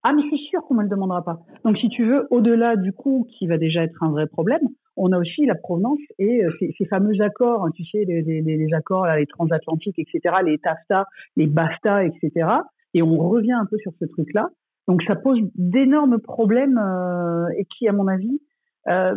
Ah, 0.03 0.13
mais 0.13 0.21
c'est 0.29 0.37
sûr 0.49 0.61
qu'on 0.61 0.75
ne 0.75 0.79
me 0.79 0.83
le 0.83 0.89
demandera 0.89 1.23
pas. 1.23 1.39
Donc, 1.65 1.77
si 1.77 1.89
tu 1.89 2.05
veux, 2.05 2.27
au-delà 2.29 2.75
du 2.75 2.93
coût, 2.93 3.27
qui 3.37 3.47
va 3.47 3.57
déjà 3.57 3.83
être 3.83 4.01
un 4.03 4.11
vrai 4.11 4.27
problème, 4.27 4.61
on 4.95 5.11
a 5.11 5.19
aussi 5.19 5.45
la 5.45 5.55
provenance 5.55 5.99
et 6.17 6.43
euh, 6.43 6.51
ces, 6.59 6.85
fameux 6.85 7.19
accords, 7.21 7.65
hein, 7.65 7.71
tu 7.75 7.83
sais, 7.85 8.05
les, 8.05 8.67
accords, 8.73 9.05
là, 9.05 9.17
les 9.17 9.27
transatlantiques, 9.27 9.99
etc., 9.99 10.35
les 10.45 10.57
TAFTA, 10.59 11.05
les 11.35 11.47
BAFTA, 11.47 12.05
etc. 12.05 12.49
Et 12.93 13.01
on 13.01 13.17
revient 13.17 13.53
un 13.53 13.65
peu 13.65 13.77
sur 13.79 13.91
ce 13.99 14.05
truc-là. 14.05 14.49
Donc, 14.87 15.03
ça 15.03 15.15
pose 15.15 15.39
d'énormes 15.55 16.19
problèmes 16.19 16.77
euh, 16.77 17.47
et 17.57 17.65
qui, 17.65 17.87
à 17.87 17.91
mon 17.91 18.07
avis, 18.07 18.39
euh, 18.87 19.15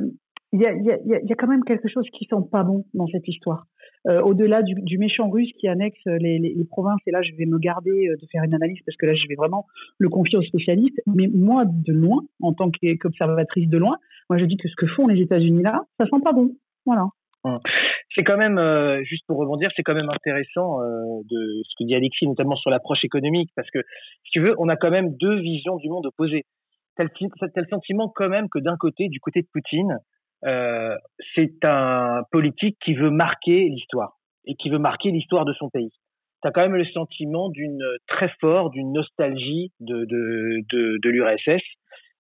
il 0.53 0.61
y, 0.61 0.67
a, 0.67 0.73
y, 0.75 0.91
a, 0.91 0.99
y, 1.05 1.33
a, 1.33 1.37
quand 1.37 1.47
même 1.47 1.63
quelque 1.63 1.89
chose 1.89 2.07
qui 2.13 2.25
sent 2.25 2.43
pas 2.51 2.65
bon 2.65 2.85
dans 2.93 3.07
cette 3.07 3.29
histoire. 3.29 3.67
Euh, 4.09 4.23
au-delà 4.23 4.63
du, 4.63 4.97
méchant 4.97 5.29
russe 5.29 5.51
qui 5.59 5.69
annexe 5.69 6.01
les, 6.07 6.39
les, 6.39 6.65
provinces, 6.65 7.01
et 7.07 7.11
là 7.11 7.21
je 7.21 7.33
vais 7.37 7.45
me 7.45 7.59
garder 7.59 8.09
euh, 8.09 8.17
de 8.17 8.27
faire 8.33 8.43
une 8.43 8.55
analyse 8.55 8.79
parce 8.87 8.97
que 8.97 9.05
là 9.05 9.15
je 9.15 9.29
vais 9.29 9.35
vraiment 9.35 9.67
le 9.99 10.09
confier 10.09 10.39
aux 10.39 10.43
spécialistes, 10.43 10.99
mais 11.07 11.29
moi 11.29 11.65
de 11.67 11.93
loin, 11.93 12.23
en 12.41 12.55
tant 12.55 12.71
qu'observatrice 12.71 13.69
de 13.69 13.77
loin, 13.77 13.99
moi 14.31 14.39
je 14.39 14.47
dis 14.47 14.57
que 14.57 14.69
ce 14.69 14.75
que 14.77 14.87
font 14.87 15.07
les 15.07 15.21
États-Unis 15.21 15.63
là, 15.63 15.83
ça 15.99 16.07
sent 16.07 16.23
pas 16.25 16.33
bon. 16.33 16.53
Voilà. 16.87 17.09
C'est 18.15 18.25
quand 18.25 18.37
même, 18.37 18.59
euh, 18.59 19.03
juste 19.05 19.25
pour 19.27 19.39
rebondir, 19.39 19.71
c'est 19.77 19.83
quand 19.83 19.95
même 19.95 20.11
intéressant 20.11 20.83
euh, 20.83 21.23
de 21.31 21.63
ce 21.65 21.75
que 21.79 21.85
dit 21.85 21.95
Alexis, 21.95 22.27
notamment 22.27 22.57
sur 22.57 22.71
l'approche 22.71 23.05
économique, 23.05 23.51
parce 23.55 23.71
que 23.71 23.79
si 24.25 24.31
tu 24.33 24.41
veux, 24.41 24.55
on 24.59 24.69
a 24.69 24.77
quand 24.77 24.91
même 24.91 25.17
deux 25.17 25.41
visions 25.41 25.77
du 25.77 25.89
monde 25.89 26.07
opposées. 26.07 26.45
T'as 26.97 27.05
le, 27.05 27.67
sentiment 27.71 28.13
quand 28.15 28.29
même 28.29 28.49
que 28.51 28.59
d'un 28.59 28.77
côté, 28.77 29.09
du 29.09 29.21
côté 29.21 29.43
de 29.43 29.47
Poutine, 29.53 29.99
euh, 30.45 30.97
c'est 31.35 31.65
un 31.65 32.23
politique 32.31 32.79
qui 32.85 32.95
veut 32.95 33.11
marquer 33.11 33.69
l'histoire 33.69 34.17
et 34.47 34.55
qui 34.55 34.71
veut 34.71 34.79
marquer 34.79 35.11
l'histoire 35.11 35.45
de 35.45 35.53
son 35.55 35.69
pays. 35.69 35.93
Tu 36.43 36.51
quand 36.53 36.63
même 36.63 36.77
le 36.77 36.87
sentiment 36.87 37.51
d'une 37.51 37.85
très 38.07 38.31
fort 38.41 38.71
d'une 38.71 38.93
nostalgie 38.93 39.73
de, 39.81 40.07
de, 40.07 40.63
de, 40.73 40.99
de 41.03 41.09
l'URSS, 41.11 41.63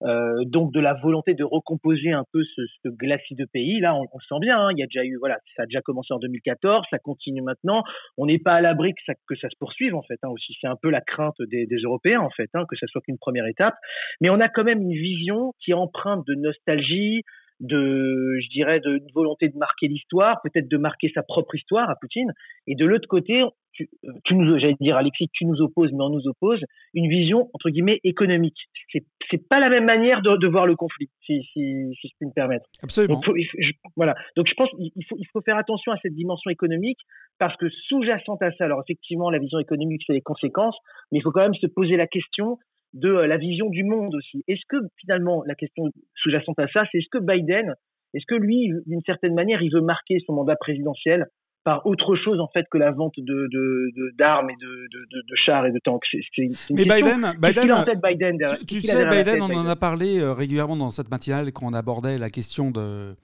euh, 0.02 0.44
donc 0.46 0.72
de 0.72 0.80
la 0.80 0.94
volonté 0.94 1.34
de 1.34 1.44
recomposer 1.44 2.12
un 2.12 2.24
peu 2.32 2.42
ce, 2.56 2.62
ce 2.82 2.88
glacis 2.88 3.34
de 3.34 3.44
pays. 3.44 3.80
Là, 3.80 3.94
on, 3.94 4.06
on 4.12 4.18
sent 4.20 4.40
bien, 4.40 4.58
hein, 4.58 4.70
il 4.72 4.78
y 4.78 4.82
a 4.82 4.86
déjà 4.86 5.04
eu, 5.04 5.16
voilà, 5.18 5.38
ça 5.56 5.64
a 5.64 5.66
déjà 5.66 5.82
commencé 5.82 6.14
en 6.14 6.18
2014, 6.18 6.86
ça 6.90 6.98
continue 6.98 7.42
maintenant. 7.42 7.82
On 8.16 8.26
n'est 8.26 8.38
pas 8.38 8.54
à 8.54 8.60
l'abri 8.62 8.94
que 8.94 9.02
ça, 9.06 9.12
que 9.28 9.36
ça 9.36 9.48
se 9.50 9.56
poursuive 9.58 9.94
en 9.94 10.02
fait. 10.02 10.18
Hein, 10.22 10.28
aussi, 10.28 10.54
c'est 10.60 10.66
un 10.66 10.76
peu 10.80 10.90
la 10.90 11.02
crainte 11.02 11.36
des, 11.50 11.66
des 11.66 11.76
Européens 11.76 12.20
en 12.20 12.30
fait, 12.30 12.48
hein, 12.54 12.64
que 12.68 12.76
ça 12.76 12.86
soit 12.86 13.02
qu'une 13.02 13.18
première 13.18 13.46
étape. 13.46 13.74
Mais 14.22 14.30
on 14.30 14.40
a 14.40 14.48
quand 14.48 14.64
même 14.64 14.80
une 14.80 14.92
vision 14.92 15.52
qui 15.60 15.72
est 15.72 15.74
empreinte 15.74 16.26
de 16.26 16.34
nostalgie, 16.34 17.22
de, 17.60 18.38
je 18.42 18.48
dirais, 18.50 18.80
de 18.80 18.96
une 18.96 19.12
volonté 19.14 19.48
de 19.48 19.56
marquer 19.56 19.86
l'histoire, 19.88 20.40
peut-être 20.42 20.68
de 20.68 20.76
marquer 20.76 21.10
sa 21.14 21.22
propre 21.22 21.54
histoire 21.54 21.88
à 21.90 21.94
Poutine. 22.00 22.32
Et 22.66 22.74
de 22.74 22.84
l'autre 22.86 23.06
côté, 23.08 23.42
tu, 23.72 23.88
tu 24.24 24.34
nous, 24.34 24.58
j'allais 24.58 24.74
dire 24.80 24.96
Alexis, 24.96 25.28
tu 25.32 25.44
nous 25.44 25.60
opposes, 25.60 25.92
mais 25.92 26.02
on 26.02 26.08
nous 26.10 26.26
oppose 26.26 26.60
une 26.94 27.08
vision 27.08 27.48
entre 27.54 27.70
guillemets 27.70 28.00
économique. 28.02 28.56
C'est, 28.90 29.04
c'est 29.30 29.46
pas 29.48 29.60
la 29.60 29.68
même 29.68 29.84
manière 29.84 30.22
de, 30.22 30.36
de 30.36 30.46
voir 30.48 30.66
le 30.66 30.74
conflit, 30.74 31.08
si, 31.24 31.42
si, 31.52 31.92
si 32.00 32.08
je 32.08 32.14
puis 32.18 32.26
me 32.26 32.32
permettre. 32.32 32.64
Absolument. 32.82 33.14
Donc, 33.14 33.24
faut- 33.26 33.36
je- 33.36 33.72
voilà. 33.96 34.14
Donc 34.36 34.48
je 34.48 34.54
pense 34.54 34.70
qu'il 34.70 35.04
faut, 35.08 35.16
il 35.18 35.26
faut 35.32 35.40
faire 35.42 35.56
attention 35.56 35.92
à 35.92 35.96
cette 36.02 36.14
dimension 36.14 36.50
économique 36.50 36.98
parce 37.38 37.56
que 37.56 37.68
sous-jacente 37.88 38.42
à 38.42 38.50
ça, 38.52 38.64
alors 38.64 38.82
effectivement, 38.86 39.30
la 39.30 39.38
vision 39.38 39.58
économique, 39.58 40.02
c'est 40.06 40.14
les 40.14 40.20
conséquences, 40.22 40.76
mais 41.12 41.18
il 41.18 41.22
faut 41.22 41.30
quand 41.30 41.42
même 41.42 41.54
se 41.54 41.66
poser 41.66 41.96
la 41.96 42.06
question 42.06 42.58
de 42.94 43.08
euh, 43.08 43.26
la 43.26 43.36
vision 43.36 43.68
du 43.70 43.84
monde 43.84 44.14
aussi. 44.14 44.42
Est-ce 44.48 44.62
que 44.68 44.76
finalement, 45.00 45.42
la 45.46 45.54
question 45.54 45.84
sous-jacente 46.16 46.58
à 46.58 46.66
ça, 46.68 46.82
c'est 46.90 46.98
est-ce 46.98 47.08
que 47.10 47.18
Biden, 47.22 47.74
est-ce 48.14 48.24
que 48.26 48.34
lui, 48.34 48.70
d'une 48.86 49.02
certaine 49.06 49.34
manière, 49.34 49.62
il 49.62 49.72
veut 49.72 49.80
marquer 49.82 50.18
son 50.26 50.32
mandat 50.34 50.56
présidentiel 50.56 51.26
par 51.62 51.84
autre 51.84 52.16
chose 52.16 52.40
en 52.40 52.48
fait 52.48 52.64
que 52.70 52.78
la 52.78 52.90
vente 52.90 53.12
de 53.18 53.22
de- 53.22 53.90
de- 53.94 54.16
d'armes 54.16 54.48
et 54.50 54.56
de, 54.56 54.88
de, 54.90 55.36
chars 55.44 55.66
et 55.66 55.72
de 55.72 55.78
tanks? 55.84 56.02
Une 56.38 56.52
Mais. 56.70 56.84
Biden, 56.84 57.24
a 57.24 57.30
en 57.30 57.34
Biden, 57.34 57.84
tête 57.84 58.00
Biden 58.02 58.36
derrière- 58.38 58.58
tu, 58.66 58.80
sais, 58.80 59.04
Biden, 59.04 59.24
tête, 59.24 59.40
on 59.42 59.54
en 59.54 59.66
a 59.66 59.76
parlé 59.76 60.18
euh, 60.20 60.32
régulièrement 60.32 60.76
dans 60.76 60.90
cette 60.90 61.10
matinale 61.10 61.52
quand 61.52 61.66
on 61.70 61.74
abordait 61.74 62.16
la 62.18 62.30
question 62.30 62.70
de 62.70 63.14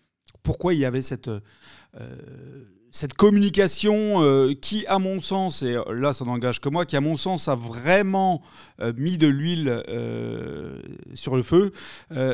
pourquoi 0.45 0.75
il 0.75 0.81
y 0.81 0.85
avait 0.85 1.03
cette, 1.03 1.29
euh, 1.29 1.41
cette 2.91 3.15
communication 3.15 4.23
euh, 4.23 4.55
qui, 4.55 4.87
à 4.87 4.99
mon 4.99 5.21
sens, 5.21 5.63
et 5.63 5.77
là 5.93 6.13
ça 6.13 6.25
n'engage 6.25 6.61
que 6.61 6.69
moi, 6.69 6.87
qui, 6.87 6.97
à 6.97 7.01
mon 7.01 7.17
sens, 7.17 7.49
a 7.49 7.55
vraiment 7.55 8.43
euh, 8.81 8.93
mis 8.97 9.19
de 9.19 9.27
l'huile 9.27 9.83
euh, 9.89 10.81
sur 11.15 11.37
le 11.37 11.43
feu 11.43 11.73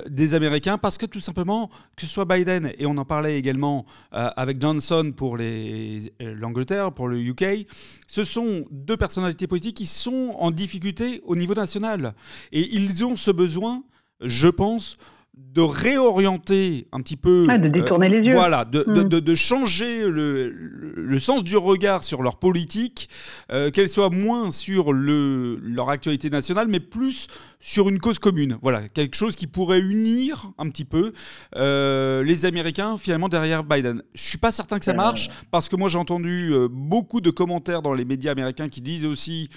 des 0.09 0.35
Américains 0.35 0.79
parce 0.79 0.99
que 0.99 1.07
tout 1.07 1.21
simplement, 1.21 1.69
que 1.97 2.03
ce 2.03 2.07
soit 2.07 2.25
Biden, 2.25 2.73
et 2.79 2.87
on 2.87 2.97
en 2.99 3.05
parlait 3.05 3.39
également 3.39 3.87
avec 4.11 4.61
Johnson 4.61 5.13
pour 5.17 5.37
l'Angleterre, 5.37 6.93
pour 6.93 7.09
le 7.09 7.19
UK, 7.19 7.67
ce 8.07 8.25
sont 8.25 8.65
deux 8.71 8.97
personnalités 8.97 9.47
politiques 9.47 9.77
qui 9.77 9.87
sont 9.87 10.35
en 10.39 10.51
difficulté 10.51 11.21
au 11.25 11.37
niveau 11.37 11.55
national. 11.55 12.15
Et 12.53 12.75
ils 12.75 13.05
ont 13.05 13.17
ce 13.17 13.31
besoin, 13.31 13.83
je 14.21 14.49
pense, 14.49 14.97
de 15.35 15.63
réorienter 15.63 16.87
un 16.93 17.01
petit 17.01 17.17
peu. 17.17 17.47
Ah, 17.49 17.57
de 17.59 17.69
détourner 17.69 18.09
les 18.11 18.19
yeux. 18.27 18.35
Voilà, 18.35 18.65
de, 18.67 18.85
de- 18.87 19.03
Mm. 19.03 19.09
de- 19.09 19.21
de 19.21 19.35
changer 19.35 20.03
le, 20.05 20.51
le- 20.51 20.93
le 20.97 21.19
sens 21.19 21.43
du 21.43 21.57
regard 21.57 22.05
sur 22.05 22.23
leur 22.23 22.37
politique, 22.39 23.09
euh, 23.51 23.71
qu'elle 23.71 23.89
soit 23.89 24.11
moins 24.11 24.51
sur 24.51 24.93
le, 24.93 25.59
leur 25.63 25.89
actualité 25.89 26.29
nationale, 26.29 26.69
mais 26.69 26.81
plus 26.81 27.29
sur 27.61 27.89
une 27.89 27.99
cause 27.99 28.19
commune. 28.19 28.59
Voilà, 28.61 28.89
quelque 28.89 29.17
chose 29.17 29.35
qui 29.37 29.47
pourrait 29.47 29.81
unir 29.81 30.51
un 30.59 30.69
petit 30.69 30.85
peu 30.85 31.13
euh, 31.57 32.23
les 32.25 32.45
Américains 32.45 32.99
finalement 32.99 33.29
derrière 33.29 33.65
Biden. 33.65 34.03
Je 34.15 34.23
suis 34.23 34.39
pas 34.39 34.53
certain 34.53 34.79
que 34.79 34.85
ça 34.85 34.93
marche 34.93 35.31
parce 35.51 35.69
que 35.69 35.77
moi 35.77 35.89
j'ai 35.89 35.99
entendu 35.99 36.51
euh, 36.53 36.69
beaucoup 36.71 37.21
de 37.21 37.31
commentaires 37.31 37.83
dans 37.83 37.95
les 37.95 38.05
médias 38.05 38.33
américains 38.33 38.69
qui 38.69 38.83
disent 38.83 39.07
aussi 39.07 39.49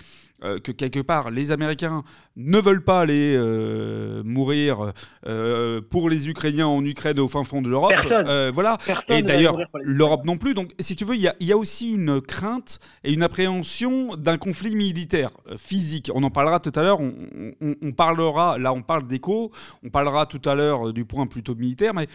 euh, 0.43 0.59
que 0.59 0.71
quelque 0.71 0.99
part 0.99 1.31
les 1.31 1.51
Américains 1.51 2.03
ne 2.37 2.59
veulent 2.59 2.83
pas 2.83 2.99
aller 2.99 3.33
euh, 3.37 4.21
mourir 4.25 4.91
euh, 5.25 5.79
pour 5.89 6.09
les 6.09 6.27
Ukrainiens 6.27 6.67
en 6.67 6.83
Ukraine 6.83 7.19
au 7.19 7.27
fin 7.29 7.43
fond 7.45 7.61
de 7.61 7.69
l'Europe. 7.69 7.93
Euh, 8.11 8.51
voilà. 8.53 8.77
Personne 8.85 9.03
Et 9.17 9.21
d'ailleurs, 9.21 9.57
l'Europe 9.81 10.25
non 10.25 10.35
plus. 10.37 10.53
Donc, 10.53 10.71
si 10.79 10.95
tu 10.97 11.05
veux, 11.05 11.15
il 11.15 11.21
y, 11.21 11.27
a- 11.27 11.35
il 11.39 11.47
y 11.47 11.51
a 11.53 11.57
aussi 11.57 11.89
une 11.91 12.19
crainte 12.19 12.79
et 13.05 13.13
une 13.13 13.23
appréhension 13.23 14.15
d'un 14.17 14.37
conflit 14.37 14.75
militaire 14.75 15.29
physique. 15.57 16.11
On 16.13 16.23
en 16.23 16.29
parlera 16.29 16.59
tout 16.59 16.73
à 16.75 16.81
l'heure. 16.83 16.99
On, 16.99 17.13
on- 17.61 17.75
on 17.81 17.91
parlera, 17.93 18.57
là, 18.57 18.73
on 18.73 18.81
parle 18.81 19.07
d'écho. 19.07 19.51
On 19.83 19.89
parlera 19.89 20.25
tout 20.25 20.41
à 20.49 20.55
l'heure 20.55 20.91
du 20.91 21.05
point 21.05 21.27
plutôt 21.27 21.55
militaire. 21.55 21.93
Mais 21.93 22.07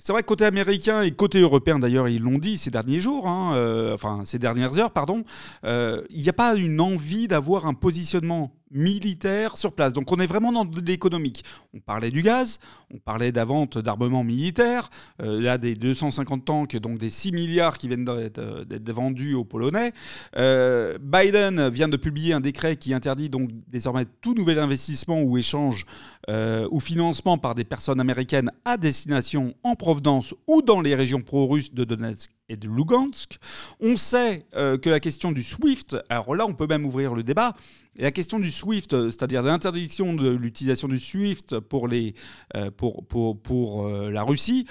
c'est 0.00 0.12
vrai 0.12 0.22
que 0.22 0.26
côté 0.28 0.44
américain 0.44 1.02
et 1.02 1.10
côté 1.12 1.40
européen, 1.40 1.78
d'ailleurs, 1.78 2.08
ils 2.08 2.20
l'ont 2.22 2.38
dit 2.38 2.56
ces 2.56 2.70
derniers 2.70 3.00
jours, 3.00 3.28
hein, 3.28 3.54
enfin, 3.94 4.22
ces 4.24 4.38
dernières 4.38 4.78
heures, 4.78 4.90
pardon, 4.90 5.22
il 5.64 6.20
n'y 6.20 6.28
a 6.28 6.32
pas 6.32 6.54
une 6.54 6.80
envie 6.80 7.28
d'avoir 7.28 7.66
un 7.66 7.74
positionnement 7.74 8.52
militaire 8.70 9.56
sur 9.56 9.72
place. 9.72 9.92
Donc 9.92 10.10
on 10.12 10.16
est 10.16 10.26
vraiment 10.26 10.52
dans 10.52 10.64
de 10.64 10.80
l'économique. 10.80 11.44
On 11.74 11.80
parlait 11.80 12.10
du 12.10 12.22
gaz, 12.22 12.58
on 12.92 12.98
parlait 12.98 13.32
de 13.32 13.36
la 13.36 13.44
vente 13.44 13.78
d'armement 13.78 14.24
militaire, 14.24 14.90
euh, 15.22 15.40
là 15.40 15.58
des 15.58 15.74
250 15.74 16.44
tanks, 16.44 16.76
donc 16.76 16.98
des 16.98 17.10
6 17.10 17.32
milliards 17.32 17.78
qui 17.78 17.88
viennent 17.88 18.04
d'être 18.04 18.38
euh, 18.38 18.64
vendus 18.88 19.34
aux 19.34 19.44
Polonais. 19.44 19.92
Euh, 20.36 20.98
Biden 21.00 21.68
vient 21.68 21.88
de 21.88 21.96
publier 21.96 22.34
un 22.34 22.40
décret 22.40 22.76
qui 22.76 22.94
interdit 22.94 23.28
donc 23.28 23.50
désormais 23.68 24.06
tout 24.20 24.34
nouvel 24.34 24.58
investissement 24.58 25.22
ou 25.22 25.38
échange 25.38 25.84
euh, 26.28 26.68
ou 26.70 26.80
financement 26.80 27.38
par 27.38 27.54
des 27.54 27.64
personnes 27.64 28.00
américaines 28.00 28.50
à 28.64 28.76
destination 28.76 29.54
en 29.62 29.74
provenance 29.74 30.34
ou 30.46 30.62
dans 30.62 30.80
les 30.80 30.94
régions 30.94 31.20
pro-russes 31.20 31.72
de 31.72 31.84
Donetsk 31.84 32.30
et 32.48 32.56
de 32.56 32.68
Lugansk. 32.68 33.38
On 33.80 33.96
sait 33.96 34.46
euh, 34.54 34.78
que 34.78 34.90
la 34.90 35.00
question 35.00 35.32
du 35.32 35.42
SWIFT, 35.42 35.96
alors 36.08 36.34
là 36.34 36.46
on 36.46 36.54
peut 36.54 36.66
même 36.66 36.84
ouvrir 36.84 37.14
le 37.14 37.22
débat, 37.22 37.54
et 37.96 38.02
la 38.02 38.12
question 38.12 38.38
du 38.38 38.50
SWIFT, 38.50 38.92
euh, 38.92 39.10
c'est-à-dire 39.10 39.42
l'interdiction 39.42 40.14
de 40.14 40.30
l'utilisation 40.30 40.88
du 40.88 40.98
SWIFT 40.98 41.60
pour, 41.60 41.88
les, 41.88 42.14
euh, 42.56 42.70
pour, 42.70 43.06
pour, 43.06 43.40
pour 43.40 43.88
la 43.88 44.22
Russie, 44.22 44.66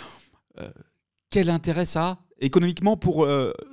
quel 1.30 1.50
intérêt 1.50 1.86
ça 1.86 2.06
a 2.08 2.20
économiquement 2.40 2.98
pour... 2.98 3.28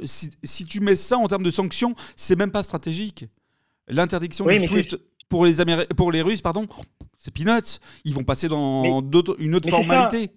si, 0.05 0.31
si 0.43 0.65
tu 0.65 0.81
mets 0.81 0.97
ça 0.97 1.17
en 1.17 1.29
termes 1.29 1.43
de 1.43 1.51
sanctions, 1.51 1.95
c'est 2.17 2.37
même 2.39 2.51
pas 2.51 2.63
stratégique. 2.63 3.27
L'interdiction 3.89 4.45
Oui, 4.45 4.61
du 4.61 4.67
SWIFT 4.67 4.97
pour 5.29 5.47
les, 5.47 5.61
Améri- 5.61 5.87
pour 5.95 6.13
les 6.13 6.21
Russes, 6.21 6.43
pardon, 6.43 6.67
c'est 7.19 7.33
peanuts. 7.35 7.79
Ils 8.05 8.15
vont 8.15 8.25
passer 8.25 8.49
dans 8.49 8.83
Mais- 8.83 8.89
une 9.39 9.55
autre 9.55 9.67
mais 9.67 9.71
formalité. 9.71 10.31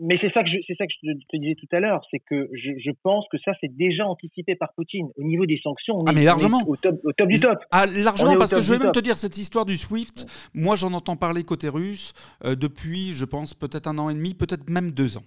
Mais 0.00 0.16
c'est 0.20 0.32
ça 0.32 0.44
que 0.44 0.48
je, 0.50 0.58
c'est 0.68 0.76
ça 0.78 0.86
que 0.86 0.92
je 1.02 1.10
te 1.28 1.36
disais 1.36 1.56
tout 1.56 1.66
à 1.72 1.80
l'heure, 1.80 2.00
c'est 2.08 2.20
que 2.20 2.48
je, 2.52 2.70
je 2.78 2.90
pense 3.02 3.24
que 3.28 3.38
ça 3.44 3.50
c'est 3.60 3.74
déjà 3.76 4.06
anticipé 4.06 4.54
par 4.54 4.72
Poutine 4.74 5.08
au 5.16 5.24
niveau 5.24 5.46
des 5.46 5.58
sanctions. 5.64 5.96
on 5.96 6.04
Ah, 6.06 6.12
est- 6.12 6.14
mais 6.14 6.20
on 6.20 6.22
est 6.22 6.26
largement. 6.26 6.62
au 6.68 6.76
top, 6.76 7.00
au 7.02 7.12
top 7.12 7.28
du 7.28 7.40
top. 7.40 7.58
Ah, 7.72 7.84
largement, 7.86 8.36
parce 8.36 8.52
que 8.54 8.60
je 8.60 8.72
vais 8.72 8.78
même 8.78 8.92
top. 8.92 8.94
te 8.94 9.00
dire, 9.00 9.18
cette 9.18 9.36
histoire 9.36 9.64
du 9.64 9.76
SWIFT, 9.76 10.26
moi 10.54 10.76
j'en 10.76 10.92
entends 10.92 11.16
parler 11.16 11.42
côté 11.42 11.68
russe 11.68 12.12
euh, 12.44 12.54
depuis, 12.54 13.12
je 13.14 13.24
pense, 13.24 13.52
peut-être 13.54 13.88
un 13.88 13.98
an 13.98 14.10
et 14.10 14.14
demi, 14.14 14.34
peut-être 14.34 14.70
même 14.70 14.92
deux 14.92 15.16
ans. 15.16 15.24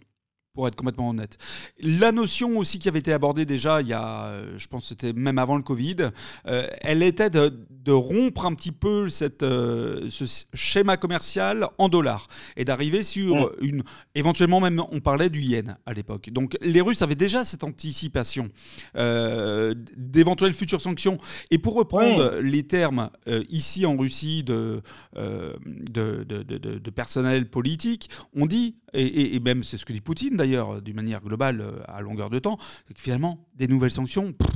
Pour 0.58 0.68
être 0.68 0.76
complètement 0.76 1.10
honnête. 1.10 1.38
La 1.80 2.12
notion 2.12 2.58
aussi 2.58 2.80
qui 2.80 2.90
avait 2.90 2.98
été 2.98 3.14
abordée 3.14 3.46
déjà 3.46 3.80
il 3.84 3.90
y 3.90 3.94
a, 3.94 4.24
euh, 4.24 4.56
je 4.58 4.66
pense 4.66 4.82
que 4.82 4.88
c'était 4.88 5.14
même 5.14 5.38
avant 5.38 5.56
le 5.56 5.62
Covid, 5.62 6.10
euh, 6.48 6.68
elle 6.82 7.04
était 7.04 7.30
de, 7.30 7.54
de 7.70 7.92
rompre 7.92 8.44
un 8.48 8.56
petit 8.56 8.72
peu 8.72 9.08
cette, 9.08 9.44
euh, 9.44 10.08
ce 10.10 10.24
schéma 10.56 10.98
commercial 10.98 11.68
en 11.78 11.90
dollars 11.90 12.26
et 12.56 12.66
d'arriver 12.66 13.04
sur 13.04 13.52
une. 13.62 13.84
Éventuellement, 14.16 14.60
même, 14.60 14.82
on 14.90 15.00
parlait 15.00 15.30
du 15.30 15.42
yen 15.42 15.78
à 15.86 15.94
l'époque. 15.94 16.32
Donc 16.32 16.58
les 16.62 16.82
Russes 16.82 17.04
avaient 17.04 17.14
déjà 17.14 17.46
cette 17.46 17.64
anticipation 17.64 18.50
euh, 18.96 19.76
d'éventuelles 19.96 20.54
futures 20.56 20.82
sanctions. 20.82 21.20
Et 21.52 21.60
pour 21.60 21.76
reprendre 21.76 22.40
les 22.42 22.64
termes 22.64 23.12
ici 23.50 23.86
en 23.86 23.96
Russie 23.96 24.42
de, 24.44 24.82
de, 25.16 26.24
de, 26.24 26.42
de- 26.42 26.58
de- 26.58 26.80
de 26.80 26.90
personnel 26.90 27.48
politique, 27.48 28.10
on 28.36 28.48
dit, 28.48 28.78
et, 29.02 29.06
et- 29.06 29.36
et 29.36 29.40
même 29.40 29.64
c'est 29.64 29.78
ce 29.78 29.86
que 29.86 29.94
dit 29.94 30.02
Poutine 30.02 30.36
d'ailleurs, 30.36 30.82
d'une 30.82 30.96
manière 30.96 31.22
globale 31.22 31.62
euh, 31.62 31.80
à 31.88 32.02
longueur 32.02 32.30
de 32.30 32.40
temps, 32.40 32.58
c'est 32.88 32.94
que 32.94 33.02
finalement, 33.02 33.40
des 33.56 33.68
nouvelles 33.68 33.92
sanctions, 33.92 34.32
pff, 34.34 34.50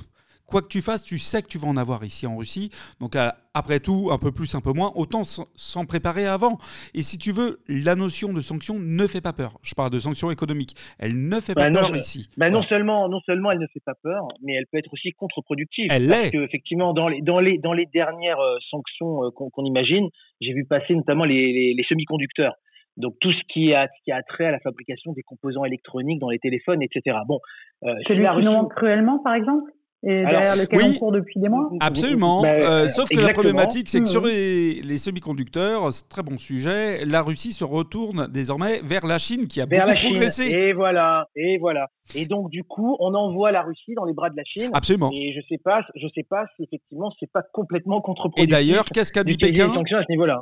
quoi 0.45 0.61
que 0.61 0.67
tu 0.67 0.81
fasses, 0.81 1.03
tu 1.05 1.17
sais 1.17 1.41
que 1.41 1.47
tu 1.47 1.57
vas 1.57 1.69
en 1.69 1.77
avoir 1.77 2.03
ici 2.03 2.27
en 2.27 2.35
Russie. 2.35 2.71
Donc 2.99 3.15
à- 3.15 3.37
après 3.53 3.79
tout, 3.79 4.09
un 4.11 4.17
peu 4.17 4.31
plus, 4.33 4.53
un 4.55 4.59
peu 4.61 4.71
moins, 4.73 4.91
autant 4.95 5.23
s'en- 5.23 5.85
préparer 5.85 6.25
avant. 6.25 6.57
Et 6.93 7.03
si 7.03 7.17
tu 7.17 7.31
veux, 7.31 7.59
la 7.69 7.95
notion 7.95 8.33
de 8.33 8.41
sanctions 8.41 8.77
ne 8.79 9.07
fait 9.07 9.21
pas 9.21 9.31
peur. 9.33 9.57
Je 9.61 9.73
parle 9.75 9.91
de 9.91 9.99
sanctions 10.01 10.29
économiques. 10.31 10.75
Elle 10.99 11.27
ne 11.29 11.39
fait 11.39 11.53
pas 11.53 11.63
Bah 11.65 11.69
non, 11.69 11.79
peur 11.81 11.93
je- 11.93 11.99
ici. 11.99 12.29
Bah 12.37 12.49
non 12.49 12.63
seulement 12.63 13.07
non 13.09 13.19
seulement 13.25 13.51
elle 13.51 13.59
ne 13.59 13.67
fait 13.73 13.79
pas 13.85 13.95
peur, 14.03 14.27
mais 14.43 14.53
elle 14.55 14.65
peut 14.71 14.77
être 14.77 14.91
aussi 14.93 15.11
contre-productive. 15.13 15.87
Elle 15.89 16.07
parce 16.09 16.23
l'est. 16.23 16.31
que 16.31 16.43
effectivement 16.43 16.93
dans 16.93 17.07
les 17.07 17.21
dans 17.21 17.39
les 17.39 17.57
dans 17.57 17.73
les 17.73 17.85
dernières 17.85 18.39
euh, 18.39 18.57
sanctions 18.69 19.23
euh, 19.25 19.29
qu'on 19.31 19.63
imagine, 19.65 20.09
j'ai 20.41 20.53
vu 20.53 20.65
passer 20.65 20.95
notamment 20.95 21.23
les, 21.25 21.53
les, 21.53 21.73
les 21.77 21.83
semi-conducteurs. 21.87 22.55
Donc 22.97 23.15
tout 23.21 23.31
ce 23.31 23.41
qui 23.51 23.73
a 23.73 23.87
ce 23.87 24.03
qui 24.03 24.11
a 24.11 24.21
trait 24.23 24.45
à 24.45 24.51
la 24.51 24.59
fabrication 24.59 25.13
des 25.13 25.23
composants 25.23 25.65
électroniques 25.65 26.19
dans 26.19 26.29
les 26.29 26.39
téléphones, 26.39 26.81
etc. 26.81 27.17
Bon, 27.27 27.39
euh, 27.85 27.93
Celui 28.07 28.23
la 28.23 28.29
qui 28.31 28.35
Russie- 28.37 28.45
nous 28.47 28.51
manque 28.53 28.73
cruellement, 28.75 29.19
par 29.19 29.35
exemple 29.35 29.71
Et 30.03 30.25
Alors, 30.25 30.31
derrière 30.41 30.55
lequel 30.55 30.79
oui. 30.79 30.93
on 30.95 30.99
court 30.99 31.11
depuis 31.11 31.39
des 31.39 31.47
mois 31.47 31.69
Absolument. 31.79 32.41
Bah, 32.41 32.49
Euh, 32.53 32.87
sauf 32.87 33.07
que 33.07 33.19
la 33.19 33.29
problématique, 33.33 33.87
c'est 33.87 33.99
que 33.99 34.09
sur 34.09 34.21
Mhm. 34.23 34.27
les, 34.29 34.73
les 34.81 34.97
semi-conducteurs, 34.97 35.93
c'est 35.93 36.09
très 36.09 36.23
bon 36.23 36.39
sujet, 36.39 37.05
la 37.05 37.21
Russie 37.21 37.53
se 37.53 37.63
retourne 37.63 38.27
désormais 38.27 38.81
vers 38.83 39.05
la 39.05 39.19
Chine 39.19 39.45
qui 39.47 39.61
a 39.61 39.65
vers 39.67 39.81
beaucoup 39.81 39.89
la 39.91 39.95
Chine. 39.95 40.11
progressé. 40.11 40.49
Et 40.49 40.73
voilà, 40.73 41.27
et 41.35 41.59
voilà. 41.59 41.87
Et 42.15 42.25
donc 42.25 42.49
du 42.49 42.63
coup, 42.63 42.97
on 42.99 43.13
envoie 43.13 43.51
la 43.51 43.61
Russie 43.61 43.93
dans 43.95 44.05
les 44.05 44.13
bras 44.13 44.31
de 44.31 44.35
la 44.37 44.43
Chine. 44.43 44.71
Absolument. 44.73 45.11
Et 45.13 45.33
je 45.33 45.41
sais 45.47 45.59
pas, 45.63 45.81
je 45.95 46.07
sais 46.15 46.23
pas 46.27 46.45
si 46.55 46.63
effectivement 46.63 47.11
c'est 47.19 47.31
pas 47.31 47.43
complètement 47.53 48.01
contre-productif. 48.01 48.43
Et 48.43 48.47
d'ailleurs, 48.47 48.85
qu'est-ce 48.85 49.13
qu'a 49.13 49.23
dit 49.23 49.37
Pékin. 49.37 49.71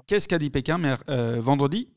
Qu'est-ce 0.08 0.30
qu'a 0.30 0.40
dit 0.40 0.50
Pékin 0.50 0.78
mer- 0.78 1.04
euh, 1.10 1.38
vendredi? 1.42 1.90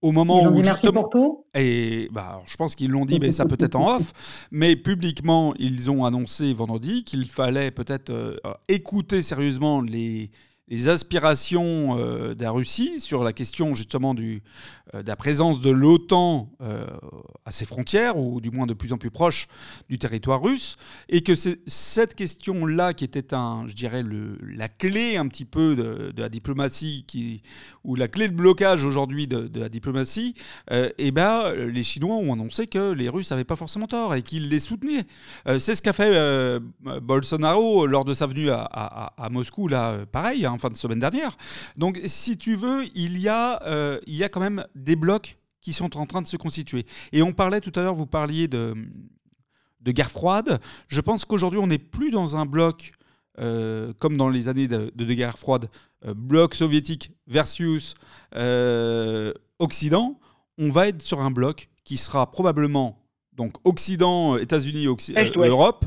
Au 0.00 0.12
moment 0.12 0.44
où 0.44 0.62
justement. 0.62 1.02
pour 1.02 1.10
tout? 1.10 1.44
Et 1.54 2.08
bah, 2.12 2.40
je 2.46 2.56
pense 2.56 2.76
qu'ils 2.76 2.90
l'ont 2.90 3.04
dit, 3.04 3.18
mais 3.20 3.32
ça 3.32 3.46
peut-être 3.46 3.74
en 3.74 3.96
off. 3.96 4.46
Mais 4.52 4.76
publiquement, 4.76 5.54
ils 5.58 5.90
ont 5.90 6.04
annoncé 6.04 6.54
vendredi 6.54 7.02
qu'il 7.02 7.28
fallait 7.30 7.72
peut-être 7.72 8.10
euh, 8.10 8.36
écouter 8.68 9.22
sérieusement 9.22 9.80
les, 9.80 10.30
les 10.70 10.88
aspirations 10.88 11.98
euh, 11.98 12.34
de 12.34 12.42
la 12.42 12.50
Russie 12.50 13.00
sur 13.00 13.24
la 13.24 13.32
question 13.32 13.74
justement 13.74 14.14
du, 14.14 14.42
euh, 14.94 15.02
de 15.02 15.08
la 15.08 15.16
présence 15.16 15.60
de 15.60 15.70
l'OTAN 15.70 16.50
euh, 16.60 16.86
à 17.44 17.50
ses 17.50 17.64
frontières, 17.64 18.18
ou 18.18 18.40
du 18.40 18.50
moins 18.50 18.66
de 18.66 18.74
plus 18.74 18.92
en 18.92 18.98
plus 18.98 19.10
proche 19.10 19.48
du 19.88 19.98
territoire 19.98 20.42
russe, 20.42 20.76
et 21.08 21.22
que 21.22 21.34
c'est 21.34 21.60
cette 21.66 22.14
question-là 22.14 22.92
qui 22.92 23.04
était, 23.04 23.34
un, 23.34 23.66
je 23.66 23.74
dirais, 23.74 24.02
le, 24.02 24.38
la 24.42 24.68
clé 24.68 25.16
un 25.16 25.26
petit 25.28 25.46
peu 25.46 25.74
de, 25.74 26.12
la 26.20 26.28
diplomatie, 26.28 27.04
qui, 27.06 27.42
ou 27.84 27.94
la 27.94 28.08
clé 28.08 28.28
de 28.28 28.34
blocage 28.34 28.84
aujourd'hui 28.84 29.26
de, 29.26 29.48
la 29.58 29.68
diplomatie, 29.68 30.34
et 30.70 30.92
eh 30.98 31.10
ben, 31.10 31.52
les 31.54 31.82
Chinois 31.82 32.16
ont 32.16 32.32
annoncé 32.32 32.66
que 32.66 32.92
les 32.92 33.08
Russes 33.08 33.30
n'avaient 33.30 33.44
pas 33.44 33.56
forcément 33.56 33.86
tort 33.86 34.14
et 34.14 34.22
qu'ils 34.22 34.48
les 34.48 34.60
soutenaient. 34.60 35.06
c'est 35.58 35.74
ce 35.74 35.82
qu'a 35.82 35.92
fait 35.92 36.60
Bolsonaro 37.02 37.86
lors 37.86 38.04
de 38.04 38.14
sa 38.14 38.26
venue 38.26 38.50
à, 38.50 38.62
à 38.62 39.28
Moscou, 39.30 39.68
là, 39.68 40.04
pareil, 40.10 40.44
hein, 40.44 40.57
fin 40.58 40.70
de 40.70 40.76
semaine 40.76 40.98
dernière. 40.98 41.36
Donc, 41.76 42.00
si 42.06 42.36
tu 42.36 42.56
veux, 42.56 42.84
il 42.94 43.18
y 43.18 43.28
a, 43.28 43.62
euh, 43.64 43.98
il 44.06 44.14
y 44.14 44.24
a 44.24 44.28
quand 44.28 44.40
même 44.40 44.64
des 44.74 44.96
blocs 44.96 45.38
qui 45.60 45.72
sont 45.72 45.96
en 45.96 46.06
train 46.06 46.22
de 46.22 46.26
se 46.26 46.36
constituer. 46.36 46.86
Et 47.12 47.22
on 47.22 47.32
parlait 47.32 47.60
tout 47.60 47.72
à 47.74 47.82
l'heure, 47.82 47.94
vous 47.94 48.06
parliez 48.06 48.48
de, 48.48 48.74
de 49.80 49.92
guerre 49.92 50.10
froide. 50.10 50.60
Je 50.88 51.00
pense 51.00 51.24
qu'aujourd'hui, 51.24 51.58
on 51.58 51.66
n'est 51.66 51.78
plus 51.78 52.10
dans 52.10 52.36
un 52.36 52.46
bloc 52.46 52.92
euh, 53.40 53.92
comme 54.00 54.16
dans 54.16 54.28
les 54.28 54.48
années 54.48 54.66
de, 54.66 54.90
guerre 55.14 55.38
froide, 55.38 55.68
euh, 56.04 56.14
bloc 56.14 56.54
soviétique 56.54 57.12
versus 57.28 57.94
Occident. 59.58 60.18
On 60.58 60.70
va 60.70 60.88
être 60.88 61.02
sur 61.02 61.20
un 61.20 61.30
bloc 61.30 61.68
qui 61.84 61.96
sera 61.96 62.30
probablement 62.30 63.04
donc 63.32 63.54
Occident, 63.64 64.36
États-Unis, 64.36 64.86
Europe 64.86 65.84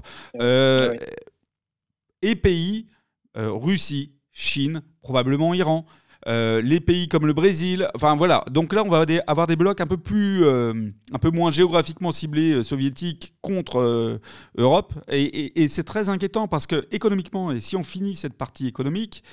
et 2.22 2.36
pays 2.36 2.88
Russie, 3.36 4.14
Chine, 4.32 4.82
probablement 5.02 5.54
Iran. 5.54 5.86
Euh, 6.28 6.62
les 6.62 6.80
pays 6.80 7.08
comme 7.08 7.26
le 7.26 7.34
Brésil, 7.34 7.90
enfin 7.96 8.16
voilà. 8.16 8.44
Donc 8.52 8.74
là, 8.74 8.84
on 8.86 8.90
va 8.90 9.06
avoir 9.26 9.48
des 9.48 9.56
blocs 9.56 9.82
un 9.82 9.88
peu 9.88 9.98
plus, 9.98 10.44
euh, 10.44 10.74
un 11.12 11.18
peu 11.18 11.32
moins 11.32 11.52
géographiquement 11.52 12.12
ciblés 12.12 12.54
euh, 12.54 12.64
soviétiques 12.64 13.34
contre 13.42 14.20
Europe, 14.56 14.94
et, 15.12 15.68
c'est 15.68 15.84
très 15.84 16.10
inquiétant 16.10 16.48
parce 16.48 16.68
que 16.68 16.88
économiquement, 16.92 17.52
et 17.52 17.60
si 17.60 17.76
on 17.76 17.84
finit 17.84 18.16
cette 18.16 18.38
partie 18.38 18.68
économique, 18.68 19.24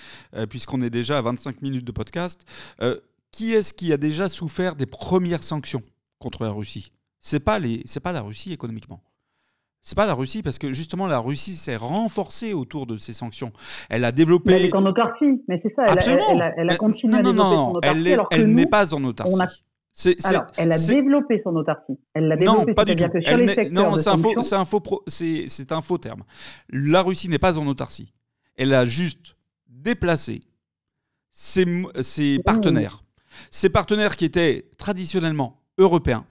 puisqu'on 0.49 0.81
est 0.83 0.91
déjà 0.91 1.19
à 1.19 1.23
25 1.23 1.63
minutes 1.63 1.85
de 1.85 1.93
podcast, 1.93 2.45
qui 3.33 3.53
est-ce 3.53 3.75
qui 3.75 3.93
a 3.93 3.97
déjà 3.97 4.29
souffert 4.29 4.77
des 4.77 4.87
premières 4.87 5.43
sanctions 5.43 5.83
contre 6.19 6.45
la 6.45 6.51
Russie? 6.51 6.93
C'est 7.21 7.41
pas 7.41 7.59
les, 7.59 7.83
c'est 7.85 8.01
pas 8.01 8.13
la 8.13 8.23
Russie 8.23 8.53
économiquement. 8.53 9.03
C'est 9.83 9.97
pas 9.97 10.07
la 10.07 10.15
Russie 10.15 10.43
parce 10.43 10.59
que 10.59 10.73
justement 10.73 11.07
la 11.07 11.19
Russie 11.19 11.55
s'est 11.55 11.77
renforcée 11.77 12.53
autour 12.53 12.87
de 12.87 12.97
ces 12.97 13.13
sanctions. 13.13 13.53
Elle 13.89 14.05
a 14.05 14.13
développé. 14.13 14.53
elle 14.53 14.67
est 14.67 14.75
en 14.75 14.85
autarcie, 14.85 15.43
mais 15.49 15.61
c'est 15.63 15.75
ça. 15.75 15.85
Elle 15.87 15.93
Absolument. 15.93 16.41
A, 16.41 16.53
elle, 16.57 16.71
a, 16.71 16.77
continué 16.77 17.19
à 17.19 17.23
développer 17.23 17.57
son 17.57 17.75
autarcie. 17.75 18.01
Elle, 18.31 18.55
n'est 18.55 18.67
pas 18.67 18.95
en 18.95 19.05
autarcie. 19.05 19.65
Alors, 20.25 20.47
elle 20.57 20.73
a 20.73 20.79
développé 20.79 21.41
son 21.43 21.57
autarcie. 21.57 21.99
Elle 22.15 22.29
l'a 22.29 22.37
développé. 22.37 22.67
Non, 22.67 22.75
pas 22.75 22.85
du 22.85 22.95
tout. 22.95 23.09
non, 23.73 23.97
c'est 23.97 24.11
un, 24.11 24.19
faux, 24.19 24.35
un, 24.55 24.65
faux 24.65 24.83
un 25.71 25.83
faux 25.83 25.99
terme. 25.99 26.23
La 26.71 27.03
Russie 27.03 27.29
n'est 27.29 27.39
pas 27.39 27.59
en 27.59 27.67
autarcie. 27.67 28.13
Elle 28.57 28.75
a 28.75 28.85
juste 28.85 29.37
déplacé 29.69 30.41
ses, 31.31 31.65
ses 32.03 32.39
partenaires. 32.41 33.03
Ses 33.51 33.71
partenaires 33.71 34.17
qui 34.17 34.25
étaient 34.25 34.69
traditionnellement 34.79 35.61
européens, 35.79 36.27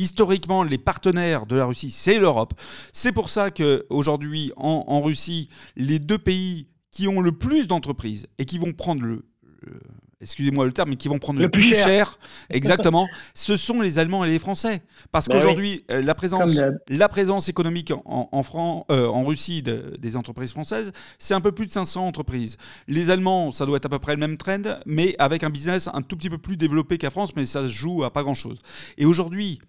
historiquement, 0.00 0.62
les 0.62 0.78
partenaires 0.78 1.46
de 1.46 1.56
la 1.56 1.66
Russie, 1.66 1.90
c'est 1.90 2.18
l'Europe. 2.18 2.54
C'est 2.92 3.12
pour 3.12 3.28
ça 3.28 3.50
qu'aujourd'hui, 3.50 4.52
en, 4.56 4.84
en 4.86 5.00
Russie, 5.02 5.48
les 5.76 5.98
deux 5.98 6.18
pays 6.18 6.68
qui 6.90 7.06
ont 7.06 7.20
le 7.20 7.32
plus 7.32 7.68
d'entreprises 7.68 8.26
et 8.38 8.44
qui 8.44 8.58
vont 8.58 8.72
prendre 8.72 9.02
le, 9.02 9.24
excusez-moi 10.20 10.66
le 10.66 10.72
terme, 10.72 10.90
mais 10.90 10.96
qui 10.96 11.08
vont 11.08 11.18
prendre 11.18 11.40
le, 11.40 11.50
plus 11.50 11.74
cher, 11.74 12.18
exactement, 12.50 13.08
ce 13.34 13.56
sont 13.56 13.80
les 13.80 13.98
Allemands 13.98 14.24
et 14.24 14.28
les 14.28 14.38
Français. 14.38 14.82
Parce 15.12 15.28
bah 15.28 15.34
qu'aujourd'hui, 15.34 15.84
euh, 15.90 16.02
la, 16.02 16.14
présence, 16.14 16.58
la 16.88 17.08
présence 17.08 17.48
économique 17.48 17.92
en, 18.04 18.28
en, 18.30 18.84
euh, 18.90 19.06
en 19.06 19.24
Russie 19.24 19.62
des 19.62 20.16
entreprises 20.16 20.52
françaises, 20.52 20.92
c'est 21.18 21.34
un 21.34 21.40
peu 21.40 21.52
plus 21.52 21.66
de 21.66 21.72
500 21.72 22.06
entreprises. 22.06 22.56
Les 22.86 23.10
Allemands, 23.10 23.52
ça 23.52 23.66
doit 23.66 23.76
être 23.76 23.86
à 23.86 23.90
peu 23.90 23.98
près 23.98 24.14
le 24.14 24.20
même 24.20 24.36
trend, 24.36 24.62
mais 24.86 25.14
avec 25.18 25.44
un 25.44 25.50
business 25.50 25.88
un 25.92 26.02
tout 26.02 26.16
petit 26.16 26.30
peu 26.30 26.38
plus 26.38 26.56
développé 26.56 26.98
qu'à 26.98 27.10
France, 27.10 27.34
mais 27.36 27.46
ça 27.46 27.64
se 27.64 27.68
joue 27.68 28.04
à 28.04 28.12
pas 28.12 28.22
grand-chose. 28.22 28.58
Et 28.98 29.06
aujourd'hui, 29.06 29.60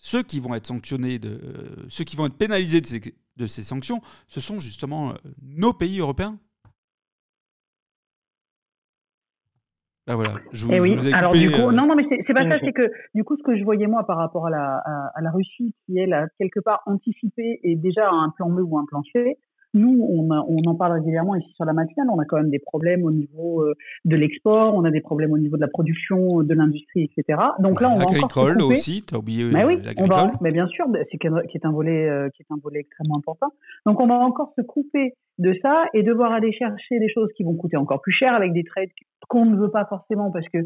ceux 0.00 0.22
qui 0.22 0.40
vont 0.40 0.54
être 0.54 0.66
sanctionnés, 0.66 1.18
de, 1.18 1.38
ceux 1.88 2.04
qui 2.04 2.16
vont 2.16 2.26
être 2.26 2.36
pénalisés 2.36 2.80
de 2.80 3.46
ces, 3.46 3.62
sanctions, 3.62 4.00
ce 4.28 4.40
sont 4.40 4.58
justement 4.58 5.10
euh, 5.10 5.14
nos 5.42 5.74
pays 5.74 6.00
européens. 6.00 6.38
Ah 10.08 10.16
voilà, 10.16 10.34
je, 10.52 10.66
eh 10.72 10.80
oui. 10.80 11.12
Alors 11.12 11.32
du 11.34 11.50
coup, 11.52 11.68
euh, 11.68 11.72
non, 11.72 11.86
non, 11.86 11.94
mais 11.94 12.04
c'est 12.08 12.32
pas 12.32 12.48
ça, 12.48 12.58
c'est 12.64 12.72
que 12.72 12.90
du 13.14 13.22
coup, 13.22 13.36
ce 13.36 13.42
que 13.42 13.56
je 13.56 13.62
voyais 13.62 13.86
moi 13.86 14.04
par 14.04 14.16
rapport 14.16 14.46
à 14.46 14.50
la, 14.50 14.82
à, 15.14 15.20
la 15.20 15.30
Russie, 15.30 15.74
qui 15.84 15.98
est 15.98 16.06
là, 16.06 16.26
quelque 16.38 16.58
part 16.58 16.82
anticipée 16.86 17.60
et 17.62 17.76
déjà 17.76 18.10
un 18.10 18.30
plan 18.30 18.50
B 18.50 18.60
ou 18.60 18.78
un 18.78 18.86
plan 18.86 19.02
C, 19.12 19.36
nous, 19.74 20.02
on, 20.02 20.28
on, 20.30 20.70
en 20.70 20.74
parle 20.74 20.92
régulièrement 20.92 21.36
ici 21.36 21.50
sur 21.54 21.64
la 21.64 21.72
matinale. 21.72 22.08
On 22.12 22.18
a 22.18 22.24
quand 22.24 22.36
même 22.36 22.50
des 22.50 22.58
problèmes 22.58 23.04
au 23.04 23.10
niveau 23.10 23.62
euh, 23.62 23.74
de 24.04 24.16
l'export, 24.16 24.74
on 24.74 24.84
a 24.84 24.90
des 24.90 25.00
problèmes 25.00 25.32
au 25.32 25.38
niveau 25.38 25.56
de 25.56 25.60
la 25.60 25.68
production, 25.68 26.42
de 26.42 26.54
l'industrie, 26.54 27.10
etc. 27.16 27.38
Donc 27.60 27.80
là, 27.80 27.90
on 27.90 27.98
va 27.98 28.06
encore 28.22 28.48
aussi, 28.66 29.04
as 29.12 29.16
oublié 29.16 29.44
mais 29.44 29.64
oui, 29.64 29.78
on 29.96 30.06
va, 30.06 30.32
mais 30.40 30.50
bien 30.50 30.66
sûr, 30.68 30.86
c'est 31.10 31.18
qui 31.18 31.26
est 31.26 31.66
un 31.66 31.72
volet 31.72 32.08
euh, 32.08 32.28
qui 32.30 32.42
est 32.42 32.52
un 32.52 32.58
volet 32.62 32.80
extrêmement 32.80 33.18
important. 33.18 33.48
Donc 33.86 34.00
on 34.00 34.06
va 34.06 34.14
encore 34.14 34.52
se 34.56 34.62
couper 34.62 35.14
de 35.40 35.54
ça 35.62 35.86
et 35.94 36.02
devoir 36.02 36.32
aller 36.32 36.52
chercher 36.52 36.98
des 36.98 37.08
choses 37.08 37.30
qui 37.36 37.42
vont 37.42 37.54
coûter 37.56 37.76
encore 37.76 38.00
plus 38.00 38.12
cher 38.12 38.34
avec 38.34 38.52
des 38.52 38.64
trades 38.64 38.90
qu'on 39.28 39.46
ne 39.46 39.56
veut 39.56 39.70
pas 39.70 39.84
forcément 39.86 40.30
parce 40.32 40.46
que 40.48 40.58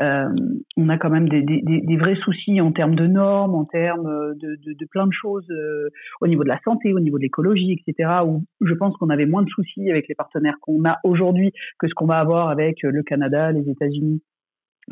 euh, 0.00 0.34
on 0.76 0.88
a 0.88 0.96
quand 0.96 1.10
même 1.10 1.28
des, 1.28 1.42
des, 1.42 1.60
des, 1.62 1.96
vrais 1.96 2.14
soucis 2.16 2.60
en 2.60 2.72
termes 2.72 2.94
de 2.94 3.06
normes, 3.06 3.54
en 3.54 3.64
termes 3.64 4.34
de, 4.36 4.56
de, 4.64 4.72
de 4.72 4.86
plein 4.86 5.06
de 5.06 5.12
choses 5.12 5.46
euh, 5.50 5.90
au 6.20 6.26
niveau 6.26 6.42
de 6.42 6.48
la 6.48 6.58
santé, 6.64 6.94
au 6.94 7.00
niveau 7.00 7.18
de 7.18 7.22
l'écologie, 7.22 7.78
etc. 7.78 8.20
Où 8.24 8.42
je 8.62 8.74
pense 8.74 8.96
qu'on 8.96 9.10
avait 9.10 9.26
moins 9.26 9.42
de 9.42 9.50
soucis 9.50 9.90
avec 9.90 10.08
les 10.08 10.14
partenaires 10.14 10.56
qu'on 10.62 10.84
a 10.86 10.98
aujourd'hui 11.04 11.52
que 11.78 11.88
ce 11.88 11.94
qu'on 11.94 12.06
va 12.06 12.18
avoir 12.18 12.48
avec 12.48 12.82
le 12.82 13.02
Canada, 13.02 13.52
les 13.52 13.68
États-Unis, 13.68 14.22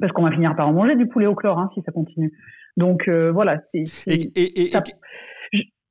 parce 0.01 0.13
qu'on 0.13 0.25
va 0.25 0.33
finir 0.33 0.55
par 0.55 0.69
en 0.69 0.73
manger 0.73 0.97
du 0.97 1.07
poulet 1.07 1.27
au 1.27 1.35
chlore 1.35 1.59
hein, 1.59 1.71
si 1.75 1.83
ça 1.83 1.93
continue. 1.93 2.33
Donc 2.77 3.09
euh, 3.09 3.33
voilà. 3.33 3.63
c'est 3.73 3.85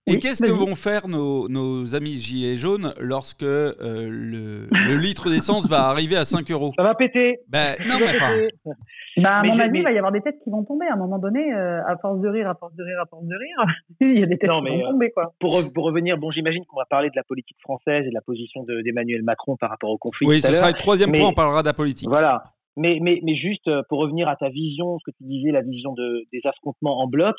et 0.05 0.19
qu'est-ce 0.19 0.43
que 0.43 0.51
vont 0.51 0.75
faire 0.75 1.07
nos, 1.07 1.47
nos, 1.47 1.95
amis 1.95 2.15
gilets 2.15 2.57
jaunes 2.57 2.93
lorsque 2.99 3.43
euh, 3.43 3.73
le, 3.79 4.67
le, 4.69 4.97
litre 4.97 5.29
d'essence 5.29 5.69
va 5.69 5.87
arriver 5.87 6.17
à 6.17 6.25
5 6.25 6.49
euros? 6.51 6.73
Ça 6.75 6.83
va 6.83 6.93
péter 6.93 7.39
ben, 7.47 7.75
Non, 7.87 7.95
mais 7.99 8.09
enfin... 8.09 8.75
Bah, 9.17 9.37
à 9.39 9.43
mon 9.43 9.59
avis, 9.59 9.79
il 9.79 9.83
va 9.83 9.91
y 9.91 9.97
avoir 9.97 10.11
des 10.11 10.21
têtes 10.21 10.39
qui 10.43 10.49
vont 10.49 10.63
tomber 10.63 10.87
à 10.87 10.93
un 10.93 10.97
moment 10.97 11.19
donné, 11.19 11.53
euh, 11.53 11.85
à 11.85 11.97
force 11.97 12.19
de 12.19 12.27
rire, 12.27 12.49
à 12.49 12.55
force 12.55 12.73
de 12.75 12.83
rire, 12.83 12.99
à 12.99 13.05
force 13.05 13.25
de 13.25 13.35
rire. 13.35 13.75
il 14.01 14.19
y 14.19 14.23
a 14.23 14.25
des 14.25 14.37
têtes 14.37 14.49
qui 14.49 14.69
vont 14.69 14.91
tomber, 14.91 15.11
quoi. 15.11 15.33
Pour, 15.39 15.61
pour 15.71 15.85
revenir, 15.85 16.17
bon, 16.17 16.31
j'imagine 16.31 16.65
qu'on 16.65 16.79
va 16.79 16.85
parler 16.85 17.09
de 17.09 17.15
la 17.15 17.23
politique 17.23 17.57
française 17.61 18.05
et 18.05 18.09
de 18.09 18.13
la 18.13 18.21
position 18.21 18.63
d'Emmanuel 18.63 19.21
Macron 19.23 19.55
par 19.55 19.69
rapport 19.69 19.91
au 19.91 19.97
conflit. 19.97 20.27
Oui, 20.27 20.41
ce 20.41 20.53
sera 20.53 20.67
le 20.67 20.73
troisième 20.73 21.11
point, 21.11 21.29
on 21.29 21.33
parlera 21.33 21.61
de 21.61 21.67
la 21.67 21.73
politique. 21.73 22.09
Voilà. 22.09 22.43
Mais, 22.75 22.99
mais, 23.01 23.19
mais 23.23 23.35
juste 23.35 23.67
euh, 23.67 23.83
pour 23.89 23.99
revenir 23.99 24.27
à 24.27 24.35
ta 24.35 24.49
vision, 24.49 24.97
ce 24.99 25.11
que 25.11 25.15
tu 25.17 25.23
disais, 25.25 25.51
la 25.51 25.61
vision 25.61 25.93
de, 25.93 26.23
des 26.31 26.41
affrontements 26.45 26.99
en 26.99 27.07
bloc, 27.07 27.35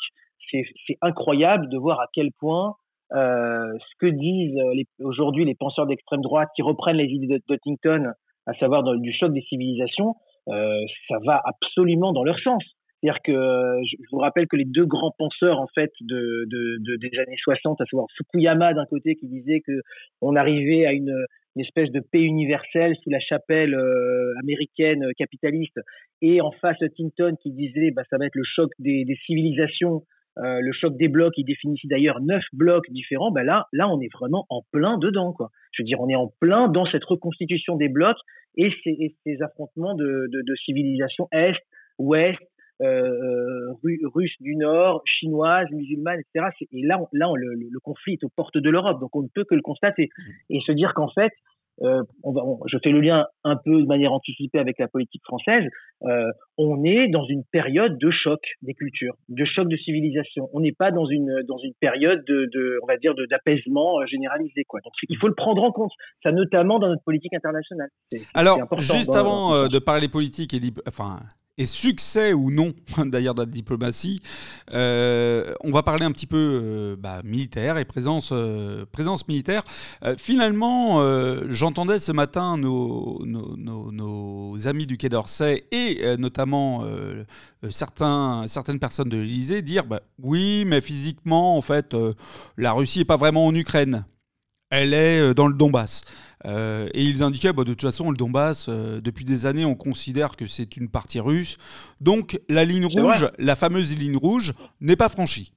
c'est 0.51 0.97
incroyable 1.01 1.69
de 1.69 1.77
voir 1.77 1.99
à 1.99 2.07
quel 2.13 2.31
point 2.39 2.75
euh, 3.13 3.77
ce 3.77 3.95
que 3.99 4.07
disent 4.07 4.57
euh, 4.57 5.05
aujourd'hui 5.05 5.45
les 5.45 5.55
penseurs 5.55 5.85
d'extrême 5.85 6.21
droite 6.21 6.49
qui 6.55 6.61
reprennent 6.61 6.97
les 6.97 7.05
idées 7.05 7.39
d'Huttington, 7.47 8.11
à 8.47 8.53
savoir 8.55 8.83
du 8.83 9.13
choc 9.13 9.31
des 9.33 9.41
civilisations, 9.41 10.15
euh, 10.49 10.79
ça 11.07 11.17
va 11.23 11.41
absolument 11.45 12.13
dans 12.13 12.23
leur 12.23 12.39
sens. 12.39 12.63
C'est-à-dire 13.01 13.21
que 13.23 13.81
je 13.85 13.95
vous 14.11 14.17
rappelle 14.17 14.47
que 14.47 14.55
les 14.55 14.65
deux 14.65 14.85
grands 14.85 15.13
penseurs 15.17 15.59
en 15.59 15.67
fait 15.75 15.91
de, 16.01 16.45
de, 16.49 16.77
de 16.79 16.95
des 16.95 17.19
années 17.19 17.37
60, 17.43 17.79
à 17.79 17.85
savoir 17.85 18.07
Fukuyama 18.17 18.73
d'un 18.73 18.85
côté 18.85 19.15
qui 19.15 19.27
disait 19.27 19.61
que 19.61 19.81
on 20.21 20.35
arrivait 20.35 20.87
à 20.87 20.93
une, 20.93 21.13
une 21.55 21.63
espèce 21.63 21.91
de 21.91 21.99
paix 21.99 22.21
universelle 22.21 22.95
sous 23.03 23.09
la 23.09 23.19
chapelle 23.19 23.73
euh, 23.73 24.33
américaine 24.41 25.05
capitaliste, 25.17 25.79
et 26.21 26.41
en 26.41 26.51
face 26.51 26.81
Huntington 26.81 27.35
qui 27.41 27.51
disait 27.51 27.91
bah 27.91 28.03
ça 28.09 28.17
va 28.17 28.25
être 28.25 28.35
le 28.35 28.43
choc 28.43 28.71
des, 28.79 29.05
des 29.05 29.15
civilisations 29.25 30.03
euh, 30.37 30.59
le 30.59 30.73
choc 30.73 30.97
des 30.97 31.07
blocs, 31.07 31.33
il 31.37 31.45
définit 31.45 31.79
d'ailleurs 31.85 32.19
neuf 32.21 32.43
blocs 32.51 32.89
différents. 32.89 33.31
Ben 33.31 33.43
là, 33.43 33.67
là, 33.71 33.87
on 33.87 34.01
est 34.01 34.11
vraiment 34.11 34.45
en 34.49 34.63
plein 34.71 34.97
dedans, 34.97 35.31
quoi. 35.31 35.49
Je 35.71 35.81
veux 35.81 35.85
dire, 35.85 36.01
on 36.01 36.09
est 36.09 36.15
en 36.15 36.31
plein 36.41 36.67
dans 36.67 36.85
cette 36.85 37.05
reconstitution 37.05 37.77
des 37.77 37.87
blocs 37.87 38.17
et 38.57 38.69
ces, 38.83 39.15
ces 39.23 39.41
affrontements 39.41 39.95
de, 39.95 40.27
de, 40.31 40.41
de 40.41 40.55
civilisation 40.55 41.27
est, 41.31 41.55
ouest, 41.97 42.39
euh, 42.81 43.73
russe 44.13 44.35
du 44.39 44.55
nord, 44.55 45.01
chinoise, 45.05 45.67
musulmane, 45.71 46.19
etc. 46.19 46.49
Et 46.71 46.81
là, 46.83 46.99
là, 47.13 47.31
le, 47.35 47.53
le, 47.55 47.79
conflit 47.79 48.13
est 48.13 48.23
aux 48.23 48.29
portes 48.35 48.57
de 48.57 48.69
l'Europe, 48.69 48.99
donc 48.99 49.15
on 49.15 49.23
ne 49.23 49.27
peut 49.33 49.45
que 49.45 49.55
le 49.55 49.61
constater 49.61 50.09
et 50.49 50.59
se 50.61 50.71
dire 50.71 50.93
qu'en 50.93 51.09
fait, 51.09 51.31
euh, 51.81 52.03
on 52.23 52.31
va, 52.31 52.41
je 52.67 52.77
fais 52.81 52.89
le 52.89 53.01
lien 53.01 53.25
un 53.43 53.57
peu 53.57 53.81
de 53.81 53.85
manière 53.85 54.13
anticipée 54.13 54.59
avec 54.59 54.79
la 54.79 54.87
politique 54.87 55.23
française, 55.25 55.63
euh, 56.03 56.31
on 56.57 56.85
est 56.85 57.09
dans 57.09 57.25
une 57.25 57.43
période 57.51 57.97
de 57.97 58.11
choc 58.11 58.39
des 58.61 58.73
cultures, 58.73 59.15
de 59.27 59.43
choc 59.43 59.67
de 59.67 59.75
civilisation. 59.75 60.49
On 60.53 60.61
n'est 60.61 60.71
pas 60.71 60.91
dans 60.91 61.05
une 61.05 61.43
dans 61.47 61.57
une 61.57 61.73
période 61.81 62.23
de, 62.25 62.47
de 62.53 62.79
on 62.81 62.85
va 62.85 62.95
dire 62.97 63.13
d'apaisement 63.29 63.99
euh, 63.99 64.05
généralisé 64.05 64.63
quoi. 64.63 64.79
Donc 64.85 64.93
il 65.09 65.17
faut 65.17 65.27
le 65.27 65.35
prendre 65.35 65.63
en 65.63 65.71
compte, 65.71 65.91
ça 66.23 66.31
notamment 66.31 66.79
dans 66.79 66.87
notre 66.87 67.03
politique 67.03 67.33
internationale. 67.33 67.89
Alors 68.33 68.59
juste 68.77 69.15
avant 69.15 69.67
de 69.67 69.79
parler 69.79 70.07
politique 70.07 70.53
et 70.53 70.59
enfin 70.87 71.17
et 71.57 71.65
succès 71.65 72.33
ou 72.33 72.51
non 72.51 72.73
d'ailleurs 73.05 73.35
de 73.35 73.41
la 73.41 73.45
diplomatie, 73.45 74.21
euh, 74.73 75.53
on 75.61 75.71
va 75.71 75.83
parler 75.83 76.05
un 76.05 76.11
petit 76.11 76.27
peu 76.27 76.37
euh, 76.37 76.95
bah, 76.97 77.21
militaire 77.23 77.77
et 77.77 77.85
présence, 77.85 78.29
euh, 78.31 78.85
présence 78.91 79.27
militaire. 79.27 79.63
finalement, 80.17 81.01
j'entendais 81.49 81.99
ce 81.99 82.11
matin 82.11 82.57
nos, 82.57 83.23
nos, 83.25 84.67
amis 84.67 84.85
du 84.85 84.97
Quai 84.97 85.09
d'Orsay 85.09 85.65
et 85.71 86.17
notamment 86.17 86.85
certains, 87.69 88.45
certaines 88.47 88.79
personnes 88.79 89.09
de 89.09 89.17
l'Elysée 89.17 89.61
dire 89.61 89.85
bah, 89.85 90.01
oui, 90.21 90.63
mais 90.65 90.81
physiquement, 90.81 91.57
en 91.57 91.61
fait, 91.61 91.95
la 92.57 92.71
Russie 92.73 92.99
n'est 92.99 93.05
pas 93.05 93.17
vraiment 93.17 93.45
en 93.45 93.55
Ukraine. 93.55 94.05
Elle 94.69 94.93
est 94.93 95.33
dans 95.33 95.47
le 95.47 95.53
Donbass. 95.53 96.03
Euh, 96.45 96.89
et 96.93 97.03
ils 97.03 97.23
indiquaient, 97.23 97.53
bah, 97.53 97.63
de 97.63 97.73
toute 97.73 97.81
façon, 97.81 98.11
le 98.11 98.17
Donbass, 98.17 98.67
euh, 98.69 99.01
depuis 99.01 99.25
des 99.25 99.45
années, 99.45 99.65
on 99.65 99.75
considère 99.75 100.35
que 100.35 100.47
c'est 100.47 100.77
une 100.77 100.89
partie 100.89 101.19
russe. 101.19 101.57
Donc 102.01 102.39
la 102.49 102.65
ligne 102.65 102.85
rouge, 102.85 103.29
la 103.37 103.55
fameuse 103.55 103.95
ligne 103.95 104.17
rouge, 104.17 104.53
n'est 104.81 104.95
pas 104.95 105.09
franchie. 105.09 105.53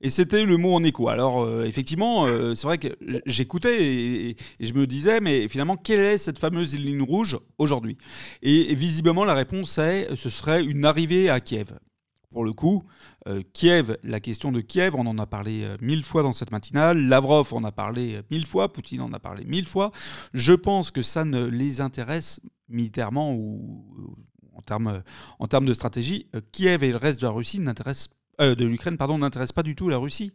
Et 0.00 0.10
c'était 0.10 0.44
le 0.44 0.56
mot 0.58 0.74
en 0.74 0.84
écho. 0.84 1.08
Alors, 1.08 1.42
euh, 1.42 1.64
effectivement, 1.64 2.26
c'est 2.54 2.66
vrai 2.66 2.78
que 2.78 2.88
j'écoutais 3.24 3.82
et, 3.82 4.36
je 4.60 4.72
me 4.74 4.86
disais, 4.86 5.20
mais 5.20 5.48
finalement, 5.48 5.76
quelle 5.76 6.00
est 6.00 6.18
cette 6.18 6.38
fameuse 6.38 6.78
ligne 6.78 7.02
rouge 7.02 7.38
aujourd'hui? 7.56 7.96
Et, 8.42 8.74
visiblement, 8.74 9.24
la 9.24 9.34
réponse 9.34 9.78
est, 9.78 10.14
ce 10.16 10.28
serait 10.28 10.62
une 10.64 10.84
arrivée 10.84 11.30
à 11.30 11.40
Kiev 11.40 11.72
pour 12.34 12.44
le 12.44 12.52
coup. 12.52 12.82
Euh, 13.28 13.42
Kiev, 13.54 13.96
la 14.02 14.20
question 14.20 14.52
de 14.52 14.60
Kiev, 14.60 14.94
on 14.96 15.06
en 15.06 15.18
a 15.18 15.26
parlé 15.26 15.62
euh, 15.62 15.76
mille 15.80 16.02
fois 16.02 16.22
dans 16.22 16.32
cette 16.34 16.50
matinale. 16.50 16.98
Lavrov 16.98 17.54
en 17.54 17.62
a 17.64 17.72
parlé 17.72 18.16
euh, 18.16 18.22
mille 18.30 18.44
fois. 18.44 18.70
Poutine 18.72 19.00
en 19.00 19.12
a 19.12 19.20
parlé 19.20 19.44
mille 19.46 19.66
fois. 19.66 19.92
Je 20.34 20.52
pense 20.52 20.90
que 20.90 21.00
ça 21.00 21.24
ne 21.24 21.46
les 21.46 21.80
intéresse 21.80 22.40
militairement 22.68 23.32
ou 23.32 24.16
en 24.52 24.62
termes, 24.62 25.02
en 25.38 25.46
termes 25.46 25.64
de 25.64 25.74
stratégie. 25.74 26.26
Kiev 26.52 26.82
et 26.82 26.90
le 26.90 26.96
reste 26.96 27.20
de 27.20 27.26
la 27.26 27.32
Russie 27.32 27.60
n'intéressent 27.60 28.10
de 28.40 28.64
l'Ukraine, 28.64 28.96
pardon, 28.96 29.18
n'intéresse 29.18 29.52
pas 29.52 29.62
du 29.62 29.76
tout 29.76 29.88
la 29.88 29.96
Russie. 29.96 30.32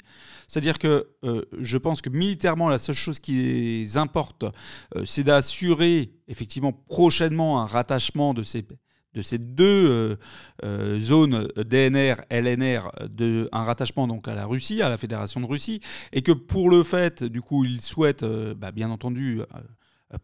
C'est-à-dire 0.48 0.80
que 0.80 1.10
je 1.60 1.78
pense 1.78 2.02
que 2.02 2.10
militairement, 2.10 2.70
la 2.70 2.80
seule 2.80 2.96
chose 2.96 3.20
qui 3.20 3.34
les 3.34 3.98
importe, 3.98 4.46
c'est 5.06 5.24
d'assurer 5.24 6.14
effectivement 6.28 6.72
prochainement 6.72 7.62
un 7.62 7.66
rattachement 7.66 8.34
de 8.34 8.44
ces 8.44 8.66
de 9.14 9.22
ces 9.22 9.38
deux 9.38 9.90
euh, 9.90 10.16
euh, 10.64 11.00
zones 11.00 11.48
DNR, 11.56 12.16
LNR, 12.30 12.92
de, 13.10 13.50
un 13.52 13.64
rattachement 13.64 14.08
donc 14.08 14.28
à 14.28 14.36
la 14.36 14.46
Russie, 14.46 14.82
à 14.82 14.90
la 14.90 14.98
Fédération 14.98 15.42
de 15.42 15.46
Russie, 15.46 15.82
et 16.14 16.22
que 16.22 16.32
pour 16.32 16.70
le 16.70 16.84
fait, 16.84 17.24
du 17.24 17.42
coup, 17.42 17.66
ils 17.66 17.82
souhaitent, 17.82 18.24
euh, 18.24 18.54
bah, 18.54 18.72
bien 18.72 18.90
entendu, 18.90 19.42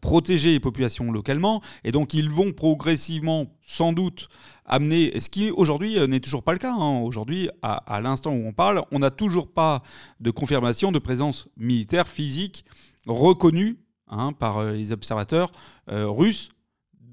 protéger 0.02 0.52
les 0.52 0.60
populations 0.60 1.12
localement, 1.12 1.62
et 1.84 1.92
donc 1.92 2.16
ils 2.16 2.30
vont 2.30 2.52
progressivement, 2.52 3.56
sans 3.68 3.94
doute, 3.94 4.30
amener, 4.66 5.20
ce 5.20 5.30
qui 5.30 5.52
aujourd'hui 5.52 6.00
n'est 6.08 6.20
toujours 6.20 6.42
pas 6.42 6.54
le 6.54 6.58
cas. 6.58 6.74
Hein. 6.74 7.02
Aujourd'hui, 7.02 7.50
à, 7.62 8.02
l'instant 8.02 8.32
où 8.32 8.48
on 8.48 8.52
parle, 8.52 8.84
on 8.92 8.98
n'a 8.98 9.12
toujours 9.12 9.52
pas 9.52 9.84
de 10.20 10.32
confirmation 10.32 10.92
de 10.92 10.98
présence 10.98 11.48
militaire 11.56 12.08
physique 12.08 12.66
reconnue 13.06 13.78
hein, 14.08 14.34
par 14.34 14.64
les 14.64 14.92
observateurs 14.92 15.52
russes 15.88 16.50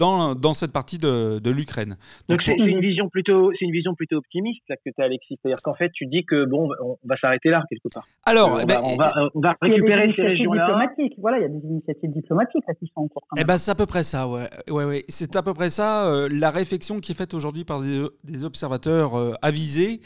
dans, 0.03 0.35
dans 0.35 0.53
cette 0.53 0.73
partie 0.73 0.99
de, 0.99 1.39
de 1.39 1.51
l'Ukraine. 1.53 1.97
Donc 2.29 2.41
c'est 2.45 2.57
une 2.57 2.81
vision 2.81 3.09
plutôt 3.09 3.53
c'est 3.53 3.65
une 3.65 3.71
vision 3.71 3.95
plutôt 3.95 4.17
optimiste 4.17 4.63
là, 4.69 4.75
que 4.77 4.91
tu 4.91 5.01
as 5.01 5.05
Alexis, 5.05 5.39
c'est-à-dire 5.41 5.63
qu'en 5.63 5.75
fait 5.75 5.91
tu 5.93 6.07
dis 6.07 6.25
que 6.25 6.45
bon 6.45 6.71
on 6.83 6.99
va 7.05 7.17
s'arrêter 7.19 7.51
là 7.51 7.63
quelque 7.71 7.89
part. 7.95 8.05
Alors 8.25 8.57
euh, 8.57 8.61
eh 8.65 8.67
ben, 8.67 8.81
on, 8.83 8.97
va, 8.97 9.13
on, 9.33 9.41
va, 9.41 9.55
récupérer 9.63 10.13
ces 10.17 10.23
régions-là. 10.23 10.89
Voilà, 11.19 11.39
il 11.39 11.43
y 11.43 11.45
a 11.45 11.49
des 11.49 11.65
initiatives 11.65 12.11
diplomatiques 12.11 12.65
là, 12.67 12.75
qui 12.75 12.87
sont 12.87 13.03
en 13.03 13.09
cours. 13.09 13.23
Eh 13.37 13.45
ben 13.45 13.59
c'est 13.59 13.71
à 13.71 13.75
peu 13.77 13.87
près 13.87 14.03
ça, 14.03 14.27
ouais, 14.27 14.49
ouais, 14.71 14.85
ouais. 14.85 15.05
c'est 15.09 15.37
à 15.37 15.43
peu 15.43 15.55
près 15.55 15.71
ça. 15.71 16.11
Euh, 16.11 16.29
la 16.33 16.51
réflexion 16.51 16.99
qui 16.99 17.13
est 17.13 17.15
faite 17.15 17.33
aujourd'hui 17.33 17.65
par 17.65 17.81
des, 17.81 18.05
des 18.25 18.45
observateurs 18.45 19.15
euh, 19.15 19.35
avisés, 19.41 20.01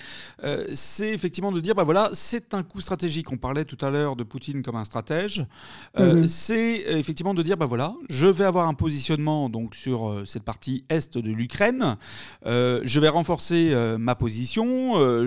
c'est 0.75 1.13
effectivement 1.15 1.53
de 1.53 1.61
dire 1.61 1.75
bah 1.75 1.85
voilà 1.85 2.11
c'est 2.13 2.53
un 2.53 2.63
coup 2.63 2.83
stratégique. 2.83 3.33
On 3.33 3.39
parlait 3.39 3.65
tout 3.65 3.79
à 3.81 3.91
l'heure 3.91 4.15
de 4.15 4.25
Poutine 4.25 4.63
comme 4.63 4.77
un 4.77 4.85
stratège. 4.85 5.47
Mm-hmm. 5.97 6.27
C'est 6.27 6.99
effectivement 6.99 7.33
de 7.33 7.43
dire 7.43 7.57
bah 7.57 7.67
voilà 7.67 7.95
je 8.11 8.27
vais 8.27 8.45
avoir 8.45 8.69
un 8.69 8.75
positionnement 8.75 9.49
donc 9.49 9.75
sur 9.75 9.86
euh, 9.95 10.25
cette 10.25 10.45
partie 10.45 10.85
est 10.89 11.17
de 11.17 11.31
l'Ukraine. 11.31 11.97
Euh, 12.47 12.81
je 12.85 13.01
vais 13.01 13.09
renforcer 13.09 13.71
euh, 13.73 13.99
ma 13.99 14.15
position. 14.15 14.67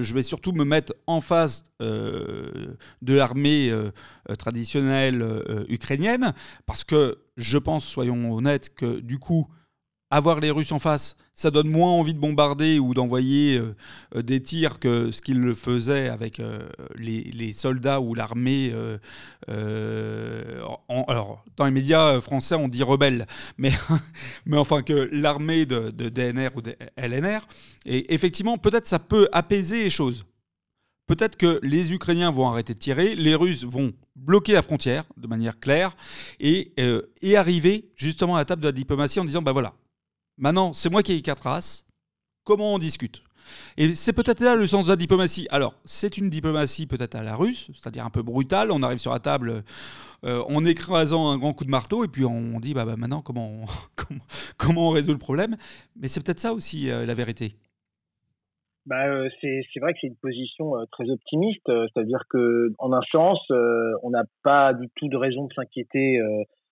je 0.02 0.14
vais 0.14 0.22
surtout 0.22 0.52
me 0.52 0.64
mettre 0.64 0.94
en 1.08 1.22
face 1.22 1.64
de 1.80 2.78
l'armée 3.02 3.72
traditionnelle 4.38 5.26
ukrainienne 5.70 6.34
parce 6.66 6.84
que 6.84 7.20
je 7.38 7.58
pense, 7.58 7.86
soyons 7.86 8.34
honnêtes, 8.34 8.74
que 8.76 9.00
du 9.00 9.18
coup, 9.18 9.48
avoir 10.12 10.40
les 10.40 10.50
Russes 10.50 10.72
en 10.72 10.80
face, 10.80 11.16
ça 11.36 11.52
donne 11.52 11.70
moins 11.70 11.92
envie 11.92 12.14
de 12.14 12.20
bombarder 12.20 12.80
ou 12.80 12.94
d'envoyer 12.94 13.58
euh, 13.58 13.76
euh, 14.16 14.22
des 14.24 14.42
tirs 14.42 14.80
que 14.80 15.12
ce 15.12 15.22
qu'ils 15.22 15.40
le 15.40 15.54
faisaient 15.54 16.10
avec 16.10 16.40
euh, 16.40 16.68
les, 16.96 17.54
soldats 17.54 18.02
ou 18.02 18.16
l'armée. 18.16 18.74
alors, 19.48 21.44
dans 21.58 21.66
les 21.66 21.72
médias 21.72 22.20
français, 22.22 22.56
on 22.56 22.68
dit 22.68 22.84
rebelles, 22.84 23.28
mais, 23.58 23.72
mais 24.46 24.58
enfin 24.58 24.82
que 24.82 25.10
l'armée 25.12 25.66
de, 25.66 25.90
DNR 25.92 26.50
ou 26.56 26.62
de 26.62 26.76
LNR. 26.98 27.48
Et 27.86 28.14
effectivement, 28.14 28.58
peut-être 28.58 28.88
ça 28.88 29.00
peut 29.00 29.28
apaiser 29.32 29.84
les 29.84 29.90
choses. 29.90 30.26
Peut-être 31.08 31.38
que 31.38 31.60
les 31.64 31.92
Ukrainiens 31.94 32.32
vont 32.32 32.48
arrêter 32.48 32.76
de 32.76 32.80
tirer, 32.80 33.16
les 33.16 33.34
Russes 33.34 33.64
vont 33.64 33.92
bloquer 34.16 34.54
la 34.54 34.62
frontière 34.62 35.06
de 35.18 35.28
manière 35.28 35.60
claire 35.60 35.96
et, 36.40 36.74
et 37.22 37.36
arriver 37.36 37.90
justement 37.96 38.36
à 38.36 38.40
la 38.40 38.46
table 38.46 38.62
de 38.62 38.68
la 38.68 38.72
diplomatie 38.72 39.20
en 39.20 39.26
disant 39.26 39.42
bah 39.42 39.52
voilà, 39.52 39.74
Maintenant, 40.40 40.72
c'est 40.72 40.90
moi 40.90 41.04
qui 41.04 41.14
ai 41.14 41.22
quatre 41.22 41.44
races. 41.44 41.86
Comment 42.46 42.74
on 42.74 42.80
discute? 42.80 43.22
Et 43.78 43.90
c'est 43.90 44.14
peut-être 44.14 44.40
là 44.40 44.56
le 44.56 44.68
sens 44.68 44.86
de 44.86 44.90
la 44.90 44.96
diplomatie. 44.96 45.48
Alors, 45.52 45.74
c'est 45.84 46.18
une 46.18 46.30
diplomatie 46.30 46.88
peut-être 46.88 47.16
à 47.16 47.24
la 47.24 47.36
russe, 47.36 47.70
c'est-à-dire 47.74 48.06
un 48.06 48.10
peu 48.10 48.22
brutale. 48.22 48.72
On 48.72 48.82
arrive 48.82 49.00
sur 49.00 49.12
la 49.12 49.20
table 49.20 49.64
euh, 50.24 50.42
en 50.48 50.64
écrasant 50.64 51.30
un 51.30 51.38
grand 51.38 51.52
coup 51.52 51.66
de 51.66 51.70
marteau, 51.70 52.06
et 52.06 52.08
puis 52.08 52.24
on 52.24 52.60
dit 52.62 52.74
bah, 52.74 52.86
bah 52.86 52.96
maintenant, 52.98 53.22
comment 53.22 53.50
on, 53.50 53.66
comment, 54.58 54.90
on 54.90 54.92
résout 54.92 55.12
le 55.12 55.20
problème? 55.20 55.58
Mais 56.00 56.08
c'est 56.08 56.24
peut-être 56.24 56.40
ça 56.40 56.54
aussi 56.54 56.90
euh, 56.90 57.06
la 57.06 57.14
vérité. 57.14 57.52
Bah, 58.86 59.08
euh, 59.08 59.28
c'est, 59.42 59.80
vrai 59.82 59.92
que 59.94 60.00
c'est 60.02 60.08
une 60.08 60.16
position 60.16 60.72
très 60.94 61.10
optimiste, 61.10 61.66
c'est-à-dire 61.66 62.24
que 62.30 62.72
en 62.80 62.94
un 62.94 63.02
sens, 63.12 63.40
on 63.50 64.10
n'a 64.10 64.24
pas 64.44 64.74
du 64.74 64.88
tout 64.96 65.10
de 65.10 65.18
raison 65.18 65.46
de 65.48 65.54
s'inquiéter 65.54 66.20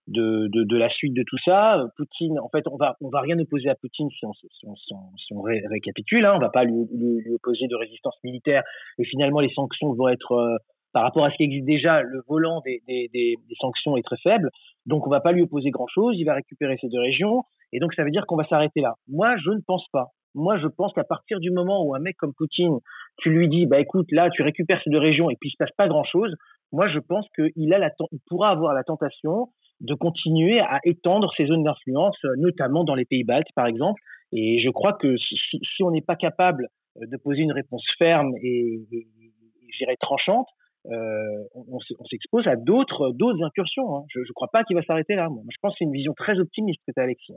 de, 0.08 0.48
de, 0.48 0.63
de, 0.63 0.78
la 0.78 0.89
suite 0.89 1.13
de 1.13 1.24
tout 1.28 1.38
ça. 1.43 1.84
Poutine, 1.98 2.39
en 2.39 2.50
fait, 2.50 2.67
on 2.67 2.78
va 2.78 2.96
on 3.02 3.10
va 3.10 3.22
rien 3.22 3.38
opposer 3.39 3.70
à 3.70 3.76
Poutine 3.76 4.10
si 4.10 4.26
on, 4.26 4.34
si 4.34 5.34
on, 5.34 5.41
récapitule. 5.41 6.26
Hein. 6.26 6.34
On 6.36 6.39
va 6.39 6.50
pas 6.50 6.63
lui, 6.63 6.74
lui, 6.93 7.34
opposer 7.34 7.67
de 7.67 7.76
résistance 7.76 8.15
militaire. 8.24 8.63
Et 8.98 9.06
finalement, 9.06 9.39
les 9.39 9.54
sanctions 9.54 9.93
vont 9.93 10.08
être 10.08 10.32
euh, 10.32 10.58
par 10.93 11.04
rapport 11.04 11.26
à 11.26 11.32
ce 11.32 11.36
qui 11.38 11.43
existe 11.43 11.65
déjà, 11.65 12.02
le 12.02 12.24
volant 12.28 12.62
des, 12.65 12.82
des, 12.88 13.10
des, 13.13 13.36
des, 13.48 13.56
sanctions 13.60 13.98
est 13.98 14.04
très 14.04 14.17
faible. 14.17 14.50
Donc, 14.86 15.06
on 15.06 15.10
va 15.10 15.20
pas 15.20 15.32
lui 15.32 15.41
opposer 15.41 15.70
grand 15.70 15.88
chose. 15.88 16.15
Il 16.17 16.24
va 16.24 16.34
récupérer 16.34 16.78
ces 16.82 16.88
deux 16.88 17.00
régions. 17.00 17.43
Et 17.74 17.80
donc, 17.80 17.93
ça 17.93 18.04
veut 18.04 18.12
dire 18.12 18.26
qu'on 18.26 18.38
va 18.38 18.46
s'arrêter 18.46 18.82
là. 18.82 18.96
Moi, 19.08 19.36
je 19.38 19.52
ne 19.52 19.60
pense 19.65 19.86
pas. 19.91 20.08
Moi, 20.34 20.58
je 20.60 20.67
pense 20.67 20.93
qu'à 20.93 21.04
partir 21.04 21.39
du 21.39 21.52
moment 21.52 21.84
où 21.84 21.96
un 21.96 22.00
mec 22.00 22.15
comme 22.17 22.34
Poutine, 22.34 22.78
tu 23.17 23.30
lui 23.30 23.50
dis, 23.50 23.65
bah 23.65 23.80
écoute, 23.80 24.08
là, 24.12 24.30
tu 24.30 24.43
récupères 24.43 24.80
ces 24.84 24.89
deux 24.89 25.00
régions 25.00 25.30
et 25.30 25.36
puis 25.39 25.50
il 25.50 25.52
se 25.52 25.58
passe 25.58 25.76
pas 25.76 25.88
grand 25.88 26.04
chose. 26.04 26.34
Moi, 26.72 26.88
je 26.89 27.00
pense 27.00 27.26
qu'il 27.36 27.74
a 27.74 27.80
la, 27.80 27.89
il 28.12 28.20
pourra 28.28 28.50
avoir 28.50 28.74
la 28.74 28.84
tentation 28.84 29.48
de 29.82 29.94
continuer 29.94 30.60
à 30.60 30.80
étendre 30.86 31.32
ces 31.38 31.46
zones 31.46 31.63
d'influence, 31.63 32.18
euh, 32.26 32.36
notamment 32.38 32.84
dans 32.84 32.96
les 32.96 33.06
pays 33.06 33.24
baltes, 33.24 33.52
par 33.56 33.68
exemple. 33.68 34.02
Et 34.32 34.60
je 34.60 34.70
crois 34.70 34.94
que 34.94 35.16
si, 35.18 35.84
on 35.84 35.92
n'est 35.92 36.02
pas 36.02 36.16
capable 36.16 36.68
euh, 36.98 37.06
de 37.06 37.18
poser 37.18 37.42
une 37.42 37.52
réponse 37.52 37.86
ferme 37.98 38.34
et, 38.42 38.82
et, 38.92 39.98
tranchante, 40.00 40.48
euh, 40.88 41.44
on, 41.54 41.80
s'expose 42.10 42.48
à 42.48 42.56
d'autres 42.56 43.12
d'autres 43.12 43.44
incursions. 43.44 43.98
Hein. 43.98 44.06
Je 44.10 44.20
ne 44.20 44.34
crois 44.34 44.48
pas 44.52 44.63
qu'il 44.63 44.76
va 44.76 44.84
s'arrêter 44.84 45.16
là. 45.16 45.30
Moi. 45.30 45.44
Je 45.50 45.58
pense 45.62 45.74
que 45.74 45.78
c'est 45.80 45.86
une 45.86 45.92
vision 45.92 46.13
très 46.13 46.40
optimiste 46.40 46.82
que 46.88 46.94
tu 46.94 47.02
Alexis. 47.02 47.34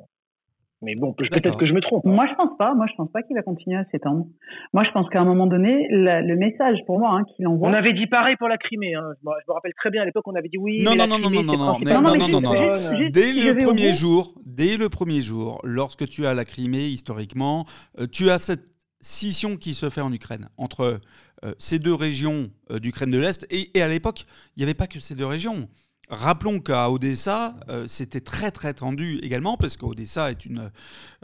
Mais 0.83 0.93
bon, 0.99 1.13
peut-être 1.13 1.59
que 1.59 1.67
je 1.67 1.73
me 1.73 1.81
trompe. 1.83 2.07
Hein. 2.07 2.13
Moi, 2.13 2.27
je 2.31 2.35
pense 2.37 2.57
pas. 2.57 2.75
Moi, 2.75 2.87
je 2.91 2.95
pense 2.97 3.11
pas 3.11 3.23
qu'il 3.23 3.37
va 3.37 3.43
continuer 3.43 3.77
à 3.77 3.85
s'étendre. 3.91 4.27
Moi, 4.73 4.83
je 4.85 4.91
pense 4.93 5.09
qu'à 5.11 5.21
un 5.21 5.27
moment 5.27 5.47
donné, 5.47 5.87
la, 5.91 6.23
le 6.23 6.37
message 6.37 6.79
pour 6.87 6.99
moi 6.99 7.11
hein, 7.13 7.25
qu'il 7.25 7.47
envoie. 7.47 7.69
On 7.69 7.73
avait 7.75 7.93
dit 7.93 8.07
pareil 8.07 8.37
pour 8.37 8.49
la 8.49 8.57
Crimée. 8.57 8.95
Hein. 8.95 9.05
Je, 9.21 9.29
me, 9.29 9.35
je, 9.43 9.51
me, 9.51 9.53
rappelle 9.53 9.75
très 9.77 9.91
bien 9.91 10.03
à 10.03 10.05
l'époque, 10.07 10.27
on 10.27 10.35
avait 10.35 10.49
dit 10.49 10.57
oui. 10.57 10.83
Non, 10.83 10.97
non, 10.97 11.07
non, 11.07 11.19
non, 11.19 11.31
non, 11.31 11.43
non, 11.43 11.57
non, 11.57 11.79
non, 11.81 12.17
non, 12.17 12.29
non, 12.29 12.41
non, 12.41 13.11
Dès 13.11 13.33
le 13.33 13.63
premier 13.63 13.93
jour, 13.93 14.35
dès 14.47 14.79
le 14.79 14.89
premier 14.89 15.21
jour, 15.21 15.61
lorsque 15.65 16.09
tu 16.09 16.27
as 16.27 16.33
la 16.33 16.47
Crimée 16.47 16.87
historiquement, 16.87 17.67
euh, 17.99 18.07
tu 18.11 18.31
as 18.31 18.39
cette 18.39 18.73
scission 19.03 19.57
qui 19.57 19.75
se 19.75 19.91
fait 19.91 20.01
en 20.01 20.13
Ukraine 20.13 20.49
entre 20.57 21.01
euh, 21.45 21.53
ces 21.59 21.79
deux 21.79 21.95
régions 21.95 22.49
euh, 22.71 22.79
d'Ukraine 22.79 23.11
de 23.11 23.19
l'Est 23.19 23.47
et, 23.51 23.77
et 23.77 23.83
à 23.83 23.89
l'époque, 23.89 24.25
il 24.57 24.61
n'y 24.61 24.65
avait 24.65 24.75
pas 24.75 24.87
que 24.87 25.01
ces 25.01 25.15
deux 25.15 25.27
régions. 25.27 25.69
Rappelons 26.11 26.59
qu'à 26.59 26.91
Odessa, 26.91 27.55
euh, 27.69 27.85
c'était 27.87 28.21
très 28.21 28.51
très 28.51 28.75
tendu 28.75 29.19
également, 29.23 29.57
parce 29.57 29.77
qu'Odessa 29.77 30.31
est 30.31 30.45
une, 30.45 30.71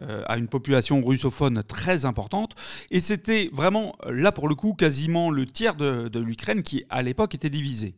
euh, 0.03 0.23
a 0.27 0.39
une 0.39 0.47
population 0.47 1.03
russophone 1.03 1.63
très 1.67 2.07
importante, 2.07 2.55
et 2.93 3.01
c'était 3.01 3.51
vraiment, 3.53 3.97
là 4.09 4.31
pour 4.31 4.49
le 4.49 4.55
coup, 4.55 4.75
quasiment 4.75 5.31
le 5.31 5.45
tiers 5.45 5.75
de, 5.75 6.09
de 6.09 6.21
l'Ukraine 6.21 6.63
qui 6.63 6.85
à 6.89 7.03
l'époque 7.03 7.35
était 7.35 7.51
divisé. 7.51 7.95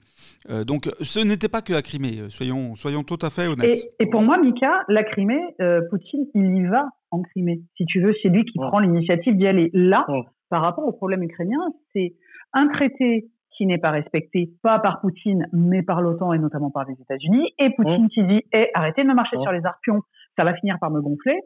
Euh, 0.50 0.64
donc 0.64 0.88
ce 1.02 1.20
n'était 1.20 1.48
pas 1.48 1.60
que 1.60 1.72
la 1.74 1.82
Crimée, 1.82 2.20
soyons, 2.30 2.74
soyons 2.76 3.02
tout 3.02 3.18
à 3.20 3.28
fait 3.28 3.48
honnêtes. 3.48 3.76
Et, 4.00 4.04
et 4.04 4.06
pour 4.06 4.22
moi, 4.22 4.38
Mika, 4.38 4.84
la 4.88 5.04
Crimée, 5.04 5.40
euh, 5.60 5.82
Poutine, 5.90 6.26
il 6.34 6.56
y 6.56 6.66
va 6.66 6.86
en 7.10 7.20
Crimée. 7.22 7.60
Si 7.76 7.84
tu 7.86 8.00
veux, 8.00 8.14
c'est 8.22 8.28
lui 8.30 8.44
qui 8.44 8.58
Ouais. 8.58 8.66
prend 8.68 8.78
l'initiative 8.78 9.36
d'y 9.36 9.46
aller. 9.46 9.70
Là, 9.74 10.06
Ouais. 10.08 10.22
par 10.48 10.62
rapport 10.62 10.86
au 10.86 10.92
problème 10.92 11.22
ukrainien, 11.22 11.58
c'est 11.92 12.14
un 12.54 12.68
traité 12.68 13.28
qui 13.58 13.66
n'est 13.66 13.76
pas 13.78 13.90
respecté, 13.90 14.50
pas 14.62 14.78
par 14.78 15.00
Poutine, 15.00 15.46
mais 15.52 15.82
par 15.82 16.00
l'OTAN 16.00 16.32
et 16.32 16.38
notamment 16.38 16.70
par 16.70 16.84
les 16.86 16.94
États-Unis, 16.94 17.50
et 17.58 17.70
Poutine 17.70 18.08
qui 18.08 18.22
dit 18.22 18.42
Eh, 18.54 18.68
arrêtez 18.72 19.02
de 19.02 19.08
me 19.08 19.14
marcher 19.14 19.36
Ouais. 19.36 19.42
sur 19.42 19.52
les 19.52 19.66
arpions, 19.66 20.00
ça 20.36 20.44
va 20.44 20.54
finir 20.54 20.78
par 20.80 20.90
me 20.90 21.00
gonfler. 21.02 21.36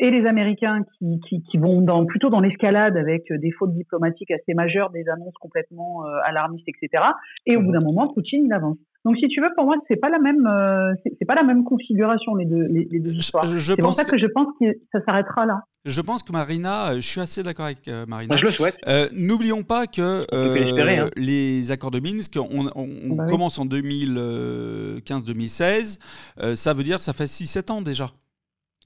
Et 0.00 0.10
les 0.10 0.26
Américains 0.26 0.82
qui, 0.98 1.20
qui, 1.28 1.42
qui 1.44 1.56
vont 1.56 1.80
dans, 1.80 2.04
plutôt 2.04 2.28
dans 2.28 2.40
l'escalade 2.40 2.96
avec 2.96 3.30
euh, 3.30 3.38
des 3.38 3.52
fautes 3.52 3.72
diplomatiques 3.74 4.30
assez 4.32 4.52
majeures, 4.52 4.90
des 4.90 5.08
annonces 5.08 5.34
complètement 5.40 6.04
euh, 6.04 6.18
alarmistes, 6.24 6.68
etc. 6.68 7.02
Et 7.46 7.56
au 7.56 7.60
Mhm. 7.60 7.66
bout 7.66 7.72
d'un 7.72 7.80
moment, 7.80 8.08
Poutine 8.12 8.44
il 8.46 8.52
avance. 8.52 8.76
Donc, 9.04 9.16
si 9.18 9.28
tu 9.28 9.42
veux, 9.42 9.48
pour 9.54 9.66
moi, 9.66 9.76
c'est 9.86 9.96
pas 9.96 10.08
la 10.08 10.18
même, 10.18 10.46
euh, 10.46 10.94
c'est 11.18 11.26
pas 11.26 11.34
la 11.34 11.42
même 11.42 11.62
configuration 11.64 12.34
les 12.36 12.46
deux, 12.46 12.62
les, 12.70 12.88
les 12.90 13.00
deux 13.00 13.10
Je- 13.12 13.18
histoires. 13.18 13.46
je 13.46 13.58
C'est 13.58 13.76
pour 13.76 13.90
pense 13.90 13.96
ça 13.98 14.04
que- 14.04 14.12
que 14.12 14.18
je 14.18 14.26
pense 14.26 14.46
que 14.58 14.64
ça 14.92 15.00
s'arrêtera 15.04 15.44
là. 15.44 15.60
Je 15.84 16.00
pense 16.00 16.22
que 16.22 16.32
Marina, 16.32 16.92
euh, 16.92 16.94
je 16.96 17.00
suis 17.06 17.20
assez 17.20 17.42
d'accord 17.42 17.66
avec 17.66 17.86
euh, 17.88 18.06
Marina. 18.06 18.34
Moi, 18.34 18.40
je 18.40 18.46
le 18.46 18.50
souhaite. 18.52 18.78
Euh, 18.88 19.06
N'oublions 19.12 19.62
pas 19.62 19.86
que 19.86 20.24
hein. 20.32 21.10
les 21.16 21.70
accords 21.70 21.90
de 21.90 22.00
Minsk, 22.00 22.38
on, 22.38 22.68
on- 22.74 22.88
on 23.10 23.14
Bah 23.16 23.24
oui. 23.26 23.30
commence 23.30 23.58
en 23.58 23.66
2015-2016, 23.66 25.98
euh, 26.42 26.56
ça 26.56 26.72
veut 26.72 26.84
dire 26.84 27.00
ça 27.00 27.12
fait 27.12 27.26
6-7 27.26 27.70
ans 27.70 27.82
déjà. 27.82 28.10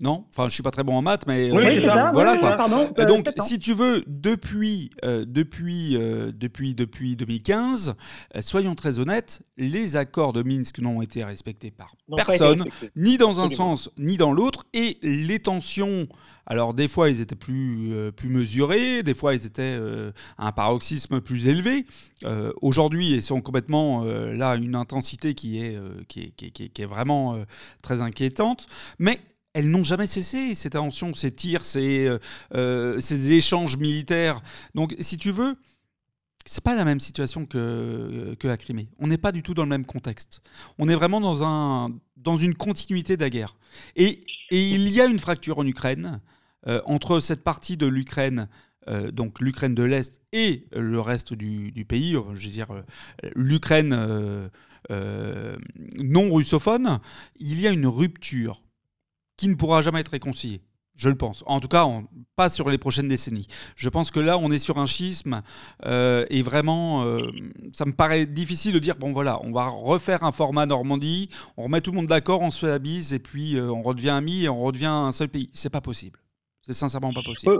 Non? 0.00 0.26
Enfin, 0.30 0.48
je 0.48 0.54
suis 0.54 0.62
pas 0.62 0.70
très 0.70 0.84
bon 0.84 0.94
en 0.96 1.02
maths, 1.02 1.24
mais 1.26 1.50
Oui, 1.50 1.64
euh, 1.78 1.86
ça. 1.88 2.10
voilà 2.12 2.34
Oui, 2.34 2.38
quoi. 2.40 2.52
Pardon, 2.52 2.88
Euh, 2.98 3.02
euh, 3.02 3.04
donc, 3.06 3.28
si 3.40 3.58
tu 3.58 3.74
veux, 3.74 4.04
depuis, 4.06 4.90
euh, 5.04 5.24
depuis, 5.26 5.98
depuis, 5.98 6.74
depuis 6.76 7.16
2015, 7.16 7.94
euh, 8.36 8.40
soyons 8.40 8.76
très 8.76 9.00
honnêtes, 9.00 9.42
les 9.56 9.96
accords 9.96 10.32
de 10.32 10.44
Minsk 10.44 10.78
n'ont 10.78 11.02
été 11.02 11.24
respectés 11.24 11.72
par 11.72 11.96
personne, 12.16 12.64
ni 12.94 13.18
dans 13.18 13.40
un 13.40 13.48
sens, 13.48 13.90
ni 13.98 14.16
dans 14.18 14.32
l'autre, 14.32 14.66
et 14.72 14.98
les 15.02 15.40
tensions, 15.40 16.06
alors 16.46 16.74
des 16.74 16.86
fois, 16.86 17.10
ils 17.10 17.20
étaient 17.20 17.34
plus, 17.34 17.90
plus 18.16 18.28
mesurés, 18.28 19.02
des 19.02 19.14
fois, 19.14 19.34
ils 19.34 19.44
étaient 19.46 19.78
à 20.38 20.46
un 20.46 20.52
paroxysme 20.52 21.20
plus 21.20 21.48
élevé. 21.48 21.86
Aujourd'hui, 22.62 23.10
ils 23.10 23.22
sont 23.22 23.40
complètement 23.40 24.04
là, 24.04 24.54
une 24.54 24.76
intensité 24.76 25.34
qui 25.34 25.58
est, 25.58 25.76
qui 26.06 26.20
est, 26.20 26.30
qui 26.36 26.46
est- 26.46 26.50
qui 26.50 26.62
est- 26.64 26.68
qui 26.68 26.82
est 26.82 26.86
vraiment 26.86 27.36
très 27.82 28.00
inquiétante, 28.00 28.68
mais 29.00 29.20
elles 29.54 29.70
n'ont 29.70 29.84
jamais 29.84 30.06
cessé, 30.06 30.54
ces 30.54 30.70
tensions, 30.70 31.14
ces 31.14 31.32
tirs, 31.32 31.64
ces, 31.64 32.06
euh, 32.06 32.18
euh, 32.54 33.00
ces 33.00 33.32
échanges 33.32 33.76
militaires. 33.76 34.40
Donc, 34.74 34.94
si 35.00 35.18
tu 35.18 35.30
veux, 35.30 35.56
c'est 36.46 36.62
pas 36.62 36.74
la 36.74 36.84
même 36.84 37.00
situation 37.00 37.46
que, 37.46 38.36
la 38.42 38.56
Crimée. 38.56 38.88
On 38.98 39.06
n'est 39.06 39.18
pas 39.18 39.32
du 39.32 39.42
tout 39.42 39.54
dans 39.54 39.64
le 39.64 39.68
même 39.68 39.84
contexte. 39.84 40.42
On 40.78 40.88
est 40.88 40.94
vraiment 40.94 41.20
dans, 41.20 41.44
un, 41.44 41.90
dans 42.16 42.36
une 42.36 42.54
continuité 42.54 43.16
de 43.16 43.22
la 43.22 43.30
guerre. 43.30 43.56
Et, 43.96 44.24
il 44.50 44.88
y 44.88 44.98
a 45.02 45.04
une 45.04 45.18
fracture 45.18 45.58
en 45.58 45.66
Ukraine 45.66 46.22
euh, 46.66 46.80
entre 46.86 47.20
cette 47.20 47.44
partie 47.44 47.76
de 47.76 47.86
l'Ukraine, 47.86 48.48
donc 49.12 49.42
l'Ukraine 49.42 49.74
de 49.74 49.82
l'Est, 49.82 50.22
et 50.32 50.64
le 50.72 50.98
reste 50.98 51.34
du, 51.34 51.72
du 51.72 51.84
pays, 51.84 52.12
je 52.32 52.46
veux 52.46 52.50
dire 52.50 52.68
l'Ukraine 53.34 54.48
non 54.88 56.32
russophone. 56.32 56.98
Il 57.38 57.60
y 57.60 57.66
a 57.66 57.70
une 57.70 57.86
rupture 57.86 58.62
qui 59.38 59.48
ne 59.48 59.54
pourra 59.54 59.80
jamais 59.80 60.00
être 60.00 60.10
réconciliée. 60.10 60.60
Je 60.98 61.08
le 61.08 61.14
pense. 61.14 61.44
En 61.46 61.60
tout 61.60 61.68
cas, 61.68 61.84
on- 61.86 62.04
pas 62.36 62.48
sur 62.48 62.68
les 62.68 62.76
prochaines 62.76 63.06
décennies. 63.06 63.46
Je 63.76 63.88
pense 63.88 64.10
que 64.10 64.18
là, 64.18 64.36
on 64.36 64.50
est 64.50 64.58
sur 64.58 64.78
un 64.78 64.86
schisme 64.86 65.42
euh, 65.86 66.26
et 66.28 66.42
vraiment, 66.42 67.04
euh, 67.04 67.20
ça 67.72 67.86
me 67.86 67.92
paraît 67.92 68.26
difficile 68.26 68.72
de 68.74 68.80
dire 68.80 68.96
bon 68.96 69.12
voilà, 69.12 69.38
on 69.44 69.52
va 69.52 69.68
refaire 69.68 70.24
un 70.24 70.32
format 70.32 70.66
Normandie, 70.66 71.28
on 71.56 71.64
remet 71.64 71.80
tout 71.80 71.92
le 71.92 71.98
monde 71.98 72.08
d'accord, 72.08 72.42
on 72.42 72.50
se 72.50 72.66
fait 72.66 72.72
la 72.72 72.80
bise 72.80 73.14
et 73.14 73.20
puis 73.20 73.56
euh, 73.56 73.70
on 73.70 73.82
redevient 73.82 74.10
amis 74.10 74.44
et 74.44 74.48
on 74.48 74.60
redevient 74.60 74.86
un 74.86 75.12
seul 75.12 75.28
pays. 75.28 75.50
C'est 75.52 75.72
pas 75.72 75.80
possible. 75.80 76.18
C'est 76.62 76.74
sincèrement 76.74 77.12
pas 77.12 77.22
possible. 77.22 77.56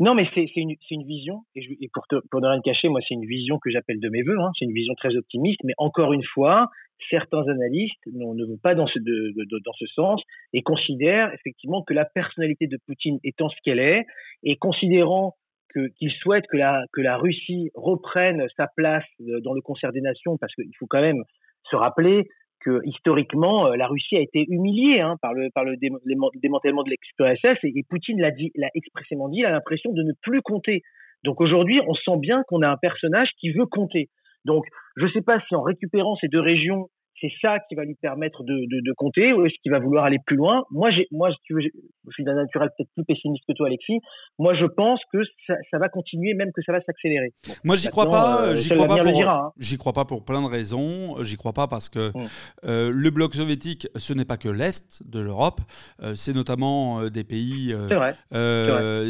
Non, 0.00 0.16
mais 0.16 0.26
c'est 0.34 0.48
une, 0.56 0.74
vision, 1.04 1.44
et, 1.54 1.88
pour 1.92 2.40
ne 2.40 2.48
rien 2.48 2.58
te 2.58 2.64
cacher, 2.64 2.88
moi, 2.88 3.00
c'est 3.06 3.14
une 3.14 3.26
vision 3.26 3.60
que 3.62 3.70
j'appelle 3.70 4.00
de 4.00 4.08
mes 4.08 4.22
voeux, 4.22 4.40
hein, 4.40 4.50
c'est 4.58 4.64
une 4.64 4.72
vision 4.72 4.94
très 4.96 5.14
optimiste, 5.16 5.60
mais 5.62 5.74
encore 5.78 6.12
une 6.12 6.24
fois, 6.24 6.70
certains 7.10 7.46
analystes 7.48 8.06
ne 8.06 8.44
vont 8.44 8.58
pas 8.62 8.74
dans 8.74 8.86
ce, 8.86 8.98
dans 9.00 9.72
ce 9.78 9.86
sens 9.86 10.22
et 10.52 10.62
considèrent 10.62 11.32
effectivement 11.34 11.82
que 11.82 11.94
la 11.94 12.04
personnalité 12.04 12.66
de 12.66 12.78
Poutine 12.86 13.18
étant 13.24 13.48
ce 13.48 13.56
qu'elle 13.64 13.78
est, 13.78 14.04
et 14.42 14.56
considérant 14.56 15.34
qu'il 15.72 16.10
souhaite 16.10 16.44
que 16.50 16.56
la, 16.56 16.84
que 16.92 17.00
la 17.00 17.16
Russie 17.16 17.70
reprenne 17.74 18.46
sa 18.56 18.66
place 18.76 19.04
euh, 19.22 19.40
dans 19.40 19.54
le 19.54 19.62
concert 19.62 19.92
des 19.92 20.02
nations, 20.02 20.36
parce 20.38 20.54
qu'il 20.54 20.74
faut 20.78 20.86
quand 20.86 21.00
même 21.00 21.22
se 21.70 21.76
rappeler 21.76 22.24
que 22.60 22.80
historiquement, 22.84 23.66
euh, 23.68 23.76
la 23.76 23.86
Russie 23.86 24.16
a 24.16 24.20
été 24.20 24.44
humiliée 24.48 25.00
hein, 25.00 25.16
par 25.20 25.34
le, 25.34 25.48
par 25.54 25.64
le 25.64 25.76
dé- 25.76 25.90
déman- 26.06 26.30
démantèlement 26.40 26.82
de 26.82 26.90
l'ex-URSS 26.90 27.58
et, 27.64 27.82
Poutine 27.88 28.20
l'a 28.20 28.30
l'a 28.56 28.68
expressément 28.74 29.28
dit, 29.28 29.38
il 29.38 29.46
a 29.46 29.50
l'impression 29.50 29.92
de 29.92 30.02
ne 30.02 30.12
plus 30.22 30.42
compter. 30.42 30.82
Donc 31.24 31.40
aujourd'hui, 31.40 31.80
on 31.86 31.94
sent 31.94 32.18
bien 32.18 32.42
qu'on 32.48 32.62
a 32.62 32.68
un 32.68 32.76
personnage 32.76 33.28
qui 33.38 33.50
veut 33.50 33.66
compter. 33.66 34.08
Donc 34.44 34.64
je 34.96 35.06
ne 35.06 35.10
sais 35.10 35.22
pas 35.22 35.40
si 35.48 35.54
en 35.54 35.62
récupérant 35.62 36.16
ces 36.16 36.28
deux 36.28 36.40
régions, 36.40 36.88
c'est 37.22 37.32
ça 37.40 37.58
qui 37.68 37.76
va 37.76 37.84
lui 37.84 37.94
permettre 37.94 38.42
de, 38.42 38.92
compter 38.96 39.32
ou 39.32 39.46
est-ce 39.46 39.54
qu'il 39.62 39.72
va 39.72 39.78
vouloir 39.78 40.04
aller 40.04 40.18
plus 40.26 40.36
loin? 40.36 40.64
Moi, 40.70 40.90
moi, 41.12 41.30
tu 41.44 41.54
veux, 41.54 41.62
je 42.06 42.12
suis 42.12 42.24
d'un 42.24 42.34
naturel 42.34 42.68
peut-être 42.76 42.90
plus 42.94 43.04
pessimiste 43.04 43.44
que 43.48 43.52
toi, 43.54 43.66
Alexis. 43.68 43.98
Moi, 44.38 44.54
je 44.54 44.66
pense 44.66 45.00
que 45.12 45.18
ça, 45.46 45.54
ça 45.70 45.78
va 45.78 45.88
continuer, 45.88 46.34
même 46.34 46.50
que 46.54 46.60
ça 46.66 46.72
va 46.72 46.80
s'accélérer. 46.82 47.32
Bon, 47.46 47.54
Moi, 47.64 47.76
j'y 47.76 47.88
crois 47.88 48.10
pas. 48.10 48.42
euh, 48.46 48.54
j'y 48.56 48.70
crois 48.70 48.86
pas 48.86 48.98
pour. 49.02 49.22
hein. 49.28 49.52
J'y 49.58 49.78
crois 49.78 49.92
pas 49.92 50.04
pour 50.04 50.24
plein 50.24 50.42
de 50.42 50.46
raisons. 50.48 51.22
J'y 51.22 51.36
crois 51.36 51.52
pas 51.52 51.66
parce 51.68 51.88
que 51.88 52.10
Mm. 52.16 52.26
euh, 52.64 52.90
le 52.92 53.10
bloc 53.10 53.34
soviétique, 53.34 53.86
ce 53.96 54.12
n'est 54.14 54.24
pas 54.24 54.36
que 54.36 54.48
l'est 54.48 55.02
de 55.04 55.20
l'Europe. 55.20 55.60
Euh, 56.02 56.14
c'est 56.14 56.32
notamment 56.34 57.08
des 57.08 57.24
pays. 57.24 57.72
vrai. 57.72 58.16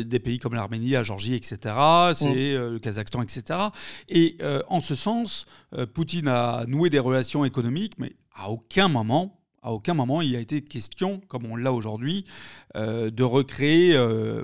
Des 0.04 0.20
pays 0.20 0.38
comme 0.38 0.54
l'Arménie, 0.54 0.90
la 0.90 1.02
Géorgie, 1.02 1.34
etc. 1.34 1.56
C'est 2.14 2.54
euh, 2.54 2.70
le 2.72 2.78
Kazakhstan, 2.78 3.22
etc. 3.22 3.58
Et 4.08 4.36
en 4.68 4.80
ce 4.80 4.94
sens, 4.94 5.46
Poutine 5.94 6.28
a 6.28 6.64
noué 6.66 6.90
des 6.90 6.98
relations 6.98 7.44
économiques, 7.44 7.94
mais 7.98 8.12
à 8.34 8.50
aucun 8.50 8.88
moment, 8.88 9.38
à 9.62 9.70
aucun 9.72 9.94
moment, 9.94 10.20
il 10.20 10.34
a 10.34 10.40
été 10.40 10.60
question, 10.60 11.20
comme 11.28 11.46
on 11.46 11.54
l'a 11.56 11.72
aujourd'hui, 11.72 12.24
euh, 12.76 13.10
de 13.10 13.22
recréer, 13.22 13.94
euh, 13.94 14.42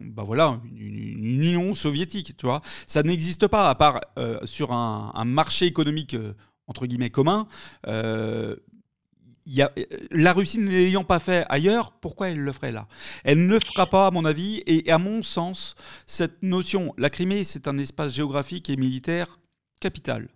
bah 0.00 0.22
voilà, 0.24 0.58
une, 0.76 1.42
union 1.42 1.74
soviétique. 1.74 2.36
Tu 2.36 2.46
vois, 2.46 2.62
ça 2.86 3.02
n'existe 3.02 3.46
pas 3.46 3.68
à 3.68 3.74
part 3.74 4.00
euh, 4.18 4.38
sur 4.46 4.72
un, 4.72 5.24
marché 5.26 5.66
économique 5.66 6.16
entre 6.66 6.86
guillemets 6.86 7.10
commun. 7.10 7.46
La 9.46 10.32
Russie 10.32 10.58
ne 10.58 10.70
l'ayant 10.70 11.04
pas 11.04 11.18
fait 11.18 11.44
ailleurs, 11.50 11.92
pourquoi 11.92 12.28
elle 12.30 12.40
le 12.40 12.52
ferait 12.52 12.72
là? 12.72 12.88
Elle 13.24 13.46
ne 13.46 13.52
le 13.52 13.60
fera 13.60 13.86
pas, 13.86 14.06
à 14.06 14.10
mon 14.10 14.24
avis, 14.24 14.62
et 14.66 14.90
à 14.90 14.96
mon 14.96 15.22
sens, 15.22 15.74
cette 16.06 16.42
notion, 16.42 16.94
la 16.96 17.10
Crimée, 17.10 17.44
c'est 17.44 17.68
un 17.68 17.76
espace 17.76 18.14
géographique 18.14 18.70
et 18.70 18.76
militaire 18.76 19.38
capital. 19.80 20.33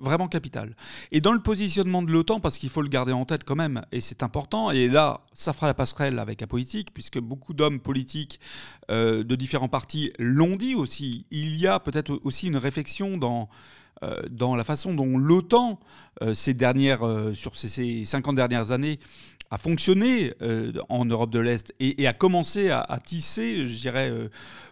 Vraiment 0.00 0.26
capital. 0.26 0.74
Et 1.12 1.20
dans 1.20 1.32
le 1.32 1.40
positionnement 1.40 2.02
de 2.02 2.10
l'OTAN, 2.10 2.40
parce 2.40 2.58
qu'il 2.58 2.68
faut 2.68 2.82
le 2.82 2.88
garder 2.88 3.12
en 3.12 3.24
tête 3.24 3.44
quand 3.44 3.54
même, 3.54 3.84
et 3.92 4.00
c'est 4.00 4.24
important, 4.24 4.72
et 4.72 4.88
là, 4.88 5.20
ça 5.32 5.52
fera 5.52 5.68
la 5.68 5.74
passerelle 5.74 6.18
avec 6.18 6.40
la 6.40 6.48
politique, 6.48 6.92
puisque 6.92 7.20
beaucoup 7.20 7.54
d'hommes 7.54 7.78
politiques 7.78 8.40
euh, 8.90 9.22
de 9.22 9.36
différents 9.36 9.68
partis 9.68 10.12
l'ont 10.18 10.56
dit 10.56 10.74
aussi, 10.74 11.26
il 11.30 11.54
y 11.56 11.68
a 11.68 11.78
peut-être 11.78 12.18
aussi 12.24 12.48
une 12.48 12.56
réflexion 12.56 13.18
dans, 13.18 13.48
euh, 14.02 14.20
dans 14.30 14.56
la 14.56 14.64
façon 14.64 14.94
dont 14.94 15.16
l'OTAN, 15.16 15.78
euh, 16.22 16.34
ces 16.34 16.54
dernières, 16.54 17.08
sur 17.32 17.54
ces, 17.54 17.68
ces 17.68 18.04
50 18.04 18.34
dernières 18.34 18.72
années, 18.72 18.98
a 19.54 19.58
fonctionné 19.58 20.34
euh, 20.42 20.72
en 20.88 21.04
Europe 21.04 21.30
de 21.30 21.38
l'Est 21.38 21.72
et, 21.78 22.02
et 22.02 22.08
a 22.08 22.12
commencé 22.12 22.70
à, 22.70 22.80
à 22.80 22.98
tisser, 22.98 23.68
je 23.68 23.78
dirais, 23.78 24.10
euh, 24.10 24.28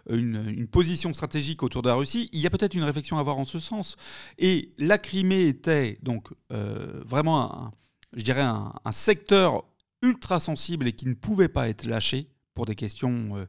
une, 0.09 0.67
position 0.67 1.13
stratégique 1.13 1.63
autour 1.63 1.81
de 1.83 1.87
la 1.87 1.95
Russie, 1.95 2.29
il 2.33 2.41
y 2.41 2.47
a 2.47 2.49
peut-être 2.49 2.73
une 2.73 2.83
réflexion 2.83 3.15
à 3.17 3.21
avoir 3.21 3.37
en 3.37 3.45
ce 3.45 3.59
sens. 3.59 3.95
Et 4.39 4.73
la 4.77 4.97
Crimée 4.97 5.47
était 5.47 5.99
donc 6.03 6.27
euh, 6.51 7.01
vraiment, 7.05 7.41
un, 7.43 7.71
je 8.13 8.23
dirais, 8.23 8.41
un, 8.41 8.73
secteur 8.91 9.63
ultra 10.01 10.41
sensible 10.41 10.85
et 10.87 10.91
qui 10.91 11.07
ne 11.07 11.13
pouvait 11.13 11.47
pas 11.47 11.69
être 11.69 11.85
lâché 11.85 12.27
pour 12.53 12.65
des 12.65 12.75
questions 12.75 13.47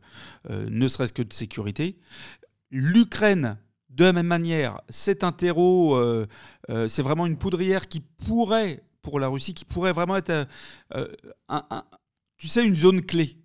ne 0.48 0.88
serait-ce 0.88 1.12
que 1.12 1.22
de 1.22 1.32
sécurité. 1.32 1.98
L'Ukraine, 2.70 3.58
de 3.90 4.04
la 4.04 4.12
même 4.12 4.28
manière, 4.28 4.80
c'est 4.88 5.24
un 5.24 5.32
terreau, 5.32 5.98
c'est 6.88 7.02
vraiment 7.02 7.26
une 7.26 7.36
poudrière 7.36 7.88
qui 7.88 8.00
pourrait, 8.00 8.82
pour 9.04 9.20
la 9.20 9.28
Russie, 9.28 9.54
qui 9.54 9.64
pourrait 9.64 9.92
vraiment 9.92 10.16
être, 10.16 10.30
euh, 10.30 10.44
euh, 10.94 11.60
tu 12.36 12.48
sais, 12.48 12.66
une 12.66 12.76
zone 12.76 13.02
clé. 13.02 13.38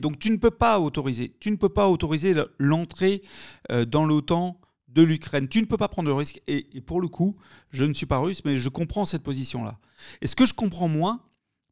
Donc 0.00 0.18
tu 0.18 0.30
ne 0.30 0.38
peux 0.38 0.50
pas 0.50 0.80
autoriser, 0.80 1.36
tu 1.40 1.50
ne 1.50 1.56
peux 1.56 1.68
pas 1.68 1.88
autoriser 1.90 2.32
le- 2.32 2.50
l'entrée 2.58 3.22
euh, 3.70 3.84
dans 3.84 4.06
l'OTAN 4.06 4.58
de 4.88 5.02
l'Ukraine. 5.02 5.46
Tu 5.46 5.60
ne 5.60 5.66
peux 5.66 5.76
pas 5.76 5.88
prendre 5.88 6.08
le 6.08 6.14
risque. 6.14 6.40
Et, 6.46 6.62
pour 6.80 7.02
le 7.02 7.08
coup, 7.08 7.36
je 7.70 7.84
ne 7.84 7.92
suis 7.92 8.06
pas 8.06 8.16
russe, 8.16 8.42
mais 8.46 8.56
je 8.56 8.70
comprends 8.70 9.04
cette 9.04 9.22
position-là. 9.22 9.78
Et 10.22 10.26
ce 10.26 10.34
que 10.34 10.46
je 10.46 10.54
comprends 10.54 10.88
moins, 10.88 11.20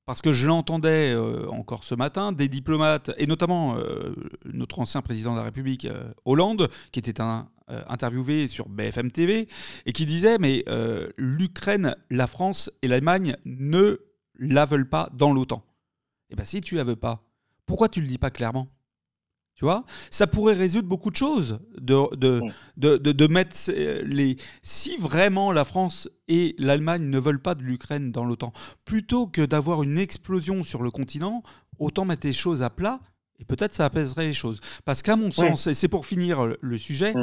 parce 0.06 0.20
que 0.20 0.32
je 0.32 0.46
l'entendais 0.46 1.12
euh, 1.12 1.48
encore 1.48 1.84
ce 1.84 1.94
matin, 1.94 2.32
des 2.32 2.48
diplomates, 2.48 3.12
et 3.16 3.26
notamment 3.26 3.76
euh, 3.78 4.14
notre 4.44 4.78
ancien 4.80 5.02
président 5.02 5.32
de 5.32 5.38
la 5.38 5.44
République, 5.44 5.86
euh, 5.86 6.12
Hollande, 6.24 6.68
qui 6.92 6.98
était 6.98 7.22
interviewé 7.88 8.48
sur 8.48 8.68
BFM 8.68 9.10
TV, 9.10 9.48
et 9.86 9.92
qui 9.92 10.04
disait, 10.04 10.36
mais 10.38 10.64
l'Ukraine, 11.16 11.96
la 12.10 12.26
France 12.26 12.70
et 12.82 12.88
l'Allemagne 12.88 13.36
ne 13.46 14.00
la 14.38 14.66
veulent 14.66 14.88
pas 14.88 15.08
dans 15.14 15.32
l'OTAN. 15.32 15.64
Eh 16.28 16.36
bien 16.36 16.44
si 16.44 16.60
tu 16.60 16.74
la 16.74 16.84
veux 16.84 16.96
pas, 16.96 17.22
pourquoi 17.64 17.88
tu 17.88 18.00
ne 18.00 18.04
le 18.04 18.10
dis 18.10 18.18
pas 18.18 18.30
clairement? 18.30 18.68
Tu 19.54 19.64
vois 19.64 19.84
Ça 20.10 20.26
pourrait 20.26 20.54
résoudre 20.54 20.88
beaucoup 20.88 21.10
de 21.10 21.16
choses. 21.16 21.60
De, 21.80 22.14
de, 22.16 22.42
de, 22.76 22.96
de, 22.96 23.26
mettre 23.26 23.56
les. 24.04 24.36
Si 24.62 24.96
vraiment 24.96 25.52
la 25.52 25.64
France 25.64 26.08
et 26.28 26.54
l'Allemagne 26.58 27.04
ne 27.04 27.18
veulent 27.18 27.42
pas 27.42 27.54
de 27.54 27.62
l'Ukraine 27.62 28.10
dans 28.10 28.24
l'OTAN, 28.24 28.52
plutôt 28.84 29.26
que 29.26 29.42
d'avoir 29.42 29.82
une 29.82 29.98
explosion 29.98 30.64
sur 30.64 30.82
le 30.82 30.90
continent, 30.90 31.42
autant 31.78 32.04
mettre 32.04 32.26
les 32.26 32.32
choses 32.32 32.62
à 32.62 32.70
plat 32.70 33.00
et 33.38 33.44
peut-être 33.44 33.74
ça 33.74 33.84
apaiserait 33.84 34.26
les 34.26 34.32
choses. 34.32 34.60
Parce 34.84 35.02
qu'à 35.02 35.16
mon 35.16 35.32
sens, 35.32 35.66
et 35.66 35.74
c'est 35.74 35.88
pour 35.88 36.06
finir 36.06 36.56
le 36.60 36.78
sujet, 36.78 37.14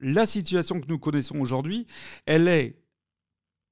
la 0.00 0.26
situation 0.26 0.80
que 0.80 0.86
nous 0.88 0.98
connaissons 0.98 1.36
aujourd'hui, 1.36 1.86
elle 2.26 2.48
est. 2.48 2.82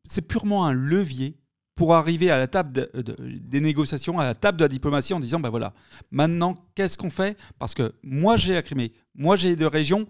C'est 0.07 0.27
purement 0.27 0.67
un 0.67 0.75
levier 0.75 1.39
pour 1.75 1.95
arriver 1.95 2.31
à 2.31 2.39
la 2.39 2.47
table 2.47 2.89
des 2.95 3.61
négociations, 3.61 4.19
à 4.19 4.25
la 4.25 4.35
table 4.35 4.59
de 4.59 4.65
la 4.65 4.69
diplomatie 4.69 5.13
en 5.15 5.21
disant, 5.21 5.41
ben 5.41 5.51
voilà, 5.51 5.75
maintenant, 6.11 6.55
qu'est-ce 6.75 6.97
qu'on 6.97 7.11
fait? 7.11 7.37
Parce 7.59 7.75
que 7.75 7.95
moi, 8.03 8.37
j'ai 8.37 8.55
la 8.55 8.63
Crimée, 8.63 8.93
moi, 9.15 9.37
j'ai 9.37 9.57
deux 9.57 9.67
régions, 9.67 10.07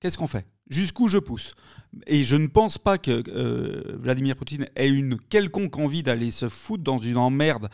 qu'est-ce 0.00 0.16
qu'on 0.16 0.26
fait? 0.26 0.46
Jusqu'où 0.68 1.08
je 1.08 1.18
pousse 1.18 1.54
Et 2.06 2.22
je 2.22 2.36
ne 2.36 2.46
pense 2.46 2.78
pas 2.78 2.98
que 2.98 3.22
euh, 3.28 3.96
Vladimir 3.98 4.36
Poutine 4.36 4.66
ait 4.76 4.88
une 4.88 5.18
quelconque 5.18 5.78
envie 5.78 6.02
d'aller 6.02 6.30
se 6.30 6.48
foutre 6.48 6.84
dans 6.84 6.98
une 6.98 7.16
emmerde 7.16 7.68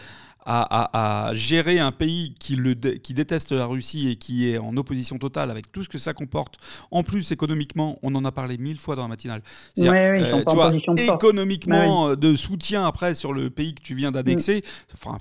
à, 0.47 1.31
gérer 1.33 1.79
un 1.79 1.93
pays 1.93 2.35
qui, 2.39 2.57
le 2.57 2.75
qui 2.75 3.15
déteste 3.15 3.53
la 3.53 3.67
Russie 3.67 4.11
et 4.11 4.17
qui 4.17 4.51
est 4.51 4.59
en 4.59 4.77
opposition 4.77 5.19
totale 5.19 5.51
avec 5.51 5.73
tout 5.73 5.83
ce 5.83 5.89
que 5.89 5.99
ça 5.99 6.13
comporte. 6.13 6.59
En 6.91 7.03
plus, 7.03 7.33
économiquement, 7.33 7.99
on 8.03 8.15
en 8.15 8.25
a 8.25 8.33
parlé 8.33 8.59
mille 8.59 8.79
fois 8.79 8.97
dans 8.97 9.03
la 9.03 9.09
matinale. 9.09 9.43
Oui, 9.77 9.89
euh, 9.89 10.43
tu 10.47 10.55
vois, 10.55 10.73
économiquement, 10.97 12.11
euh, 12.11 12.17
de 12.17 12.37
soutien 12.37 12.87
après 12.87 13.15
sur 13.15 13.33
le 13.33 13.51
pays 13.51 13.75
que 13.75 13.83
tu 13.83 13.95
viens 13.95 14.13
d'annexer, 14.13 14.59
mm. 14.59 14.95
enfin, 14.95 15.19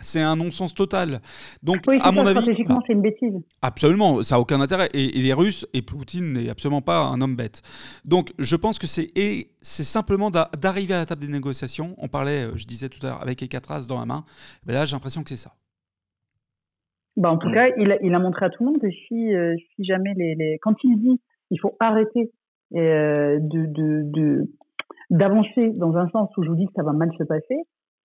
c'est 0.00 0.20
un 0.20 0.36
non-sens 0.36 0.74
total. 0.74 1.20
Donc, 1.62 1.86
à 2.00 2.10
mon 2.10 2.26
avis. 2.26 2.40
Stratégiquement, 2.40 2.82
c'est 2.86 2.94
une 2.94 3.02
bêtise. 3.02 3.34
Absolument, 3.62 4.22
ça 4.22 4.34
n'a 4.34 4.40
aucun 4.40 4.60
intérêt. 4.60 4.88
Et, 4.92 5.18
et, 5.18 5.22
les 5.22 5.32
Russes, 5.32 5.66
et 5.72 5.82
Poutine 5.82 6.32
n'est 6.32 6.48
absolument 6.48 6.81
pas 6.82 7.04
un 7.04 7.20
homme 7.20 7.36
bête. 7.36 7.62
Donc, 8.04 8.32
je 8.38 8.56
pense 8.56 8.78
que 8.78 8.86
c'est 8.86 9.52
simplement 9.62 10.30
d'arriver 10.30 10.94
à 10.94 10.98
la 10.98 11.06
table 11.06 11.22
des 11.22 11.32
négociations. 11.32 11.94
On 11.98 12.08
parlait, 12.08 12.44
euh, 12.44 12.56
je 12.56 12.66
disais 12.66 12.88
tout 12.88 13.04
à 13.06 13.10
l'heure, 13.10 13.22
avec 13.22 13.42
Ekatras 13.42 13.86
dans 13.88 13.98
la 13.98 14.06
main. 14.06 14.24
Ben 14.66 14.74
là, 14.74 14.84
j'ai 14.84 14.94
l'impression 14.94 15.22
que 15.22 15.30
c'est 15.30 15.36
ça. 15.36 15.52
Bah 17.16 17.30
en 17.30 17.36
tout 17.36 17.52
cas, 17.52 17.68
il 17.76 18.14
a, 18.14 18.18
montré 18.18 18.46
à 18.46 18.50
tout 18.50 18.64
le 18.64 18.70
monde 18.70 18.80
que 18.80 18.90
si, 18.90 19.34
euh, 19.34 19.54
jamais 19.78 20.14
les, 20.16 20.58
quand 20.62 20.74
il 20.82 20.96
dit 20.96 21.20
il 21.50 21.60
faut 21.60 21.76
arrêter 21.78 22.32
euh, 22.74 23.38
de, 23.40 24.48
d'avancer 25.10 25.70
dans 25.74 25.94
un 25.96 26.08
sens 26.08 26.30
où 26.38 26.42
je 26.42 26.48
vous 26.48 26.56
dis 26.56 26.66
que 26.66 26.72
ça 26.74 26.82
va 26.82 26.92
mal 26.92 27.10
se 27.18 27.24
passer, 27.24 27.56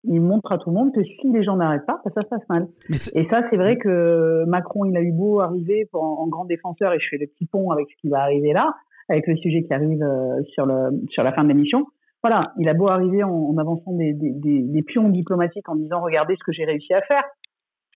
il 0.04 0.22
montre 0.22 0.52
à 0.52 0.58
tout 0.58 0.70
le 0.70 0.76
monde 0.76 0.94
que 0.94 1.04
si 1.04 1.32
les 1.32 1.44
gens 1.44 1.58
n'arrêtent 1.58 1.86
pas, 1.86 2.02
ça, 2.04 2.22
se 2.22 2.28
passe 2.28 2.48
mal. 2.50 2.68
Et 2.90 3.28
ça, 3.30 3.42
c'est 3.50 3.58
vrai 3.58 3.78
que 3.78 4.46
Macron, 4.46 4.86
il 4.86 4.96
a 4.96 5.02
eu 5.02 5.12
beau 5.12 5.40
arriver 5.42 5.88
en, 5.94 6.28
grand 6.28 6.46
défenseur, 6.46 6.94
et 6.94 7.00
je 7.00 7.08
fais 7.10 7.18
le 7.18 7.28
petit 7.28 7.46
pont 7.46 7.72
avec 7.72 7.88
ce 7.90 7.96
qui 8.02 8.10
va 8.10 8.22
arriver 8.22 8.54
là, 8.54 8.74
avec 9.10 9.28
le 9.28 9.36
sujet 9.38 9.64
qui 9.64 9.74
arrive 9.74 10.02
euh, 10.04 10.42
sur, 10.54 10.66
le, 10.66 10.92
sur 11.10 11.24
la 11.24 11.34
fin 11.34 11.44
de 11.44 11.50
l'émission 11.50 11.86
voilà, 12.24 12.52
il 12.58 12.68
a 12.68 12.74
beau 12.74 12.88
arriver 12.88 13.24
en, 13.24 13.56
avançant 13.58 13.94
des, 13.94 14.14
des, 14.14 14.82
pions 14.82 15.10
diplomatiques 15.10 15.70
en 15.70 15.76
disant 15.76 16.02
regardez 16.02 16.36
ce 16.36 16.44
que 16.44 16.52
j'ai 16.52 16.66
réussi 16.66 16.94
à 16.94 17.02
faire, 17.02 17.24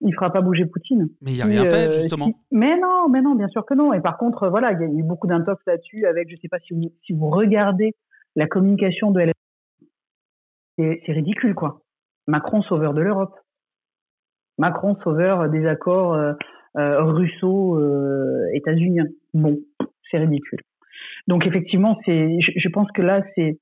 il 0.01 0.13
fera 0.13 0.31
pas 0.31 0.41
bouger 0.41 0.65
Poutine. 0.65 1.09
Mais 1.21 1.31
il 1.31 1.35
n'y 1.35 1.41
a 1.41 1.45
rien 1.45 1.65
fait, 1.65 1.87
euh, 1.87 1.91
justement. 1.91 2.31
mais 2.51 2.79
non, 2.79 3.09
mais 3.09 3.21
non, 3.21 3.35
bien 3.35 3.47
sûr 3.47 3.65
que 3.65 3.73
non. 3.73 3.93
Et 3.93 4.01
par 4.01 4.17
contre, 4.17 4.47
voilà, 4.49 4.73
il 4.73 4.79
y 4.79 4.83
a 4.83 4.87
eu 4.87 5.03
beaucoup 5.03 5.27
d'intox 5.27 5.61
là-dessus 5.65 6.05
avec, 6.05 6.29
je 6.29 6.35
sais 6.37 6.47
pas 6.47 6.59
si 6.59 6.73
vous, 6.73 6.91
si 7.05 7.13
vous 7.13 7.29
regardez 7.29 7.95
la 8.35 8.47
communication 8.47 9.11
de 9.11 9.31
c'est 10.77 11.11
ridicule, 11.11 11.53
quoi. 11.53 11.81
Macron 12.31 12.61
sauveur 12.61 12.93
de 12.93 13.01
l'Europe. 13.01 13.35
Macron 14.57 14.95
sauveur 15.03 15.49
des 15.49 15.67
accords 15.67 16.13
euh, 16.13 16.31
euh, 16.77 17.03
russo-états-uniens. 17.03 19.07
bon, 19.33 19.59
c'est 20.09 20.17
ridicule. 20.17 20.59
Donc 21.27 21.45
effectivement, 21.45 21.99
c'est, 22.05 22.39
je, 22.39 22.69
pense 22.69 22.89
que 22.93 23.01
là, 23.01 23.21
c'est 23.35 23.59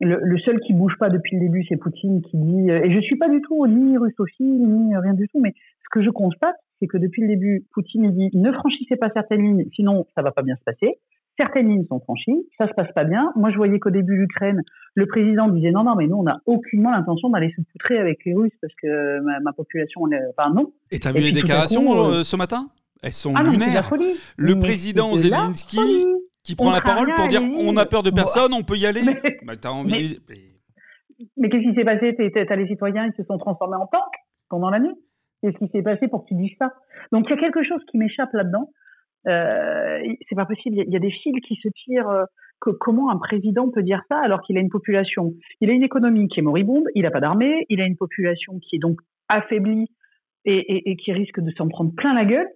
le, 0.00 0.38
seul 0.38 0.60
qui 0.60 0.72
bouge 0.72 0.96
pas 0.98 1.10
depuis 1.10 1.36
le 1.36 1.42
début, 1.42 1.62
c'est 1.68 1.76
Poutine 1.76 2.22
qui 2.22 2.38
dit, 2.38 2.70
euh, 2.70 2.84
et 2.84 2.90
je 2.90 3.00
suis 3.00 3.16
pas 3.16 3.28
du 3.28 3.42
tout 3.42 3.66
ni 3.66 3.98
russophile, 3.98 4.66
ni 4.66 4.96
rien 4.96 5.12
du 5.12 5.28
tout, 5.28 5.40
mais 5.40 5.52
ce 5.84 5.88
que 5.90 6.02
je 6.02 6.08
constate, 6.08 6.56
c'est 6.80 6.86
que 6.86 6.96
depuis 6.96 7.20
le 7.20 7.28
début, 7.28 7.66
Poutine 7.74 8.10
dit 8.12 8.30
ne 8.32 8.50
franchissez 8.50 8.96
pas 8.96 9.10
certaines 9.10 9.42
lignes, 9.42 9.66
sinon 9.74 10.06
ça 10.14 10.22
va 10.22 10.32
pas 10.32 10.42
bien 10.42 10.56
se 10.56 10.64
passer. 10.64 11.00
Certaines 11.36 11.68
lignes 11.68 11.86
sont 11.86 12.00
franchies, 12.00 12.48
ça 12.56 12.66
se 12.66 12.72
passe 12.72 12.90
pas 12.94 13.04
bien. 13.04 13.30
Moi, 13.36 13.50
je 13.50 13.56
voyais 13.56 13.78
qu'au 13.78 13.90
début 13.90 14.16
l'Ukraine, 14.16 14.62
le 14.94 15.06
président 15.06 15.48
disait 15.48 15.70
non, 15.70 15.84
non, 15.84 15.94
mais 15.94 16.06
nous, 16.06 16.16
on 16.16 16.22
n'a 16.22 16.40
aucunement 16.46 16.90
l'intention 16.90 17.28
d'aller 17.28 17.52
se 17.54 17.62
poutrer 17.72 17.98
avec 17.98 18.24
les 18.24 18.34
Russes 18.34 18.54
parce 18.62 18.72
que 18.82 19.20
ma, 19.20 19.52
population, 19.52 20.02
on 20.02 20.10
est... 20.10 20.20
enfin 20.30 20.52
non. 20.54 20.72
Et 20.90 20.98
t'as 20.98 21.12
vu 21.12 21.20
les 21.20 21.32
déclarations 21.32 22.10
euh, 22.10 22.22
ce 22.22 22.36
matin? 22.36 22.68
Elles 23.02 23.12
sont 23.12 23.34
ah 23.36 23.42
lunaires. 23.42 23.90
le 24.38 24.58
président 24.58 25.14
Zelensky 25.14 26.06
qui 26.42 26.54
prend 26.54 26.72
la 26.72 26.80
parole 26.80 27.12
pour 27.14 27.28
dire 27.28 27.42
on 27.42 27.76
a 27.76 27.84
peur 27.84 28.02
de 28.02 28.10
personne, 28.10 28.54
on 28.54 28.62
peut 28.62 28.76
y 28.76 28.86
aller. 28.86 29.02
Mais, 29.04 29.56
bah, 29.56 29.70
envie 29.70 30.18
mais, 31.36 31.48
qu'est-ce 31.48 31.70
qui 31.70 31.74
s'est 31.74 31.84
passé? 31.84 32.14
T'as 32.16 32.56
les 32.56 32.66
citoyens, 32.66 33.06
ils 33.06 33.16
se 33.16 33.24
sont 33.24 33.38
transformés 33.38 33.76
en 33.76 33.86
tanks 33.86 34.20
pendant 34.48 34.70
la 34.70 34.80
nuit. 34.80 34.94
Qu'est-ce 35.42 35.56
qui 35.58 35.68
s'est 35.70 35.82
passé 35.82 36.08
pour 36.08 36.24
que 36.24 36.28
tu 36.28 36.34
dises 36.34 36.56
ça? 36.58 36.72
Donc 37.12 37.26
il 37.28 37.30
y 37.30 37.38
a 37.38 37.40
quelque 37.40 37.62
chose 37.62 37.80
qui 37.90 37.98
m'échappe 37.98 38.32
là-dedans. 38.32 38.70
Euh, 39.26 39.98
c'est 40.28 40.34
pas 40.34 40.46
possible. 40.46 40.76
Il 40.86 40.92
y, 40.92 40.96
a 40.96 41.00
des 41.00 41.10
fils 41.10 41.34
qui 41.46 41.56
se 41.56 41.68
tirent. 41.84 42.08
Euh, 42.08 42.24
que, 42.60 42.70
comment 42.70 43.10
un 43.10 43.18
président 43.18 43.70
peut 43.70 43.82
dire 43.82 44.00
ça 44.08 44.18
alors 44.18 44.40
qu'il 44.40 44.56
a 44.56 44.60
une 44.60 44.70
population? 44.70 45.34
Il 45.60 45.68
a 45.68 45.72
une 45.72 45.82
économie 45.82 46.28
qui 46.28 46.40
est 46.40 46.42
moribonde. 46.42 46.84
Il 46.94 47.02
n'a 47.02 47.10
pas 47.10 47.20
d'armée. 47.20 47.66
Il 47.68 47.80
a 47.80 47.86
une 47.86 47.96
population 47.96 48.58
qui 48.60 48.76
est 48.76 48.78
donc 48.78 49.00
affaiblie 49.28 49.90
et, 50.44 50.90
et 50.90 50.96
qui 50.96 51.12
risque 51.12 51.40
de 51.40 51.50
s'en 51.52 51.68
prendre 51.68 51.92
plein 51.94 52.14
la 52.14 52.24
gueule. 52.24 52.48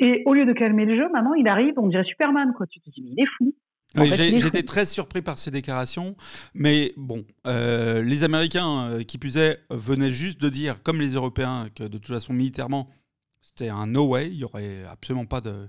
Et 0.00 0.22
au 0.26 0.34
lieu 0.34 0.44
de 0.44 0.52
calmer 0.52 0.84
le 0.84 0.96
jeu, 0.96 1.08
maintenant, 1.12 1.34
il 1.34 1.48
arrive, 1.48 1.74
on 1.76 1.88
dirait 1.88 2.04
Superman, 2.04 2.52
quoi. 2.56 2.66
Tu 2.66 2.80
te 2.80 2.90
dis, 2.90 3.02
mais 3.02 3.10
il 3.16 3.22
est 3.22 3.28
fou. 3.36 3.54
J'étais 4.36 4.62
très 4.62 4.84
surpris 4.84 5.22
par 5.22 5.38
ces 5.38 5.50
déclarations, 5.50 6.14
mais 6.54 6.92
bon, 6.96 7.24
euh, 7.46 8.02
les 8.02 8.22
Américains, 8.22 8.90
euh, 8.90 9.02
qui 9.02 9.16
est, 9.16 9.60
venaient 9.70 10.10
juste 10.10 10.40
de 10.40 10.48
dire, 10.48 10.82
comme 10.82 11.00
les 11.00 11.14
Européens, 11.14 11.68
que 11.74 11.84
de 11.84 11.98
toute 11.98 12.08
façon, 12.08 12.32
militairement, 12.32 12.88
c'était 13.48 13.70
un 13.70 13.86
no 13.86 14.04
way, 14.04 14.28
il 14.28 14.36
y 14.36 14.44
aurait 14.44 14.84
absolument 14.90 15.24
pas 15.24 15.40
de. 15.40 15.68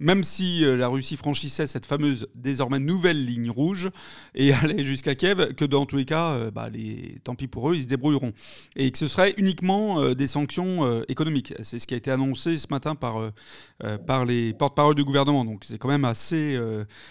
Même 0.00 0.24
si 0.24 0.64
euh, 0.64 0.76
la 0.76 0.88
Russie 0.88 1.16
franchissait 1.16 1.66
cette 1.66 1.86
fameuse 1.86 2.26
désormais 2.34 2.80
nouvelle 2.80 3.24
ligne 3.24 3.50
rouge 3.50 3.90
et 4.34 4.52
allait 4.64 4.82
jusqu'à 4.82 5.14
Kiev, 5.14 5.54
que 5.54 5.64
dans 5.64 5.86
tous 5.86 5.96
les 5.96 6.04
cas, 6.04 6.30
euh, 6.30 6.50
bah, 6.50 6.68
les... 6.70 7.18
tant 7.22 7.36
pis 7.36 7.46
pour 7.46 7.70
eux, 7.70 7.76
ils 7.76 7.82
se 7.82 7.86
débrouilleront. 7.86 8.32
Et 8.74 8.90
que 8.90 8.98
ce 8.98 9.06
serait 9.06 9.34
uniquement 9.36 10.00
euh, 10.00 10.14
des 10.14 10.26
sanctions 10.26 11.02
économiques. 11.08 11.54
C'est 11.62 11.78
ce 11.78 11.86
qui 11.86 11.94
a 11.94 11.96
été 11.96 12.10
annoncé 12.10 12.56
ce 12.56 12.66
matin 12.70 12.94
par, 12.94 13.30
par 14.06 14.24
les 14.24 14.52
porte-parole 14.52 14.94
du 14.94 15.04
gouvernement. 15.04 15.44
Donc 15.44 15.64
c'est 15.64 15.78
quand 15.78 15.88
même 15.88 16.04
assez, 16.04 16.58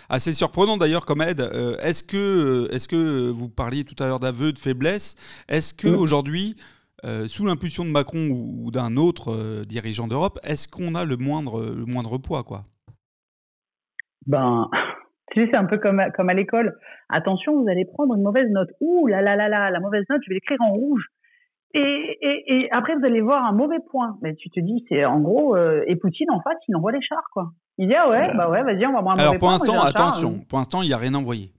assez 0.09 0.34
surprenant 0.34 0.78
d'ailleurs 0.78 1.05
comme 1.05 1.22
aide. 1.22 1.49
est-ce 1.82 2.03
que, 2.03 2.67
est 2.72 2.88
que 2.88 3.30
vous 3.30 3.49
parliez 3.49 3.84
tout 3.84 4.01
à 4.03 4.07
l'heure 4.07 4.20
d'aveu 4.20 4.51
de 4.51 4.59
faiblesse? 4.59 5.15
Est-ce 5.47 5.74
qu'aujourd'hui. 5.74 6.55
Euh, 7.06 7.28
sous 7.28 7.45
l'impulsion 7.45 7.86
de 7.86 7.89
Macron 7.89 8.30
ou, 8.30 8.72
d'un 8.72 8.97
autre 8.97 9.32
euh, 9.32 9.66
dirigeant 9.66 10.08
d'Europe, 10.08 10.39
est-ce 10.43 10.68
qu'on 10.68 10.95
a 10.95 11.06
le 11.06 11.18
moindre, 11.18 11.62
le 11.62 11.86
moindre 11.86 12.18
poids 12.18 12.43
quoi? 12.43 12.62
Ben, 14.28 14.70
tu 15.32 15.41
sais, 15.41 15.50
c'est 15.52 15.58
un 15.58 15.66
peu 15.66 15.78
comme, 15.78 16.02
comme 16.16 16.30
à 16.30 16.34
l'école. 16.34 16.78
Attention, 17.10 17.62
vous 17.62 17.70
allez 17.70 17.86
prendre 17.86 18.16
une 18.16 18.24
mauvaise 18.24 18.50
note. 18.52 18.70
Ouh 18.82 19.08
là 19.08 19.22
là 19.22 19.36
là 19.36 19.47
là, 19.50 19.72
la 19.72 19.80
mauvaise 19.80 20.06
note, 20.10 20.22
je 20.26 20.30
vais 20.30 20.36
l'écrire 20.36 20.62
en 20.62 20.72
rouge. 20.72 21.06
Et, 21.76 22.18
et, 22.22 22.54
et, 22.56 22.72
après, 22.72 22.95
vous 22.95 23.06
allez 23.06 23.22
voir 23.22 23.45
un 23.45 23.52
mauvais 23.52 23.78
point. 23.91 24.18
Mais 24.22 24.36
tu 24.36 24.50
te 24.50 24.60
dis, 24.60 24.86
c'est 24.89 25.06
en 25.06 25.20
gros, 25.20 25.56
euh, 25.56 25.84
et 25.88 25.95
Poutine 25.95 26.32
en 26.32 26.41
face, 26.41 26.58
il 26.68 26.76
envoie 26.76 26.91
les 26.91 27.02
chars, 27.02 27.28
quoi. 27.32 27.52
Il 27.78 27.88
dit, 27.88 27.95
ah 27.95 28.10
ouais, 28.10 28.34
bah 28.36 28.50
ouais, 28.50 28.64
vas-y, 28.64 28.86
on 28.88 28.93
va 28.93 29.02
voir 29.02 29.16
un 29.16 29.20
Alors, 29.20 29.34
mauvais 29.34 29.39
pour 29.39 29.52
l'instant, 29.52 29.82
attention, 29.82 30.39
pour 30.50 30.58
l'instant, 30.58 30.82
il 30.82 30.88
n'y 30.88 30.93
a 30.93 30.97
rien 30.97 31.14
envoyé. 31.14 31.52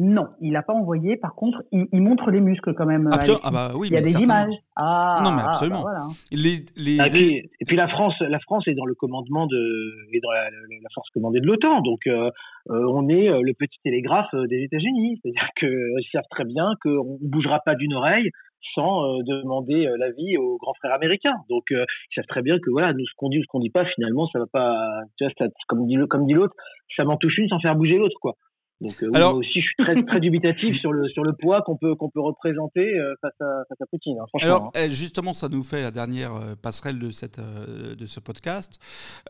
Non, 0.00 0.28
il 0.40 0.52
n'a 0.52 0.62
pas 0.62 0.74
envoyé. 0.74 1.16
Par 1.16 1.34
contre, 1.34 1.64
il, 1.72 2.00
montre 2.00 2.30
les 2.30 2.40
muscles 2.40 2.72
quand 2.74 2.86
même. 2.86 3.10
Ah 3.10 3.50
bah 3.50 3.72
oui, 3.74 3.88
il 3.90 3.94
y 3.94 3.96
a 3.96 4.00
des 4.00 4.14
images. 4.14 4.54
Ah, 4.76 5.20
non, 5.24 5.32
mais 5.32 5.42
ah, 5.44 5.48
absolument. 5.48 5.82
Bah 5.82 6.06
les, 6.30 6.64
les... 6.76 7.00
Ah, 7.00 7.08
et, 7.08 7.64
puis, 7.66 7.76
la 7.76 7.88
France, 7.88 8.14
la 8.20 8.38
France 8.38 8.68
est 8.68 8.76
dans 8.76 8.84
le 8.84 8.94
commandement 8.94 9.48
de, 9.48 10.14
est 10.14 10.20
dans 10.20 10.30
la, 10.30 10.48
force 10.94 11.10
commandée 11.10 11.40
de 11.40 11.46
l'OTAN. 11.46 11.80
Donc 11.80 12.06
euh, 12.06 12.30
euh, 12.70 12.86
on 12.94 13.08
est 13.08 13.28
euh, 13.28 13.40
le 13.42 13.54
petit 13.54 13.78
télégraphe 13.82 14.32
des 14.48 14.62
États-Unis. 14.62 15.18
C'est-à-dire 15.20 15.48
qu'ils 15.58 16.08
savent 16.12 16.30
très 16.30 16.44
bien 16.44 16.70
qu'on 16.80 17.18
ne 17.20 17.28
bougera 17.28 17.58
pas 17.64 17.74
d'une 17.74 17.94
oreille 17.94 18.30
sans 18.74 19.18
demander 19.22 19.88
l'avis 19.98 20.36
aux 20.36 20.58
grands 20.58 20.74
frères 20.74 20.92
américains. 20.92 21.36
Donc, 21.48 21.64
ils 21.70 22.14
savent 22.14 22.26
très 22.26 22.42
bien 22.42 22.58
que 22.58 22.70
voilà, 22.70 22.92
nous 22.92 23.06
ce 23.06 23.12
qu'on 23.16 23.28
dit 23.28 23.38
ou 23.38 23.42
ce 23.42 23.46
qu'on 23.48 23.60
dit 23.60 23.70
pas, 23.70 23.84
finalement, 23.84 24.28
ça 24.28 24.40
va 24.40 24.46
pas. 24.46 25.00
Tu 25.16 25.24
vois, 25.24 25.48
comme 25.68 25.86
dit 25.86 25.96
comme 26.08 26.26
dit 26.26 26.34
l'autre, 26.34 26.54
ça 26.96 27.04
m'en 27.04 27.16
touche 27.16 27.38
une 27.38 27.48
sans 27.48 27.60
faire 27.60 27.76
bouger 27.76 27.96
l'autre, 27.96 28.18
quoi. 28.20 28.34
Donc 28.80 29.02
euh, 29.02 29.10
Alors... 29.12 29.32
moi 29.32 29.40
aussi, 29.40 29.60
je 29.60 29.66
suis 29.66 29.76
très, 29.78 30.02
très 30.04 30.20
dubitatif 30.20 30.76
sur 30.80 30.92
le 30.92 31.08
sur 31.08 31.24
le 31.24 31.32
poids 31.32 31.62
qu'on 31.62 31.76
peut 31.76 31.94
qu'on 31.96 32.10
peut 32.10 32.20
représenter 32.20 32.80
euh, 32.80 33.14
face 33.20 33.40
à 33.40 33.64
face 33.68 33.80
à 33.80 33.86
Poutine. 33.86 34.18
Hein. 34.20 34.38
Alors 34.40 34.66
hein. 34.66 34.70
eh, 34.84 34.90
justement, 34.90 35.34
ça 35.34 35.48
nous 35.48 35.64
fait 35.64 35.82
la 35.82 35.90
dernière 35.90 36.34
euh, 36.34 36.54
passerelle 36.60 36.98
de 36.98 37.10
cette 37.10 37.40
de 37.40 38.06
ce 38.06 38.20
podcast. 38.20 38.80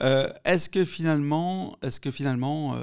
est-ce 0.00 0.68
que 0.68 0.84
finalement, 0.84 1.76
est-ce 1.82 2.00
que 2.00 2.10
finalement, 2.10 2.74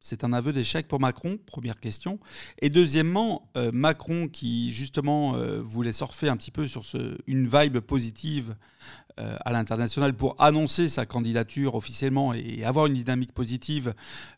c'est 0.00 0.24
un 0.24 0.32
aveu 0.32 0.52
d'échec 0.52 0.88
pour 0.88 1.00
Macron? 1.00 1.38
Première 1.46 1.80
question. 1.80 2.18
Et 2.60 2.70
deuxièmement, 2.70 3.50
Macron 3.72 4.28
qui 4.28 4.70
justement 4.70 5.34
voulait 5.62 5.92
surfer 5.92 6.28
un 6.28 6.36
petit 6.36 6.50
peu 6.50 6.66
sur 6.66 6.84
ce, 6.84 7.16
une 7.26 7.46
vibe 7.48 7.78
positive 7.80 8.50
euh, 8.50 8.99
à 9.44 9.52
l'international 9.52 10.14
pour 10.14 10.34
annoncer 10.38 10.88
sa 10.88 11.06
candidature 11.06 11.74
officiellement 11.74 12.32
et 12.34 12.64
avoir 12.64 12.86
une 12.86 12.94
dynamique 12.94 13.34
positive 13.34 13.94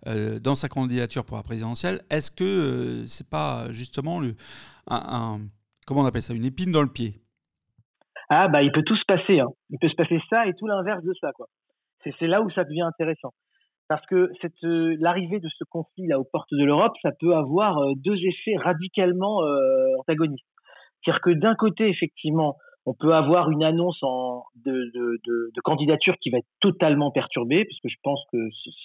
euh, 0.06 0.38
dans 0.38 0.54
sa 0.54 0.68
candidature 0.68 1.24
pour 1.24 1.36
la 1.36 1.42
présidentielle, 1.42 2.00
est-ce 2.10 2.30
que 2.30 2.44
euh, 2.44 3.06
c'est 3.06 3.28
pas 3.28 3.70
justement 3.70 4.20
le, 4.20 4.34
comment 5.86 6.02
on 6.02 6.06
appelle 6.06 6.22
ça, 6.22 6.34
une 6.34 6.44
épine 6.44 6.72
dans 6.72 6.82
le 6.82 6.92
pied? 6.92 7.14
Ah 8.28 8.48
bah 8.48 8.62
il 8.62 8.72
peut 8.72 8.82
tout 8.84 8.96
se 8.96 9.04
passer, 9.06 9.40
hein. 9.40 9.48
il 9.70 9.78
peut 9.78 9.88
se 9.88 9.94
passer 9.94 10.18
ça 10.30 10.46
et 10.46 10.54
tout 10.54 10.66
l'inverse 10.66 11.04
de 11.04 11.12
ça. 11.20 11.30
C'est 12.18 12.26
là 12.26 12.42
où 12.42 12.50
ça 12.50 12.64
devient 12.64 12.82
intéressant 12.82 13.32
parce 13.88 14.04
que 14.06 14.30
l'arrivée 15.00 15.38
de 15.38 15.48
ce 15.48 15.64
conflit 15.68 16.06
là 16.06 16.18
aux 16.18 16.24
portes 16.24 16.52
de 16.52 16.64
l'Europe, 16.64 16.94
ça 17.02 17.10
peut 17.20 17.34
avoir 17.34 17.76
deux 17.96 18.16
effets 18.16 18.56
radicalement 18.56 19.40
antagonistes. 19.98 20.46
C'est-à-dire 21.04 21.20
que 21.20 21.30
d'un 21.30 21.54
côté 21.54 21.88
effectivement 21.88 22.56
on 22.86 22.94
peut 22.94 23.14
avoir 23.14 23.50
une 23.50 23.62
annonce 23.62 23.98
en, 24.02 24.44
de, 24.64 24.72
de, 24.72 25.20
de, 25.24 25.50
de, 25.54 25.60
candidature 25.62 26.14
qui 26.20 26.30
va 26.30 26.38
être 26.38 26.48
totalement 26.60 27.10
perturbée, 27.10 27.64
parce 27.64 27.80
que 27.80 27.88
je 27.88 27.96
pense 28.02 28.20
que 28.32 28.38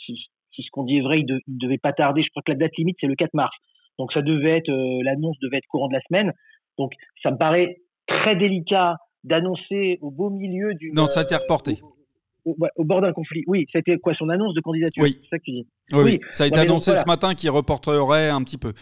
si, 0.06 0.16
si 0.54 0.64
ce 0.64 0.68
qu'on 0.72 0.84
dit 0.84 0.98
est 0.98 1.02
vrai, 1.02 1.22
il 1.22 1.26
ne 1.26 1.40
devait 1.48 1.78
pas 1.78 1.94
tarder. 1.94 2.22
Je 2.24 2.30
crois 2.30 2.44
que 2.46 2.52
la 2.52 2.58
date 2.58 2.76
limite, 2.78 2.98
c'est 3.00 3.08
le 3.08 3.16
4 3.16 3.34
mars. 3.34 3.56
Donc 3.98 4.12
ça 4.14 4.22
devait 4.22 4.58
être, 4.58 4.70
euh, 4.70 5.04
l'annonce 5.04 5.38
devait 5.42 5.58
être 5.58 5.68
courant 5.68 5.88
de 5.88 5.94
la 5.94 6.02
semaine. 6.02 6.34
Donc 6.78 6.94
ça 7.24 7.32
me 7.32 7.38
paraît 7.38 7.78
très 8.08 8.36
délicat 8.36 8.98
d'annoncer 9.24 9.98
au 10.02 10.12
beau 10.12 10.30
milieu 10.30 10.74
du. 10.76 10.92
Non, 10.94 11.08
ça 11.08 11.22
a 11.22 11.24
été 11.24 11.36
reporté. 11.36 11.80
Au, 12.46 12.56
au, 12.76 12.84
bord 12.86 13.02
d'un 13.02 13.12
conflit. 13.12 13.44
Oui, 13.48 13.66
c'était 13.74 13.98
quoi 13.98 14.14
son 14.14 14.30
annonce 14.30 14.54
de 14.54 14.62
candidature? 14.62 15.04
Oui. 15.04 15.20
C'est 15.24 15.30
ça 15.30 15.40
que 15.40 15.44
tu 15.44 15.52
dis. 15.52 15.68
Oui, 15.94 16.20
ça 16.32 16.46
a 16.46 16.48
été 16.48 16.60
annoncé 16.60 16.92
ce 16.92 17.06
matin 17.06 17.34
qu'il 17.34 17.50
reporterait 17.50 18.30
un 18.30 18.42
petit 18.44 18.58
peu. 18.58 18.74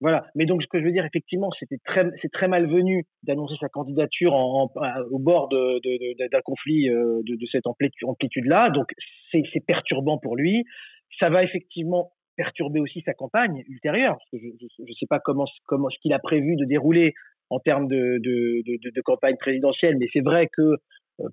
Voilà. 0.00 0.26
Mais 0.34 0.46
donc, 0.46 0.62
ce 0.62 0.68
que 0.68 0.78
je 0.78 0.84
veux 0.84 0.92
dire, 0.92 1.04
effectivement, 1.04 1.50
c'était 1.58 1.78
très, 1.84 2.04
c'est 2.22 2.30
très 2.30 2.46
malvenu 2.46 3.04
d'annoncer 3.24 3.54
sa 3.60 3.68
candidature 3.68 4.32
en, 4.32 4.70
au 5.10 5.18
bord 5.18 5.48
de, 5.48 5.80
d'un 6.28 6.40
conflit 6.42 6.88
euh, 6.88 7.20
de, 7.24 7.34
de 7.34 7.46
cette 7.50 7.66
amplitude-là. 7.66 8.70
Donc, 8.70 8.86
c'est, 9.32 9.42
perturbant 9.66 10.18
pour 10.18 10.36
lui. 10.36 10.64
Ça 11.18 11.30
va 11.30 11.42
effectivement 11.42 12.12
perturber 12.36 12.78
aussi 12.78 13.02
sa 13.04 13.14
campagne 13.14 13.64
ultérieure. 13.68 14.16
Parce 14.18 14.30
que 14.30 14.38
je 14.38 14.82
ne 14.82 14.94
sais 15.00 15.06
pas 15.08 15.18
comment, 15.18 15.46
comment 15.66 15.90
ce 15.90 15.98
qu'il 16.00 16.12
a 16.12 16.20
prévu 16.20 16.54
de 16.54 16.64
dérouler 16.64 17.14
en 17.50 17.58
termes 17.58 17.88
de, 17.88 18.18
de, 18.22 18.62
de, 18.66 18.90
de 18.94 19.00
campagne 19.00 19.36
présidentielle, 19.36 19.96
mais 19.98 20.06
c'est 20.12 20.20
vrai 20.20 20.48
que 20.54 20.76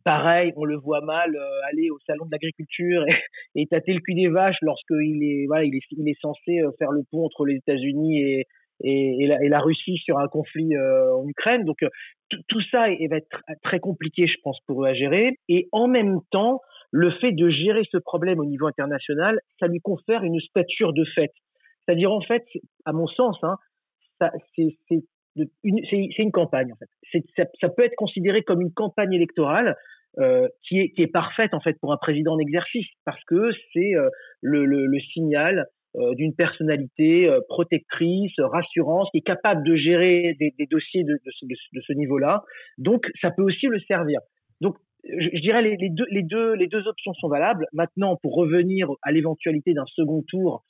pareil, 0.03 0.53
on 0.55 0.65
le 0.65 0.77
voit 0.77 1.01
mal 1.01 1.35
euh, 1.35 1.69
aller 1.71 1.89
au 1.89 1.99
salon 2.05 2.25
de 2.25 2.31
l'agriculture 2.31 3.05
et, 3.07 3.15
et, 3.61 3.67
tâter 3.67 3.93
le 3.93 3.99
cul 3.99 4.15
des 4.15 4.27
vaches 4.27 4.57
lorsqu'il 4.61 5.23
est, 5.23 5.45
voilà, 5.47 5.63
il 5.65 5.75
est, 5.75 5.81
il 5.91 6.07
est 6.09 6.19
censé 6.21 6.59
euh, 6.59 6.71
faire 6.79 6.91
le 6.91 7.03
pont 7.11 7.25
entre 7.25 7.45
les 7.45 7.55
États-Unis 7.55 8.21
et, 8.21 8.47
et, 8.83 9.23
et, 9.23 9.49
la, 9.49 9.59
Russie 9.59 9.97
sur 9.97 10.17
un 10.17 10.27
conflit 10.27 10.77
en 10.77 11.25
Ukraine. 11.27 11.63
Donc 11.63 11.77
tout 12.29 12.61
ça 12.71 12.87
va 12.87 13.17
être 13.17 13.41
très 13.63 13.79
compliqué, 13.79 14.27
je 14.27 14.37
pense, 14.43 14.59
pour 14.67 14.83
eux 14.83 14.87
à 14.87 14.93
gérer. 14.93 15.37
Et 15.47 15.69
en 15.71 15.87
même 15.87 16.19
temps, 16.31 16.59
le 16.91 17.11
fait 17.11 17.31
de 17.31 17.49
gérer 17.49 17.83
ce 17.89 17.97
problème 17.97 18.39
au 18.39 18.45
niveau 18.45 18.67
international, 18.67 19.39
ça 19.59 19.67
lui 19.67 19.79
confère 19.79 20.23
une 20.23 20.39
stature 20.41 20.91
de 20.93 21.05
fait. 21.05 21.31
C'est-à-dire 21.85 22.11
en 22.11 22.21
fait, 22.21 22.43
à 22.85 22.91
mon 22.91 23.07
sens, 23.07 23.37
hein, 23.43 23.55
c'est 24.55 25.03
c'est 25.35 26.19
une 26.19 26.31
campagne 26.31 26.71
en 26.71 26.75
fait. 26.75 27.23
Ça, 27.59 27.69
peut 27.69 27.83
être 27.83 27.95
considéré 27.95 28.43
comme 28.43 28.61
une 28.61 28.73
campagne 28.73 29.13
électorale 29.13 29.75
euh, 30.17 30.47
qui, 30.67 30.79
est, 30.79 30.89
qui 30.91 31.01
est 31.01 31.07
parfaite 31.07 31.53
en 31.53 31.59
fait 31.59 31.77
pour 31.79 31.91
un 31.91 31.97
président 31.97 32.33
en 32.33 32.39
exercice 32.39 32.87
parce 33.03 33.21
que 33.25 33.51
c'est 33.73 33.95
euh, 33.95 34.09
le, 34.41 34.65
le, 34.65 34.99
signal 35.13 35.65
euh, 35.97 36.13
d'une 36.15 36.33
personnalité 36.33 37.27
euh, 37.29 37.39
protectrice, 37.49 38.33
rassurante, 38.37 39.07
qui 39.11 39.19
est 39.19 39.25
capable 39.25 39.63
de 39.65 39.75
gérer 39.75 40.35
des, 40.39 40.67
dossiers 40.69 41.03
de, 41.03 41.19
ce, 41.25 41.93
niveau-là. 41.93 42.43
Donc 42.77 43.05
ça 43.21 43.31
peut 43.31 43.43
aussi 43.43 43.67
le 43.67 43.79
servir. 43.81 44.19
Donc 44.61 44.75
je, 45.03 45.39
dirais 45.39 45.61
les, 45.61 45.77
les, 45.77 45.89
deux, 45.89 46.05
les, 46.09 46.23
deux, 46.23 46.53
les 46.53 46.67
deux 46.67 46.87
options 46.87 47.13
sont 47.13 47.29
valables. 47.29 47.67
Maintenant, 47.73 48.17
pour 48.21 48.35
revenir 48.35 48.89
à 49.03 49.11
l'éventualité 49.11 49.73
d'un 49.73 49.85
second 49.85 50.23
tour 50.27 50.63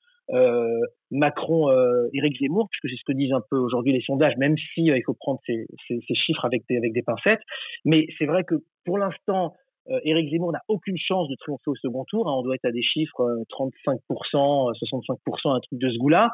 Macron, 1.11 1.69
euh, 1.69 2.09
Éric 2.13 2.39
Zemmour, 2.39 2.67
puisque 2.69 2.93
c'est 2.93 2.99
ce 2.99 3.05
que 3.05 3.17
disent 3.17 3.33
un 3.33 3.43
peu 3.49 3.57
aujourd'hui 3.57 3.93
les 3.93 4.01
sondages, 4.01 4.35
même 4.37 4.55
si 4.73 4.91
euh, 4.91 4.97
il 4.97 5.03
faut 5.03 5.13
prendre 5.13 5.39
ces, 5.45 5.65
ces, 5.87 5.99
ces, 6.07 6.15
chiffres 6.15 6.45
avec 6.45 6.63
des, 6.69 6.77
avec 6.77 6.93
des 6.93 7.03
pincettes. 7.03 7.41
Mais 7.85 8.07
c'est 8.17 8.25
vrai 8.25 8.43
que 8.43 8.55
pour 8.85 8.97
l'instant, 8.97 9.53
euh, 9.89 9.99
Éric 10.03 10.31
Zemmour 10.31 10.51
n'a 10.51 10.61
aucune 10.67 10.97
chance 10.97 11.29
de 11.29 11.35
triompher 11.35 11.69
au 11.69 11.75
second 11.75 12.05
tour. 12.05 12.27
Hein. 12.27 12.33
On 12.37 12.41
doit 12.41 12.55
être 12.55 12.65
à 12.65 12.71
des 12.71 12.81
chiffres 12.81 13.43
35%, 13.49 14.69
euh, 14.69 14.73
65%, 14.73 15.55
un 15.55 15.59
truc 15.59 15.79
de 15.79 15.89
ce 15.89 15.97
goût-là. 15.97 16.31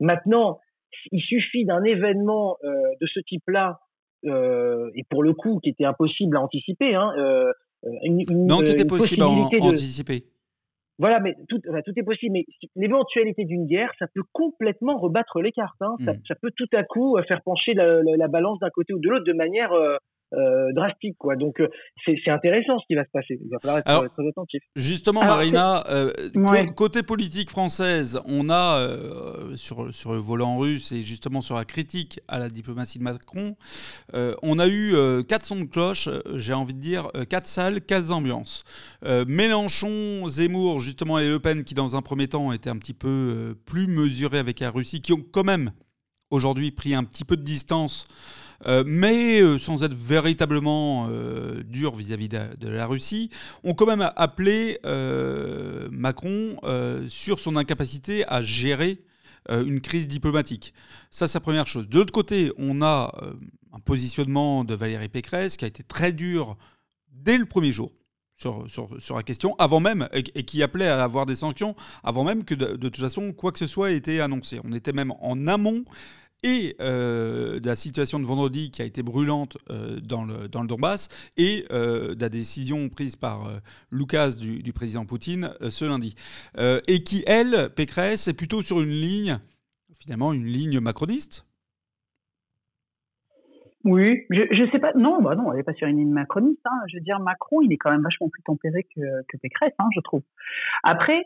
Maintenant, 0.00 0.58
il 1.12 1.20
suffit 1.20 1.64
d'un 1.64 1.82
événement 1.84 2.56
euh, 2.64 2.70
de 3.00 3.06
ce 3.06 3.20
type-là, 3.20 3.80
et 4.26 5.04
pour 5.10 5.22
le 5.22 5.34
coup, 5.34 5.60
qui 5.62 5.68
était 5.68 5.84
impossible 5.84 6.34
à 6.38 6.40
anticiper. 6.40 6.94
Hein, 6.94 7.12
une, 8.04 8.20
une, 8.30 8.46
non, 8.46 8.60
qui 8.60 8.72
était 8.72 8.86
possible 8.86 9.22
à, 9.22 9.28
anticiper. 9.28 10.24
Voilà, 10.98 11.18
mais 11.18 11.34
tout, 11.48 11.60
enfin, 11.68 11.80
tout 11.84 11.92
est 11.96 12.04
possible. 12.04 12.32
Mais 12.32 12.44
l'éventualité 12.76 13.44
d'une 13.44 13.66
guerre, 13.66 13.90
ça 13.98 14.06
peut 14.14 14.22
complètement 14.32 14.96
rebattre 14.96 15.40
les 15.40 15.52
cartes. 15.52 15.80
Hein. 15.80 15.96
Ça, 16.00 16.12
mmh. 16.12 16.20
ça, 16.28 16.34
peut 16.36 16.52
tout 16.56 16.68
à 16.72 16.84
coup 16.84 17.16
euh, 17.16 17.22
faire 17.24 17.42
pencher 17.42 17.74
la, 17.74 18.02
la, 18.02 18.16
la 18.16 18.28
balance 18.28 18.60
d'un 18.60 18.70
côté 18.70 18.94
ou 18.94 19.00
de 19.00 19.08
l'autre 19.08 19.24
de 19.24 19.32
manière 19.32 19.72
euh, 19.72 19.96
euh, 20.36 20.72
drastique 20.72 21.16
quoi. 21.18 21.36
Donc 21.36 21.60
euh, 21.60 21.68
c'est 22.04 22.30
intéressant 22.30 22.78
ce 22.78 22.86
qui 22.86 22.94
va 22.94 23.04
se 23.04 23.10
passer. 23.10 23.38
Il 23.42 23.50
va 23.50 23.58
falloir 23.60 23.78
être, 23.78 23.88
Alors, 23.88 24.04
très 24.12 24.28
attentif. 24.28 24.62
Justement, 24.76 25.20
Alors, 25.20 25.36
Marina, 25.36 25.84
euh, 25.90 26.12
ouais. 26.34 26.66
côté 26.74 27.02
politique 27.02 27.50
française, 27.50 28.20
on 28.26 28.50
a 28.50 28.78
euh, 28.78 29.56
sur 29.56 29.92
sur 29.94 30.12
le 30.12 30.18
volant 30.18 30.58
russe 30.58 30.92
et 30.92 31.02
justement 31.02 31.40
sur 31.40 31.56
la 31.56 31.64
critique 31.64 32.20
à 32.28 32.38
la 32.38 32.48
diplomatie 32.48 32.98
de 32.98 33.04
Macron, 33.04 33.56
euh, 34.14 34.34
on 34.42 34.58
a 34.58 34.68
eu 34.68 34.94
quatre 35.28 35.44
sons 35.44 35.60
de 35.60 35.64
cloche. 35.64 36.08
J'ai 36.34 36.52
envie 36.52 36.74
de 36.74 36.80
dire 36.80 37.10
quatre 37.28 37.46
salles, 37.46 37.80
quatre 37.80 38.10
ambiances. 38.12 38.64
Mélenchon, 39.26 40.26
Zemmour, 40.28 40.80
justement 40.80 41.18
et 41.18 41.28
Le 41.28 41.38
Pen 41.38 41.64
qui 41.64 41.74
dans 41.74 41.96
un 41.96 42.02
premier 42.02 42.28
temps 42.28 42.52
étaient 42.52 42.70
un 42.70 42.78
petit 42.78 42.94
peu 42.94 43.54
plus 43.66 43.86
mesurés 43.86 44.38
avec 44.38 44.60
la 44.60 44.70
Russie, 44.70 45.00
qui 45.00 45.12
ont 45.12 45.24
quand 45.32 45.44
même 45.44 45.70
aujourd'hui 46.30 46.70
pris 46.70 46.94
un 46.94 47.04
petit 47.04 47.24
peu 47.24 47.36
de 47.36 47.42
distance. 47.42 48.06
Euh, 48.66 48.82
mais 48.86 49.40
euh, 49.40 49.58
sans 49.58 49.82
être 49.82 49.94
véritablement 49.94 51.08
euh, 51.10 51.62
dur 51.64 51.94
vis-à-vis 51.94 52.28
de, 52.28 52.68
la 52.68 52.86
Russie, 52.86 53.30
ont 53.62 53.74
quand 53.74 53.86
même 53.86 54.10
appelé 54.16 54.78
Macron 55.90 56.56
sur 57.08 57.40
son 57.40 57.56
incapacité 57.56 58.26
à 58.28 58.42
gérer 58.42 58.98
une 59.50 59.80
crise 59.80 60.08
diplomatique. 60.08 60.72
Ça, 61.10 61.28
c'est 61.28 61.36
la 61.36 61.40
première 61.40 61.66
chose. 61.66 61.88
De 61.88 61.98
l'autre 61.98 62.12
côté, 62.12 62.52
on 62.58 62.82
a 62.82 63.12
un 63.72 63.80
positionnement 63.80 64.64
de 64.64 64.74
Valérie 64.74 65.08
Pécresse 65.08 65.56
qui 65.56 65.64
a 65.64 65.68
été 65.68 65.82
très 65.82 66.12
dur 66.12 66.56
dès 67.12 67.38
le 67.38 67.46
premier 67.46 67.72
jour. 67.72 67.92
Sur, 68.36 68.64
sur, 68.68 68.88
sur, 69.00 69.14
la 69.16 69.22
question, 69.22 69.54
avant 69.60 69.78
même, 69.78 70.08
et, 70.12 70.22
qui 70.22 70.60
appelait 70.64 70.88
à 70.88 71.04
avoir 71.04 71.24
des 71.24 71.36
sanctions, 71.36 71.76
avant 72.02 72.24
même 72.24 72.42
que 72.42 72.56
de, 72.56 72.74
toute 72.76 72.98
façon, 72.98 73.32
quoi 73.32 73.52
que 73.52 73.60
ce 73.60 73.68
soit 73.68 73.92
ait 73.92 73.96
été 73.96 74.20
annoncé. 74.20 74.60
On 74.64 74.72
était 74.72 74.92
même 74.92 75.12
en 75.20 75.46
amont 75.46 75.84
et 76.44 76.76
euh, 76.80 77.58
de 77.58 77.66
la 77.66 77.74
situation 77.74 78.20
de 78.20 78.26
vendredi 78.26 78.70
qui 78.70 78.82
a 78.82 78.84
été 78.84 79.02
brûlante 79.02 79.56
euh, 79.70 79.98
dans, 80.00 80.24
le, 80.24 80.46
dans 80.46 80.60
le 80.60 80.68
Donbass 80.68 81.08
et 81.36 81.64
euh, 81.72 82.14
de 82.14 82.20
la 82.20 82.28
décision 82.28 82.88
prise 82.90 83.16
par 83.16 83.50
Lucas 83.90 84.32
du, 84.38 84.72
président 84.72 85.06
Poutine 85.06 85.50
ce 85.70 85.84
lundi. 85.84 86.14
Et 86.88 87.02
qui, 87.02 87.24
elle, 87.26 87.70
Pécresse, 87.74 88.28
est 88.28 88.34
plutôt 88.34 88.62
sur 88.62 88.80
une 88.80 88.90
ligne, 88.90 89.38
finalement, 89.98 90.32
une 90.32 90.44
ligne 90.44 90.80
macroniste? 90.80 91.46
Oui, 93.84 94.24
je 94.30 94.62
ne 94.62 94.70
sais 94.70 94.78
pas. 94.78 94.92
Non, 94.94 95.22
bah 95.22 95.34
non, 95.34 95.52
elle 95.52 95.58
n'est 95.58 95.62
pas 95.62 95.74
sur 95.74 95.86
une 95.86 95.98
ligne 95.98 96.12
macroniste. 96.12 96.60
Hein. 96.64 96.80
Je 96.88 96.96
veux 96.96 97.02
dire, 97.02 97.20
Macron, 97.20 97.60
il 97.62 97.72
est 97.72 97.76
quand 97.76 97.90
même 97.90 98.02
vachement 98.02 98.28
plus 98.28 98.42
tempéré 98.42 98.86
que, 98.94 99.36
Pécresse, 99.40 99.74
hein, 99.78 99.88
je 99.94 100.00
trouve. 100.00 100.22
Après, 100.82 101.24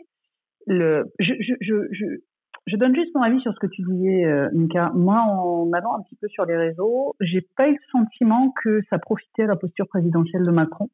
le, 0.67 1.13
je, 1.19 2.21
je 2.67 2.77
donne 2.77 2.95
juste 2.95 3.15
mon 3.15 3.23
avis 3.23 3.41
sur 3.41 3.53
ce 3.55 3.59
que 3.59 3.67
tu 3.67 3.83
disais, 3.83 4.25
euh, 4.25 4.49
Mika. 4.53 4.91
Moi, 4.95 5.17
en 5.17 5.73
allant 5.73 5.97
un 5.97 6.03
petit 6.03 6.17
peu 6.17 6.29
sur 6.29 6.45
les 6.45 6.57
réseaux, 6.57 7.15
j'ai 7.21 7.41
pas 7.57 7.69
eu 7.69 7.73
le 7.73 7.79
sentiment 7.91 8.53
que 8.63 8.81
ça 8.91 8.99
profitait 8.99 9.45
à 9.45 9.47
la 9.47 9.57
posture 9.57 9.87
présidentielle 9.89 10.45
de 10.45 10.51
Macron. 10.51 10.89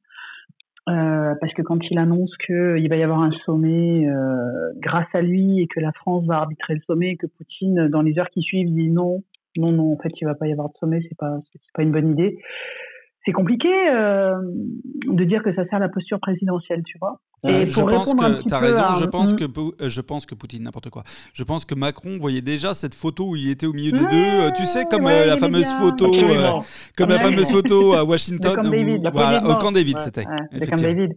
Euh, 0.86 1.34
parce 1.40 1.54
que 1.54 1.62
quand 1.62 1.78
il 1.90 1.98
annonce 1.98 2.36
qu'il 2.44 2.88
va 2.90 2.96
y 2.96 3.02
avoir 3.02 3.22
un 3.22 3.32
sommet 3.46 4.06
euh, 4.06 4.70
grâce 4.76 5.08
à 5.14 5.22
lui 5.22 5.60
et 5.60 5.66
que 5.66 5.80
la 5.80 5.92
France 5.92 6.26
va 6.26 6.36
arbitrer 6.36 6.74
le 6.74 6.80
sommet 6.86 7.12
et 7.12 7.16
que 7.16 7.26
Poutine, 7.26 7.88
dans 7.88 8.02
les 8.02 8.18
heures 8.18 8.28
qui 8.28 8.42
suivent, 8.42 8.70
dit 8.70 8.90
non, 8.90 9.22
non, 9.56 9.72
non, 9.72 9.92
en 9.92 9.96
fait, 9.96 10.12
il 10.20 10.24
va 10.26 10.34
pas 10.34 10.46
y 10.46 10.52
avoir 10.52 10.68
de 10.68 10.76
sommet, 10.78 11.00
c'est 11.08 11.16
pas, 11.16 11.38
c'est 11.52 11.72
pas 11.72 11.82
une 11.82 11.92
bonne 11.92 12.10
idée. 12.10 12.38
C'est 13.24 13.32
compliqué 13.32 13.68
euh, 13.68 14.34
de 15.06 15.24
dire 15.24 15.42
que 15.42 15.54
ça 15.54 15.64
sert 15.64 15.76
à 15.76 15.78
la 15.78 15.88
posture 15.88 16.20
présidentielle, 16.20 16.82
tu 16.84 16.98
vois. 16.98 17.20
Et 17.46 17.66
je 17.68 17.80
pense 17.80 18.14
que 18.14 18.48
tu 18.48 18.54
as 18.54 18.58
raison, 18.58 18.82
je, 19.00 19.06
pense 19.06 19.34
que, 19.34 19.44
euh, 19.44 19.88
je 19.88 20.00
pense 20.00 20.26
que 20.26 20.34
Poutine, 20.34 20.62
n'importe 20.62 20.90
quoi. 20.90 21.02
Je 21.34 21.42
pense 21.44 21.64
que 21.64 21.74
Macron 21.74 22.18
voyait 22.18 22.42
déjà 22.42 22.74
cette 22.74 22.94
photo 22.94 23.30
où 23.30 23.36
il 23.36 23.50
était 23.50 23.66
au 23.66 23.72
milieu 23.72 23.92
des 23.92 24.04
deux, 24.04 24.50
tu 24.56 24.64
sais, 24.64 24.84
comme 24.90 25.04
la 25.04 25.36
fameuse 25.36 25.72
photo, 25.74 26.10
comme 26.96 27.10
la 27.10 27.18
fameuse 27.18 27.50
photo 27.50 27.94
à 27.94 28.04
Washington, 28.04 28.58
au 28.58 29.54
camp 29.56 29.72
David, 29.72 29.98
c'était. 29.98 30.24
David. 30.52 31.12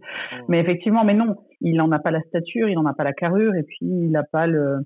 Mais 0.48 0.60
effectivement, 0.60 1.04
mais 1.04 1.14
non, 1.14 1.36
il 1.60 1.76
n'en 1.76 1.90
a 1.92 1.98
pas 1.98 2.10
la 2.10 2.20
stature, 2.22 2.68
il 2.68 2.74
n'en 2.74 2.86
a 2.86 2.94
pas 2.94 3.04
la 3.04 3.12
carrure, 3.12 3.54
et 3.54 3.62
puis 3.62 3.78
il 3.82 4.10
n'a 4.10 4.22
pas 4.22 4.46
le 4.46 4.84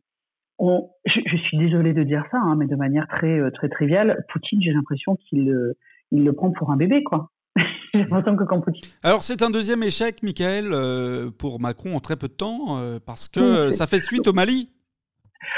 je, 1.06 1.36
suis 1.48 1.58
désolée 1.58 1.92
de 1.92 2.02
dire 2.02 2.24
ça, 2.30 2.38
hein, 2.38 2.56
mais 2.56 2.66
de 2.66 2.76
manière 2.76 3.06
très 3.08 3.38
euh, 3.38 3.50
très 3.50 3.68
triviale, 3.68 4.24
Poutine, 4.32 4.60
j'ai 4.62 4.72
l'impression 4.72 5.16
qu'il 5.16 5.50
euh, 5.50 5.76
il 6.12 6.24
le 6.24 6.32
prend 6.32 6.50
pour 6.52 6.70
un 6.70 6.76
bébé, 6.76 7.02
quoi. 7.02 7.30
que 7.94 8.44
quand 8.44 8.60
Poutine... 8.60 8.88
Alors 9.02 9.22
c'est 9.22 9.42
un 9.42 9.50
deuxième 9.50 9.82
échec, 9.82 10.22
Michael, 10.22 10.72
euh, 10.72 11.30
pour 11.30 11.60
Macron 11.60 11.94
en 11.94 12.00
très 12.00 12.16
peu 12.16 12.28
de 12.28 12.32
temps, 12.32 12.78
parce 13.04 13.28
que 13.28 13.70
ça 13.70 13.86
fait 13.86 14.00
suite 14.00 14.28
au 14.28 14.32
Mali. 14.32 14.70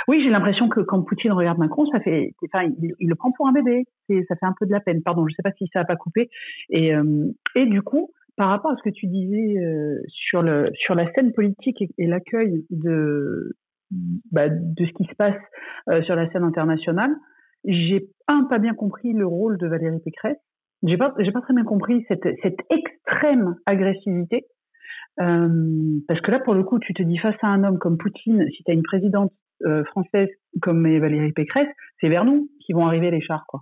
Oui, 0.09 0.23
j'ai 0.25 0.31
l'impression 0.31 0.69
que 0.69 0.81
quand 0.81 1.03
Poutine 1.03 1.33
regarde 1.33 1.59
Macron, 1.59 1.87
ça 1.93 2.01
fait, 2.01 2.35
enfin, 2.45 2.69
il, 2.81 3.09
le 3.09 3.15
prend 3.15 3.31
pour 3.33 3.47
un 3.47 3.53
bébé. 3.53 3.85
Ça 4.09 4.35
fait 4.37 4.47
un 4.47 4.55
peu 4.59 4.67
de 4.67 4.73
la 4.73 4.81
peine. 4.81 5.03
Pardon, 5.03 5.27
je 5.29 5.33
ne 5.33 5.35
sais 5.37 5.43
pas 5.43 5.53
si 5.57 5.69
ça 5.73 5.81
n'a 5.81 5.85
pas 5.85 5.97
coupé. 5.97 6.31
Et, 6.71 6.93
et 7.55 7.67
du 7.67 7.83
coup, 7.83 8.11
par 8.37 8.49
rapport 8.49 8.73
à 8.73 8.77
ce 8.77 8.83
que 8.83 8.95
tu 8.95 9.07
disais 9.07 9.57
sur 10.09 10.43
le 10.43 10.71
sur 10.75 10.95
la 10.95 11.11
scène 11.13 11.33
politique 11.33 11.85
et 11.97 12.07
l'accueil 12.07 12.65
de 12.71 13.55
bah, 14.33 14.49
de 14.49 14.87
ce 14.87 14.93
qui 14.93 15.05
se 15.05 15.15
passe 15.15 15.41
euh, 15.89 16.03
sur 16.03 16.17
la 16.17 16.31
scène 16.31 16.45
internationale. 16.45 17.15
J'ai 17.65 18.09
un 18.29 18.45
pas 18.45 18.59
bien 18.59 18.75
compris 18.75 19.13
le 19.13 19.27
rôle 19.27 19.59
de 19.59 19.67
Valérie 19.67 20.01
Pécresse. 20.05 20.39
J'ai 20.83 20.97
pas 20.97 21.15
j'ai 21.19 21.33
pas 21.33 21.41
très 21.41 21.55
bien 21.55 21.65
compris 21.65 22.05
cette 22.09 22.29
cette 22.43 22.61
extrême 22.71 23.57
agressivité. 23.67 24.47
Euh, 25.21 26.01
parce 26.09 26.21
que 26.21 26.31
là, 26.31 26.41
pour 26.41 26.55
le 26.55 26.65
coup, 26.65 26.79
tu 26.79 26.93
te 26.93 27.03
dis 27.03 27.19
face 27.19 27.37
à 27.43 27.47
un 27.47 27.63
homme 27.63 27.79
comme 27.79 27.99
Poutine, 27.99 28.47
si 28.51 28.65
tu 28.65 28.71
as 28.71 28.75
une 28.75 28.83
présidente 28.83 29.33
euh, 29.65 29.85
française 29.85 30.29
comme 30.61 30.83
Valérie 30.99 31.33
Pécresse, 31.33 31.69
c'est 32.01 32.09
vers 32.09 32.25
nous 32.25 32.49
qui 32.67 32.73
vont 32.73 32.87
arriver 32.87 33.11
les 33.11 33.21
chars, 33.21 33.45
quoi. 33.47 33.61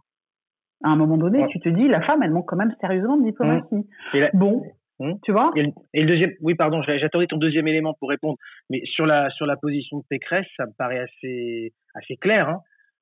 À 0.82 0.88
un 0.88 0.96
moment 0.96 1.18
donné, 1.18 1.46
tu 1.48 1.60
te 1.60 1.68
dis, 1.68 1.86
la 1.86 2.00
femme, 2.00 2.22
elle 2.24 2.32
manque 2.32 2.48
quand 2.48 2.56
même 2.56 2.74
sérieusement 2.80 3.16
de 3.16 3.24
diplomatie. 3.24 3.86
Bon, 4.34 4.62
Hmm 5.02 5.14
tu 5.22 5.32
vois? 5.32 5.50
Et 5.56 5.62
le, 5.62 6.06
deuxième, 6.06 6.32
oui, 6.40 6.54
pardon, 6.54 6.82
j'attendais 6.82 7.26
ton 7.26 7.36
deuxième 7.36 7.66
élément 7.66 7.94
pour 7.98 8.08
répondre, 8.08 8.36
mais 8.70 8.82
sur 8.84 9.06
la 9.06 9.30
sur 9.30 9.46
la 9.46 9.56
position 9.56 9.98
de 9.98 10.04
Pécresse, 10.08 10.46
ça 10.56 10.66
me 10.66 10.72
paraît 10.78 11.00
assez 11.00 11.72
assez 11.94 12.16
clair. 12.16 12.48
Hein. 12.48 12.60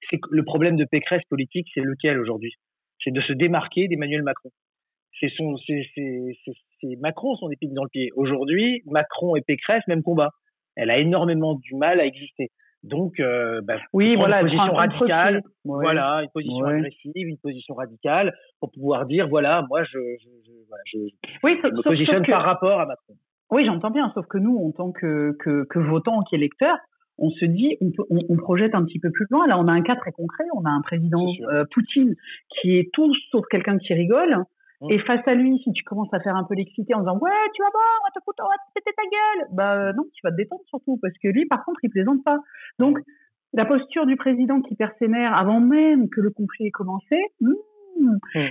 C'est 0.08 0.20
le 0.30 0.44
problème 0.44 0.76
de 0.76 0.84
Pécresse 0.84 1.22
politique, 1.28 1.68
c'est 1.74 1.82
lequel 1.82 2.18
aujourd'hui? 2.18 2.54
C'est 3.02 3.12
de 3.12 3.20
se 3.20 3.32
démarquer 3.32 3.88
d'Emmanuel 3.88 4.22
Macron. 4.22 4.50
C'est 5.18 5.30
son, 5.36 5.56
c'est 5.58 6.96
Macron 7.00 7.34
son 7.36 7.50
épine 7.50 7.74
dans 7.74 7.84
le 7.84 7.90
pied. 7.90 8.10
Aujourd'hui, 8.16 8.82
Macron 8.86 9.36
et 9.36 9.42
Pécresse, 9.42 9.82
même 9.86 10.02
combat. 10.02 10.30
Elle 10.76 10.90
a 10.90 10.98
énormément 10.98 11.54
du 11.54 11.74
mal 11.74 12.00
à 12.00 12.06
exister. 12.06 12.50
Donc, 12.82 13.20
euh, 13.20 13.60
bah, 13.62 13.76
oui, 13.92 14.16
voilà, 14.16 14.40
une 14.40 14.46
position 14.46 14.72
radicale, 14.72 15.42
voilà, 15.64 16.22
une 16.22 16.30
position 16.30 16.64
agressive, 16.64 17.28
une 17.28 17.36
position 17.36 17.74
radicale, 17.74 18.34
pour 18.58 18.70
pouvoir 18.72 19.04
dire, 19.04 19.28
voilà, 19.28 19.66
moi, 19.68 19.82
je, 19.84 19.98
je, 19.98 20.28
je, 20.46 20.52
voilà, 20.66 20.82
je, 20.86 20.98
oui, 21.42 21.58
me 21.62 21.82
positionne 21.82 22.24
par 22.24 22.42
rapport 22.42 22.80
à 22.80 22.86
Macron. 22.86 23.14
Oui, 23.50 23.66
j'entends 23.66 23.90
bien, 23.90 24.10
sauf 24.14 24.26
que 24.28 24.38
nous, 24.38 24.56
en 24.56 24.72
tant 24.72 24.92
que, 24.92 25.36
que, 25.40 25.64
que 25.64 25.78
votants, 25.78 26.22
qu'électeurs, 26.30 26.78
on 27.20 27.30
se 27.30 27.44
dit, 27.44 27.76
on, 27.80 27.90
peut, 27.90 28.04
on, 28.10 28.18
on, 28.28 28.36
projette 28.36 28.74
un 28.74 28.84
petit 28.84 28.98
peu 28.98 29.10
plus 29.10 29.26
loin. 29.30 29.46
Là, 29.46 29.58
on 29.58 29.68
a 29.68 29.72
un 29.72 29.82
cas 29.82 29.96
très 29.96 30.12
concret. 30.12 30.44
On 30.54 30.64
a 30.64 30.70
un 30.70 30.80
président 30.80 31.26
euh, 31.52 31.64
Poutine 31.72 32.14
qui 32.48 32.76
est 32.76 32.90
tout 32.92 33.12
sauf 33.30 33.44
quelqu'un 33.50 33.78
qui 33.78 33.94
rigole. 33.94 34.44
Et 34.88 34.98
face 35.00 35.20
à 35.26 35.34
lui, 35.34 35.58
si 35.62 35.72
tu 35.72 35.84
commences 35.84 36.12
à 36.14 36.20
faire 36.20 36.36
un 36.36 36.44
peu 36.44 36.54
l'excité 36.54 36.94
en 36.94 37.00
disant 37.00 37.18
ouais, 37.18 37.30
tu 37.54 37.62
vas 37.62 37.68
voir, 37.70 37.84
on 38.00 38.06
va 38.06 38.10
te 38.18 38.24
foutre, 38.24 38.42
on 38.42 38.48
va 38.48 38.56
te 38.56 38.72
péter 38.74 38.96
ta 38.96 39.02
gueule, 39.02 39.48
bah 39.52 39.74
euh, 39.74 39.92
non, 39.92 40.04
tu 40.14 40.20
vas 40.24 40.30
te 40.30 40.36
détendre 40.36 40.62
surtout 40.68 40.98
parce 41.02 41.12
que 41.22 41.28
lui, 41.28 41.44
par 41.44 41.66
contre, 41.66 41.80
il 41.82 41.90
plaisante 41.90 42.24
pas. 42.24 42.38
Donc 42.78 42.98
la 43.52 43.66
posture 43.66 44.06
du 44.06 44.16
président 44.16 44.62
qui 44.62 44.76
perd 44.76 44.92
ses 44.98 45.08
nerfs 45.08 45.36
avant 45.36 45.60
même 45.60 46.08
que 46.08 46.22
le 46.22 46.30
conflit 46.30 46.66
ait 46.66 46.70
commencé. 46.70 47.20
Hmm. 47.40 47.54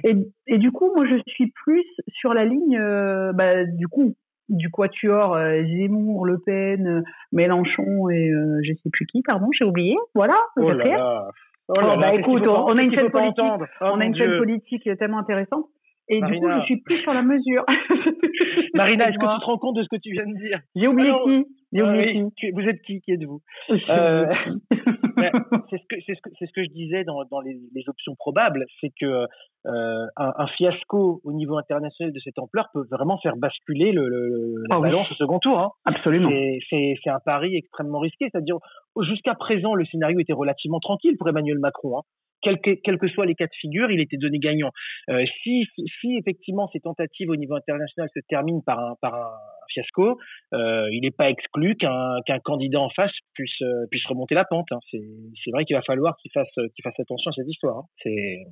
Et, 0.04 0.16
et, 0.46 0.58
du 0.60 0.72
coup, 0.72 0.92
moi, 0.96 1.08
je 1.08 1.16
suis 1.26 1.52
plus 1.66 1.86
sur 2.10 2.36
la 2.36 2.46
ligne, 2.46 2.78
euh, 2.78 3.34
bah, 3.34 3.66
du 3.66 3.88
coup, 3.88 4.14
du 4.50 4.70
quatuor 4.70 5.36
euh, 5.36 5.64
Zemmour, 5.64 6.26
Le 6.26 6.40
Pen, 6.40 7.04
Mélenchon 7.32 8.10
et 8.10 8.32
je 8.64 8.74
sais 8.84 8.90
plus 8.92 9.06
qui, 9.06 9.22
pardon, 9.22 9.48
j'ai 9.58 9.66
oublié. 9.66 9.96
Voilà, 10.16 10.38
oh 10.58 10.72
là 10.72 11.30
Oh, 11.72 11.76
oh 11.78 11.98
bah 12.00 12.16
écoute, 12.16 12.42
on, 12.48 12.76
a 12.76 12.82
une 12.82 12.92
chaîne 12.92 13.12
politique, 13.12 13.46
on 13.80 14.00
a 14.00 14.06
une 14.06 14.16
chaîne 14.16 14.40
politique 14.40 14.90
tellement 14.98 15.20
intéressante. 15.20 15.66
Et 16.10 16.20
du 16.20 16.40
coup, 16.40 16.50
je 16.50 16.66
suis 16.66 16.82
plus 16.82 16.98
sur 17.02 17.14
la 17.14 17.22
mesure. 17.22 17.64
Marina, 18.74 19.10
est-ce 19.10 19.20
que 19.20 19.34
tu 19.34 19.40
te 19.40 19.46
rends 19.46 19.58
compte 19.60 19.76
de 19.76 19.84
ce 19.84 19.88
que 19.90 20.02
tu 20.02 20.12
viens 20.12 20.26
de 20.26 20.36
dire? 20.40 20.60
J'ai 20.76 20.88
oublié 20.88 21.12
qui? 21.24 21.46
J'ai 21.72 21.84
oublié 21.84 22.26
qui? 22.36 22.52
Vous 22.52 22.62
êtes 22.62 22.82
qui? 22.82 23.02
Qui 23.02 23.12
êtes-vous? 23.12 23.42
Euh, 23.70 24.26
C'est 25.70 25.78
ce 25.78 25.86
que 25.88 25.96
c'est 26.06 26.16
ce 26.16 26.22
que 26.22 26.30
c'est 26.40 26.46
ce 26.46 26.54
que 26.54 26.64
je 26.64 26.70
disais 26.70 27.04
dans, 27.04 27.24
dans 27.30 27.42
les, 27.42 27.60
les 27.76 27.90
options 27.90 28.16
probables, 28.16 28.66
c'est 28.80 28.92
que 29.00 29.26
euh, 29.66 30.06
un, 30.16 30.34
un, 30.38 30.48
fiasco 30.48 31.20
au 31.24 31.34
niveau 31.34 31.58
international 31.58 32.14
de 32.14 32.20
cette 32.20 32.40
ampleur 32.40 32.68
peut 32.74 32.86
vraiment 32.90 33.18
faire 33.20 33.36
basculer 33.36 33.92
le, 33.92 34.08
le 34.08 34.64
la 34.70 34.78
ah 34.78 34.80
balance 34.80 35.12
au 35.12 35.16
second 35.16 35.40
tour. 35.40 35.60
Hein. 35.60 35.70
Absolument. 35.86 36.30
C'est 36.70 36.96
un 37.08 37.20
pari 37.26 37.56
extrêmement 37.58 38.00
risqué. 38.00 38.30
C'est-à-dire 38.32 38.58
jusqu'à 39.02 39.36
présent, 39.36 39.76
le 39.76 39.86
scénario 39.86 40.20
était 40.20 40.34
relativement 40.34 40.80
tranquille 40.80 41.16
pour 41.18 41.28
Emmanuel 41.28 41.60
Macron. 41.60 42.00
Hein 42.00 42.02
quels 42.42 42.60
que, 42.62 42.72
quel 42.84 42.98
que 42.98 43.08
soient 43.10 43.26
les 43.26 43.36
cas 43.36 43.46
de 43.46 43.56
figure, 43.60 43.92
il 43.92 44.00
était 44.00 44.18
donné 44.18 44.40
gagnant. 44.40 44.72
Euh, 45.10 45.26
si, 45.44 45.66
si 46.00 46.18
effectivement 46.18 46.70
ces 46.72 46.80
tentatives 46.80 47.30
au 47.30 47.36
niveau 47.36 47.56
international 47.56 48.10
se 48.14 48.22
terminent 48.30 48.62
par 48.66 48.80
un, 48.80 48.96
par 49.02 49.16
un 49.16 49.32
fiasco, 49.74 50.18
euh, 50.54 50.88
il 50.92 51.02
n'est 51.02 51.12
pas 51.12 51.30
exclu 51.30 51.76
qu'un 51.76 52.40
candidat 52.44 52.80
en 52.80 52.90
face 52.90 53.12
puisse, 53.34 53.62
puisse 53.92 54.06
remonter 54.08 54.36
la 54.36 54.46
pente. 54.46 54.68
Hein. 54.72 54.80
C'est 54.92 55.52
vrai 55.52 55.66
qu'il 55.66 55.76
va 55.76 55.82
falloir 55.82 56.16
qu'il 56.22 56.32
fasse, 56.32 56.48
qu'il 56.56 56.84
fasse 56.84 57.00
attention 57.00 57.32
à 57.32 57.34
cette 57.34 57.48
histoire. 57.48 57.78
Hein. 57.78 57.84
C'est 58.02 58.46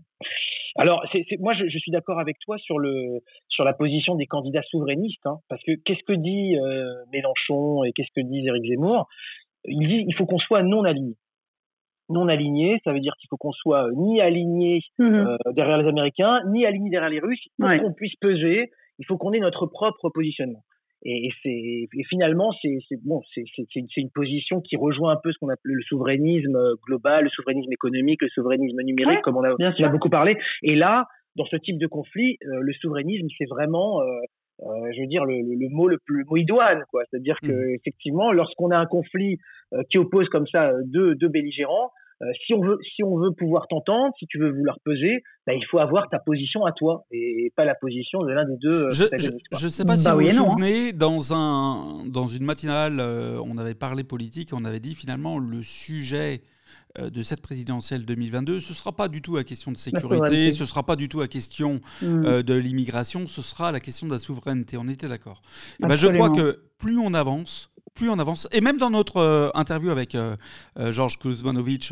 alors, 0.78 1.04
c'est 1.12 1.26
moi, 1.40 1.54
je, 1.54 1.68
je 1.68 1.78
suis 1.80 1.92
d'accord 1.92 2.20
avec 2.20 2.38
toi 2.40 2.58
sur 2.58 2.78
le 2.78 3.20
sur 3.50 3.64
la 3.64 3.74
position 3.74 4.16
des 4.16 4.28
candidats 4.28 4.62
souverainistes, 4.64 5.26
hein, 5.26 5.38
parce 5.50 5.62
que 5.64 5.72
qu'est-ce 5.84 6.04
que 6.08 6.14
dit 6.14 6.58
euh, 6.58 6.86
Mélenchon 7.12 7.84
et 7.84 7.92
qu'est-ce 7.94 8.12
que 8.16 8.26
dit 8.26 8.48
Éric 8.48 8.64
Zemmour? 8.66 9.08
Il 9.66 9.88
dit 9.88 10.06
il 10.08 10.16
faut 10.16 10.26
qu'on 10.26 10.40
soit 10.40 10.64
non 10.64 10.84
aligné 10.84 11.16
non 12.10 12.28
aligné, 12.28 12.80
ça 12.84 12.94
veut 12.94 13.00
dire 13.00 13.14
qu'il 13.20 13.28
faut 13.30 13.38
qu'on 13.38 13.52
soit 13.52 13.90
ni 13.96 14.22
aligné 14.22 14.82
mhm. 14.98 15.14
euh, 15.14 15.38
derrière 15.54 15.78
les 15.78 15.88
Américains, 15.88 16.40
ni 16.48 16.66
aligné 16.66 16.90
derrière 16.90 17.10
les 17.10 17.20
Russes, 17.20 17.48
pour 17.60 17.70
qu'on 17.70 17.94
puisse 17.94 18.16
peser. 18.22 18.72
Il 19.00 19.06
faut 19.06 19.18
qu'on 19.18 19.34
ait 19.34 19.40
notre 19.40 19.68
propre 19.68 20.10
positionnement. 20.10 20.64
Et, 21.04 21.30
c'est 21.44 21.50
et 21.50 22.04
finalement 22.10 22.52
c'est 22.62 22.80
bon 23.06 23.22
c'est 23.34 23.44
c'est 23.56 23.98
une 23.98 24.10
position 24.10 24.62
qui 24.62 24.78
rejoint 24.78 25.14
un 25.14 25.20
peu 25.22 25.32
ce 25.32 25.38
qu'on 25.38 25.50
appelle 25.50 25.74
le 25.74 25.84
souverainisme 25.84 26.56
euh, 26.56 26.74
global, 26.86 27.26
le 27.26 27.30
souverainisme 27.30 27.72
économique, 27.72 28.22
le 28.22 28.30
souverainisme 28.30 28.82
numérique, 28.82 29.22
comme 29.22 29.38
on 29.38 29.44
a, 29.44 29.54
on 29.54 29.84
a 29.84 29.90
beaucoup 29.90 30.10
parlé. 30.10 30.38
Et 30.64 30.76
là, 30.76 31.06
dans 31.36 31.46
ce 31.46 31.56
type 31.56 31.78
de 31.78 31.86
conflit, 31.86 32.38
euh, 32.46 32.60
le 32.62 32.74
souverainisme 32.74 33.28
c'est 33.38 33.48
vraiment 33.48 34.02
euh, 34.66 34.92
je 34.92 35.02
veux 35.02 35.08
dire 35.08 35.24
le, 35.24 35.36
le, 35.36 35.70
mot 35.70 35.88
le 35.88 36.00
plus 36.00 36.26
mot 36.26 36.36
idoine 36.36 36.84
quoi 36.90 37.04
c'est-à-dire 37.10 37.38
que 37.44 37.52
mmh. 37.52 37.76
effectivement 37.76 38.32
lorsqu'on 38.32 38.72
a 38.72 38.78
un 38.78 38.88
conflit 38.88 39.38
euh, 39.74 39.84
qui 39.92 40.00
oppose 40.00 40.28
comme 40.30 40.48
ça 40.48 40.70
euh, 40.70 40.82
deux, 40.86 41.14
deux 41.14 41.28
belligérants 41.28 41.92
si 42.46 42.54
on 42.54 42.62
veut 42.62 42.78
si 42.96 43.04
on 43.04 43.18
veut 43.18 43.32
pouvoir 43.32 43.68
t'entendre 43.68 44.14
si 44.18 44.26
tu 44.28 44.40
veux 44.40 44.52
vouloir 44.52 44.80
peser 44.84 45.24
bah, 45.46 45.54
il 45.54 45.64
faut 45.70 45.80
avoir 45.80 46.10
ta 46.10 46.20
position 46.20 46.66
à 46.66 46.72
toi 46.72 47.06
et 47.12 47.52
pas 47.56 47.66
la 47.66 47.76
position 47.76 48.24
de 48.24 48.32
l'un 48.32 48.46
des 48.46 48.58
deux 48.58 48.90
je, 48.90 49.06
je, 49.52 49.68
sais 49.68 49.86
pas 49.86 49.98
si 49.98 50.06
bah 50.06 50.14
vous 50.14 50.22
vous 50.22 50.28
hein. 50.28 50.34
souvenez 50.34 50.94
dans 50.94 51.34
un 51.34 52.06
dans 52.08 52.28
une 52.28 52.44
matinale 52.44 53.00
on 53.00 53.58
avait 53.58 53.76
parlé 53.76 54.04
politique 54.04 54.52
et 54.52 54.56
on 54.56 54.66
avait 54.66 54.80
dit 54.80 54.96
finalement 54.96 55.38
le 55.38 55.62
sujet 55.62 56.42
euh, 57.00 57.10
de 57.10 57.22
cette 57.22 57.42
présidentielle 57.42 58.06
2022, 58.06 58.60
ce 58.60 58.72
ne 58.72 58.76
sera 58.76 58.92
pas 58.92 59.08
du 59.08 59.22
tout 59.22 59.36
la 59.36 59.44
question 59.44 59.72
de 59.72 59.78
sécurité, 59.78 60.52
ce 60.52 60.64
ne 60.64 60.68
sera 60.68 60.84
pas 60.84 60.96
du 60.96 61.10
tout 61.10 61.20
la 61.20 61.28
question 61.28 61.80
mm. 62.02 62.26
euh, 62.26 62.44
de 62.44 62.54
l'immigration, 62.54 63.28
ce 63.28 63.42
sera 63.42 63.72
la 63.72 63.80
question 63.80 64.08
de 64.08 64.14
la 64.14 64.20
souveraineté. 64.20 64.78
On 64.78 64.88
était 64.88 65.08
d'accord. 65.08 65.42
Ben, 65.80 65.96
je 65.96 66.08
crois 66.08 66.30
que 66.30 66.60
plus 66.80 66.98
on 66.98 67.14
avance, 67.14 67.72
plus 67.98 68.10
on 68.10 68.20
avance, 68.20 68.48
et 68.52 68.62
même 68.62 68.78
dans 68.78 68.90
notre 68.90 69.18
euh, 69.18 69.50
interview 69.54 69.90
avec 69.90 70.16
Georges 70.78 71.20
Kuzmanovic 71.20 71.92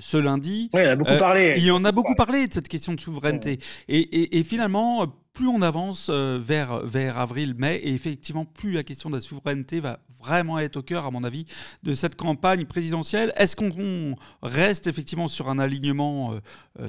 ce 0.00 0.16
lundi. 0.16 0.68
il, 0.74 0.78
a 0.80 0.96
beaucoup 0.96 1.18
parlé. 1.18 1.54
il 1.56 1.72
en 1.72 1.84
a 1.84 1.92
beaucoup 1.92 2.14
parlé 2.14 2.48
de 2.48 2.52
cette 2.52 2.68
question 2.68 2.92
de 2.92 3.00
souveraineté. 3.00 3.58
Et, 3.88 4.38
et, 4.38 4.42
finalement, 4.42 5.06
plus 5.32 5.48
on 5.48 5.62
avance 5.62 6.10
vers, 6.10 6.84
vers 6.84 7.18
avril-mai, 7.18 7.76
et 7.76 7.94
effectivement, 7.94 8.44
plus 8.44 8.72
la 8.72 8.82
question 8.82 9.10
de 9.10 9.16
la 9.16 9.20
souveraineté 9.20 9.80
va 9.80 9.98
vraiment 10.20 10.60
être 10.60 10.76
au 10.76 10.82
cœur, 10.82 11.04
à 11.04 11.10
mon 11.10 11.24
avis, 11.24 11.46
de 11.82 11.94
cette 11.94 12.14
campagne 12.14 12.64
présidentielle. 12.64 13.32
Est-ce 13.36 13.56
qu'on 13.56 14.14
reste 14.42 14.86
effectivement 14.86 15.26
sur 15.26 15.48
un 15.48 15.58
alignement 15.58 16.34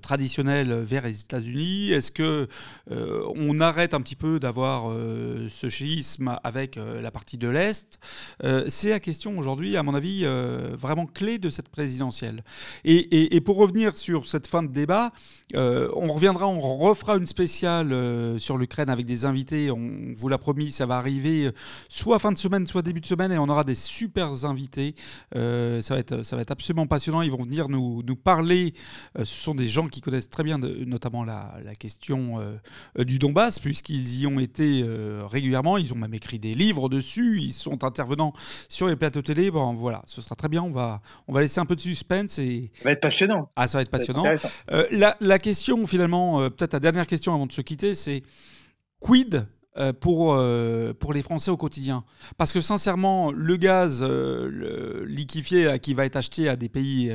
traditionnel 0.04 0.72
vers 0.84 1.04
les 1.04 1.22
États-Unis? 1.22 1.90
Est-ce 1.92 2.12
que 2.12 2.48
arrête 3.60 3.94
un 3.94 4.02
petit 4.02 4.16
peu 4.16 4.40
d'avoir 4.40 4.94
ce 5.50 5.70
schisme 5.70 6.38
avec 6.44 6.76
la 6.76 7.10
partie 7.10 7.38
de 7.38 7.48
l'Est? 7.48 8.00
C'est 8.68 8.90
la 8.90 9.00
question 9.00 9.36
aujourd'hui, 9.38 9.78
à 9.78 9.84
mon 9.84 9.96
avis, 9.96 10.26
vraiment 10.78 11.08
clé 11.08 11.40
de 11.40 11.50
cette 11.50 11.70
présidentielle. 11.70 12.44
Et, 12.86 13.36
et, 13.36 13.42
pour 13.42 13.58
revenir 13.58 13.98
sur 13.98 14.28
cette 14.28 14.46
fin 14.46 14.62
de 14.62 14.72
débat, 14.72 15.12
on 15.56 16.14
reviendra, 16.14 16.48
on 16.48 16.78
refera 16.78 17.16
une 17.16 17.28
spéciale 17.28 18.33
sur 18.38 18.58
l'Ukraine 18.58 18.90
avec 18.90 19.06
des 19.06 19.26
invités. 19.26 19.72
On 19.72 20.14
vous 20.16 20.28
l'a 20.28 20.38
promis, 20.38 20.72
ça 20.72 20.86
va 20.86 20.98
arriver 20.98 21.52
soit 21.90 22.20
fin 22.20 22.32
de 22.32 22.38
semaine, 22.38 22.68
soit 22.68 22.82
début 22.82 23.02
de 23.02 23.06
semaine, 23.06 23.32
et 23.32 23.38
on 23.38 23.50
aura 23.50 23.64
des 23.64 23.76
super 23.76 24.46
invités. 24.46 24.96
Euh, 25.36 25.82
ça, 25.82 25.94
va 25.94 26.00
être, 26.00 26.24
ça 26.24 26.36
va 26.36 26.42
être 26.42 26.52
absolument 26.52 26.88
passionnant. 26.88 27.22
Ils 27.22 27.32
vont 27.32 27.44
venir 27.44 27.70
nous, 27.70 28.04
nous 28.04 28.16
parler. 28.16 28.74
Euh, 29.18 29.26
ce 29.26 29.44
sont 29.44 29.56
des 29.56 29.68
gens 29.68 29.88
qui 29.88 30.02
connaissent 30.02 30.30
très 30.30 30.44
bien, 30.44 30.60
de, 30.60 30.84
notamment 30.86 31.24
la, 31.24 31.54
la 31.64 31.76
question 31.76 32.40
euh, 32.40 33.04
du 33.04 33.20
Donbass, 33.20 33.60
puisqu'ils 33.60 34.22
y 34.22 34.28
ont 34.28 34.40
été 34.40 34.84
régulièrement. 35.30 35.78
Ils 35.78 35.94
ont 35.94 35.98
même 35.98 36.14
écrit 36.14 36.40
des 36.40 36.54
livres 36.54 36.90
dessus. 36.90 37.40
Ils 37.42 37.54
sont 37.54 37.84
intervenants 37.84 38.34
sur 38.70 38.88
les 38.88 38.96
plateaux 38.96 39.22
télé. 39.22 39.52
Bon, 39.52 39.74
voilà, 39.74 40.02
ce 40.06 40.22
sera 40.22 40.36
très 40.36 40.50
bien. 40.50 40.64
On 40.64 40.72
va, 40.72 41.02
on 41.28 41.34
va 41.34 41.42
laisser 41.42 41.60
un 41.60 41.66
peu 41.66 41.76
de 41.76 41.82
suspense. 41.82 42.40
Et... 42.40 42.72
Ça 42.76 42.86
va 42.86 42.92
être 42.92 43.02
passionnant. 43.02 43.50
Ah, 43.56 43.68
ça 43.68 43.78
va 43.78 43.82
être 43.84 43.92
passionnant. 43.92 44.26
la, 44.92 45.16
la, 45.20 45.40
question, 45.40 45.86
finalement, 45.88 46.50
peut-être 46.50 46.74
la 46.74 46.80
dernière 46.80 47.08
question 47.08 47.34
avant 47.34 47.46
de 47.46 47.52
se 47.52 47.62
quitter, 47.62 47.96
c'est 47.96 48.23
quid 49.00 49.46
euh, 49.76 49.92
pour, 49.92 50.36
euh, 50.36 50.94
pour 50.94 51.14
les 51.14 51.24
Français 51.24 51.50
au 51.50 51.58
quotidien? 51.58 52.04
Parce 52.38 52.54
que 52.54 52.62
sincèrement, 52.62 53.32
le 53.32 53.56
gaz 53.56 54.06
euh, 54.08 55.04
liquéfié 55.08 55.80
qui 55.80 55.96
va 55.96 56.06
être 56.06 56.16
acheté 56.16 56.48
à 56.48 56.56
des 56.56 56.70
pays, 56.70 57.12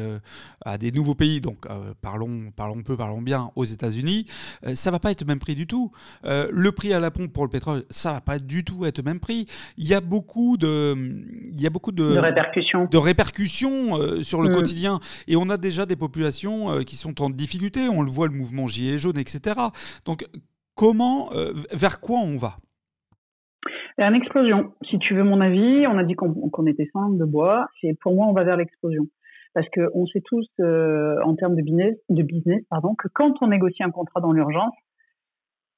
à 0.64 0.76
des 0.76 0.90
nouveaux 0.90 1.14
pays, 1.14 1.40
donc 1.40 1.66
parlons, 2.02 2.50
parlons 2.56 2.82
peu, 2.82 2.96
parlons 2.96 3.22
bien, 3.22 3.50
aux 3.54 3.64
États-Unis, 3.64 4.26
ça 4.74 4.90
va 4.90 4.98
pas 4.98 5.12
être 5.12 5.20
le 5.20 5.26
même 5.26 5.38
prix 5.38 5.54
du 5.54 5.66
tout. 5.66 5.92
le 6.24 6.70
prix 6.72 6.92
à 6.92 6.98
la 6.98 7.11
pompe 7.11 7.32
pour 7.32 7.44
le 7.44 7.50
pétrole, 7.50 7.84
ça 7.90 8.12
va 8.12 8.20
pas 8.20 8.38
du 8.38 8.64
tout 8.64 8.84
être 8.84 8.98
le 8.98 9.04
même 9.04 9.20
prix. 9.20 9.46
Il 9.76 9.86
y 9.86 9.94
a 9.94 10.00
beaucoup 10.00 10.56
de, 10.56 10.94
il 10.94 11.61
y 11.61 11.66
a 11.66 11.70
beaucoup 11.70 11.92
de, 11.92 12.14
de 12.14 12.18
répercussions, 12.18 12.86
de 12.86 12.98
répercussions 12.98 14.22
sur 14.22 14.42
le 14.42 14.50
mm. 14.50 14.52
quotidien. 14.52 15.00
Et 15.28 15.36
on 15.36 15.48
a 15.48 15.56
déjà 15.56 15.86
des 15.86 15.96
populations 15.96 16.82
qui 16.84 16.96
sont 16.96 17.22
en 17.22 17.30
difficulté. 17.30 17.88
On 17.88 18.02
le 18.02 18.11
voit, 18.11 18.26
le 18.26 18.34
mouvement 18.34 18.66
Gilets 18.66 18.98
jaunes, 18.98 19.18
etc. 19.18 19.56
Donc 20.04 20.26
comment, 20.79 21.31
euh, 21.33 21.53
vers 21.72 22.01
quoi 22.01 22.18
on 22.20 22.37
va? 22.39 22.53
Vers 23.99 24.09
une 24.09 24.14
explosion. 24.14 24.72
Si 24.89 24.99
tu 25.01 25.14
veux 25.14 25.24
mon 25.24 25.41
avis, 25.41 25.87
on 25.89 25.99
a 25.99 26.05
dit 26.05 26.14
qu'on 26.14 26.66
était 26.66 26.89
sans 26.93 27.11
de 27.11 27.24
bois. 27.24 27.66
C'est 27.81 27.99
pour 28.01 28.14
moi, 28.14 28.26
on 28.29 28.33
va 28.33 28.45
vers 28.45 28.57
l'explosion. 28.57 29.07
Parce 29.55 29.66
qu'on 29.70 30.07
sait 30.07 30.22
tous, 30.24 30.47
euh, 30.61 31.16
en 31.24 31.35
termes 31.35 31.57
de 31.57 31.62
business, 31.62 31.97
de 32.09 32.22
business 32.22 32.62
pardon, 32.70 32.95
que 32.95 33.09
quand 33.12 33.35
on 33.41 33.49
négocie 33.49 33.83
un 33.83 33.91
contrat 33.91 34.20
dans 34.20 34.33
l'urgence, 34.33 34.74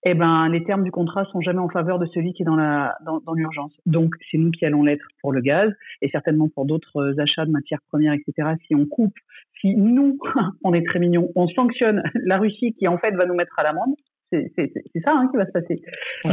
eh 0.04 0.14
ben, 0.14 0.48
les 0.48 0.64
termes 0.64 0.84
du 0.84 0.90
contrat 0.90 1.24
sont 1.26 1.40
jamais 1.40 1.60
en 1.60 1.68
faveur 1.68 1.98
de 1.98 2.06
celui 2.06 2.32
qui 2.34 2.42
est 2.42 2.46
dans, 2.46 2.56
dans 2.56 3.32
l'urgence. 3.32 3.72
Donc, 3.86 4.14
c'est 4.30 4.38
nous 4.38 4.50
qui 4.50 4.66
allons 4.66 4.82
l'être 4.82 5.06
pour 5.22 5.32
le 5.32 5.40
gaz 5.40 5.72
et 6.02 6.10
certainement 6.10 6.48
pour 6.48 6.66
d'autres 6.66 6.98
euh, 6.98 7.22
achats 7.22 7.46
de 7.46 7.50
matières 7.50 7.82
premières, 7.88 8.14
etc. 8.14 8.50
Si 8.66 8.74
on 8.74 8.86
coupe, 8.86 9.14
si 9.60 9.74
nous, 9.76 10.18
on 10.64 10.74
est 10.74 10.86
très 10.86 10.98
mignon, 10.98 11.30
on 11.36 11.48
sanctionne 11.48 12.02
la 12.14 12.38
Russie 12.38 12.74
qui 12.78 12.86
en 12.86 12.98
fait 12.98 13.12
va 13.12 13.24
nous 13.24 13.34
mettre 13.34 13.58
à 13.58 13.62
l'amende, 13.62 13.94
c'est 14.30 15.02
ça 15.04 15.12
hein, 15.12 15.28
qui 15.30 15.36
va 15.36 15.46
se 15.46 15.52
passer. 15.52 15.82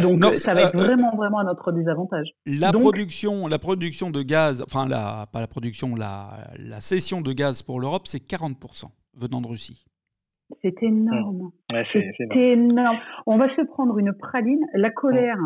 Donc 0.01 0.23
ça 0.35 0.53
va 0.53 0.61
être 0.61 0.75
euh, 0.75 0.79
euh, 0.79 0.85
vraiment, 0.85 1.15
vraiment 1.15 1.39
à 1.39 1.43
notre 1.43 1.71
désavantage. 1.71 2.27
La, 2.45 2.71
production, 2.71 3.47
la 3.47 3.59
production 3.59 4.11
de 4.11 4.21
gaz, 4.21 4.63
enfin 4.65 4.87
la, 4.87 5.27
pas 5.31 5.39
la 5.39 5.47
production, 5.47 5.95
la, 5.95 6.29
la 6.59 6.79
cession 6.79 7.21
de 7.21 7.33
gaz 7.33 7.63
pour 7.63 7.79
l'Europe, 7.79 8.03
c'est 8.05 8.23
40% 8.23 8.85
venant 9.15 9.41
de 9.41 9.47
Russie. 9.47 9.85
C'est 10.61 10.81
énorme. 10.81 11.51
c'est 11.91 12.13
énorme. 12.33 12.97
On 13.25 13.37
va 13.37 13.53
se 13.55 13.61
prendre 13.65 13.97
une 13.97 14.13
praline. 14.13 14.65
La 14.73 14.91
colère, 14.91 15.37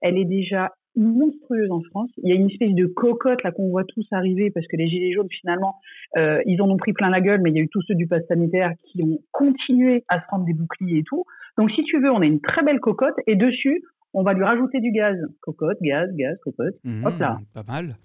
elle 0.00 0.16
est 0.16 0.24
déjà 0.24 0.70
monstrueuse 0.96 1.70
en 1.70 1.82
France. 1.82 2.10
Il 2.22 2.28
y 2.28 2.32
a 2.32 2.36
une 2.36 2.50
espèce 2.50 2.74
de 2.74 2.86
cocotte 2.86 3.42
là 3.42 3.52
qu'on 3.52 3.68
voit 3.68 3.84
tous 3.84 4.06
arriver 4.12 4.50
parce 4.50 4.66
que 4.66 4.76
les 4.76 4.88
gilets 4.88 5.12
jaunes 5.12 5.28
finalement 5.30 5.76
euh, 6.16 6.40
ils 6.46 6.60
en 6.62 6.70
ont 6.70 6.76
pris 6.76 6.92
plein 6.92 7.10
la 7.10 7.20
gueule, 7.20 7.40
mais 7.42 7.50
il 7.50 7.56
y 7.56 7.58
a 7.58 7.62
eu 7.62 7.68
tous 7.68 7.82
ceux 7.88 7.94
du 7.94 8.06
pass 8.06 8.22
sanitaire 8.28 8.72
qui 8.86 9.02
ont 9.02 9.18
continué 9.32 10.04
à 10.08 10.20
se 10.20 10.26
prendre 10.26 10.44
des 10.44 10.52
boucliers 10.52 10.98
et 10.98 11.04
tout. 11.04 11.24
Donc, 11.58 11.70
si 11.72 11.82
tu 11.84 12.00
veux, 12.00 12.10
on 12.10 12.20
a 12.20 12.26
une 12.26 12.40
très 12.40 12.62
belle 12.62 12.80
cocotte 12.80 13.14
et 13.26 13.36
dessus, 13.36 13.82
on 14.12 14.22
va 14.22 14.32
lui 14.32 14.44
rajouter 14.44 14.80
du 14.80 14.92
gaz. 14.92 15.16
Cocotte, 15.40 15.78
gaz, 15.82 16.08
gaz, 16.14 16.36
cocotte. 16.42 16.74
Mmh, 16.84 17.04
Hop 17.04 17.18
là. 17.18 17.38
Pas 17.52 17.64
mal. 17.66 17.96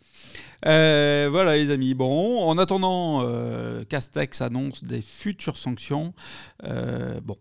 Euh, 0.66 1.28
voilà, 1.32 1.56
les 1.56 1.72
amis. 1.72 1.94
Bon, 1.94 2.44
en 2.44 2.58
attendant, 2.58 3.22
euh, 3.24 3.84
Castex 3.88 4.42
annonce 4.42 4.84
des 4.84 5.02
futures 5.02 5.58
sanctions. 5.58 6.14
Euh, 6.64 7.20
bon, 7.24 7.36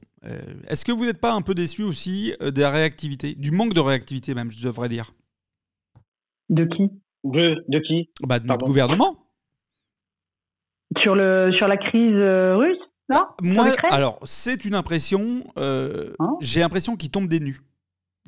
est-ce 0.68 0.84
que 0.84 0.92
vous 0.92 1.06
n'êtes 1.06 1.20
pas 1.20 1.32
un 1.32 1.42
peu 1.42 1.54
déçu 1.54 1.82
aussi 1.82 2.34
de 2.40 2.60
la 2.60 2.70
réactivité, 2.70 3.34
du 3.34 3.50
manque 3.50 3.72
de 3.72 3.80
réactivité 3.80 4.34
même, 4.34 4.50
je 4.50 4.62
devrais 4.62 4.88
dire? 4.88 5.12
De 6.48 6.64
qui? 6.64 6.90
De, 7.24 7.64
de 7.68 7.78
qui? 7.80 8.10
Bah, 8.22 8.38
De 8.38 8.46
notre 8.46 8.66
gouvernement. 8.66 9.16
Sur, 11.02 11.14
le, 11.14 11.52
sur 11.54 11.68
la 11.68 11.76
crise 11.76 12.16
russe 12.16 12.78
non? 13.10 13.26
Moi, 13.42 13.74
alors, 13.90 14.18
c'est 14.24 14.64
une 14.64 14.74
impression. 14.74 15.44
Euh, 15.58 16.12
hein? 16.18 16.36
j'ai 16.40 16.60
l'impression 16.60 16.96
qu'il 16.96 17.10
tombe 17.10 17.28
des 17.28 17.40
nues 17.40 17.60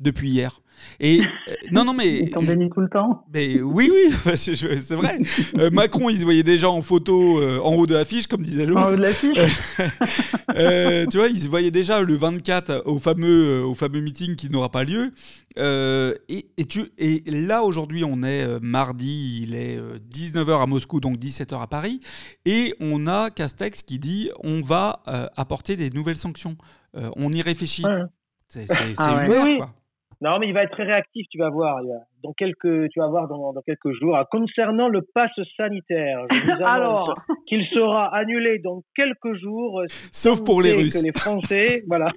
depuis 0.01 0.29
hier. 0.29 0.61
Et 0.99 1.21
euh, 1.21 1.53
non, 1.71 1.85
non, 1.85 1.93
mais 1.93 2.19
il 2.23 2.29
tombe 2.29 2.45
des 2.45 2.55
nues 2.55 2.69
tout 2.69 2.81
le 2.81 2.89
temps. 2.89 3.25
Mais 3.33 3.61
oui, 3.61 3.91
oui, 3.91 4.35
c'est 4.35 4.95
vrai. 4.95 5.19
Euh, 5.57 5.69
Macron, 5.71 6.09
il 6.09 6.17
se 6.17 6.23
voyait 6.23 6.43
déjà 6.43 6.69
en 6.69 6.81
photo 6.81 7.41
en 7.61 7.75
haut 7.75 7.87
de 7.87 7.93
l'affiche, 7.93 8.27
comme 8.27 8.41
disait 8.41 8.65
l'autre. 8.65 8.81
En 8.81 8.93
haut 8.93 8.95
de 8.95 9.01
l'affiche. 9.01 9.33
tu 11.09 11.17
vois, 11.17 11.27
il 11.27 11.39
se 11.39 11.47
voyait 11.49 11.71
déjà 11.71 12.01
le 12.01 12.15
24 12.15 12.83
au 12.85 12.99
fameux, 12.99 13.63
au 13.63 13.75
fameux 13.75 14.01
meeting 14.01 14.35
qui 14.35 14.49
n'aura 14.49 14.69
pas 14.69 14.83
lieu. 14.83 15.11
et, 15.57 16.45
et, 16.57 16.65
tu, 16.65 16.91
et 16.97 17.23
là, 17.27 17.63
aujourd'hui, 17.63 18.03
on 18.03 18.23
est 18.23 18.59
mardi, 18.61 19.43
il 19.43 19.55
est 19.55 19.79
19h 20.11 20.61
à 20.61 20.65
Moscou, 20.65 20.99
donc 20.99 21.17
17h 21.17 21.61
à 21.61 21.67
Paris. 21.67 22.01
Et 22.45 22.75
on 22.79 23.07
a 23.07 23.29
Castex 23.29 23.83
qui 23.83 23.99
dit 23.99 24.29
on 24.43 24.61
va 24.61 25.03
apporter 25.35 25.75
des 25.75 25.89
nouvelles 25.89 26.17
sanctions. 26.17 26.57
on 26.93 27.31
y 27.31 27.41
réfléchit. 27.41 27.85
C'est 28.47 28.65
ah 28.97 29.23
une 29.25 29.31
heure, 29.31 29.47
quoi. 29.57 29.73
Non, 30.21 30.37
mais 30.37 30.47
il 30.47 30.53
va 30.53 30.63
être 30.63 30.71
très 30.71 30.83
réactif, 30.83 31.25
tu 31.31 31.39
vas 31.39 31.49
voir. 31.49 31.81
Dans 32.23 32.33
quelques, 32.33 32.89
tu 32.89 32.99
vas 32.99 33.07
voir 33.07 33.27
dans, 33.27 33.53
dans 33.53 33.61
quelques 33.61 33.91
jours. 33.99 34.15
Ah, 34.15 34.27
concernant 34.29 34.87
le 34.87 35.01
pass 35.01 35.31
sanitaire, 35.57 36.25
je 36.29 36.57
vous 36.57 36.63
Alors, 36.65 37.15
qu'il 37.47 37.65
sera 37.65 38.15
annulé 38.15 38.59
dans 38.59 38.83
quelques 38.95 39.33
jours. 39.33 39.81
Sauf 40.11 40.43
pour 40.43 40.61
les 40.61 40.73
Russes. 40.73 41.01
Que 41.01 41.05
les 41.05 41.11
Français, 41.11 41.83
voilà. 41.87 42.11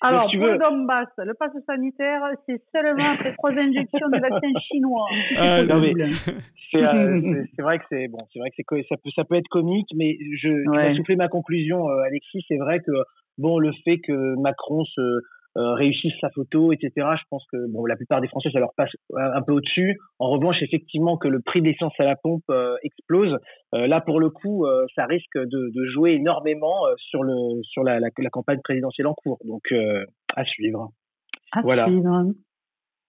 Alors, 0.00 0.30
pour 0.30 0.46
le 0.46 0.58
Donbass, 0.58 1.08
le 1.18 1.34
pass 1.34 1.50
sanitaire, 1.66 2.22
c'est 2.46 2.62
seulement 2.74 3.12
après 3.12 3.34
trois 3.34 3.52
injections 3.52 4.08
de 4.08 4.20
vaccin 4.20 4.48
chinois. 4.70 5.06
Euh, 5.38 6.10
c'est 7.54 7.62
vrai 7.62 7.78
que 7.78 7.84
c'est 7.88 8.08
bon, 8.08 8.18
c'est 8.32 8.38
vrai 8.38 8.50
que 8.50 8.56
ça 8.88 8.96
peut 8.96 9.10
ça 9.14 9.24
peut 9.24 9.36
être 9.36 9.48
comique, 9.48 9.88
mais 9.94 10.18
je, 10.36 10.68
ouais. 10.68 10.88
vais 10.88 10.96
souffler 10.96 11.16
ma 11.16 11.28
conclusion, 11.28 11.88
euh, 11.88 12.02
Alexis. 12.06 12.44
C'est 12.48 12.56
vrai 12.56 12.80
que 12.80 12.92
bon, 13.38 13.58
le 13.58 13.72
fait 13.84 13.98
que 13.98 14.34
Macron 14.40 14.84
se 14.84 15.20
euh, 15.56 15.74
réussissent 15.74 16.18
sa 16.20 16.30
photo, 16.30 16.72
etc. 16.72 16.90
Je 16.96 17.22
pense 17.30 17.44
que 17.52 17.56
bon, 17.70 17.86
la 17.86 17.96
plupart 17.96 18.20
des 18.20 18.28
Français, 18.28 18.50
ça 18.52 18.58
leur 18.58 18.74
passe 18.76 18.90
un 19.16 19.42
peu 19.42 19.52
au-dessus. 19.52 19.98
En 20.18 20.30
revanche, 20.30 20.56
effectivement, 20.62 21.16
que 21.16 21.28
le 21.28 21.40
prix 21.40 21.62
d'essence 21.62 21.92
à 21.98 22.04
la 22.04 22.16
pompe 22.16 22.42
euh, 22.50 22.76
explose, 22.82 23.38
euh, 23.74 23.86
là, 23.86 24.00
pour 24.00 24.20
le 24.20 24.30
coup, 24.30 24.66
ça 24.94 25.06
risque 25.06 25.36
de, 25.36 25.70
de, 25.72 25.84
jouer 25.86 26.12
énormément 26.12 26.74
sur, 26.96 27.22
le, 27.22 27.62
sur 27.62 27.84
la, 27.84 28.00
la, 28.00 28.08
la, 28.16 28.30
campagne 28.30 28.60
présidentielle 28.62 29.06
en 29.06 29.14
cours. 29.14 29.38
Donc, 29.44 29.72
à 30.34 30.44
suivre. 30.44 30.90
À 31.52 31.62
voilà. 31.62 31.86
Suivre. 31.86 32.32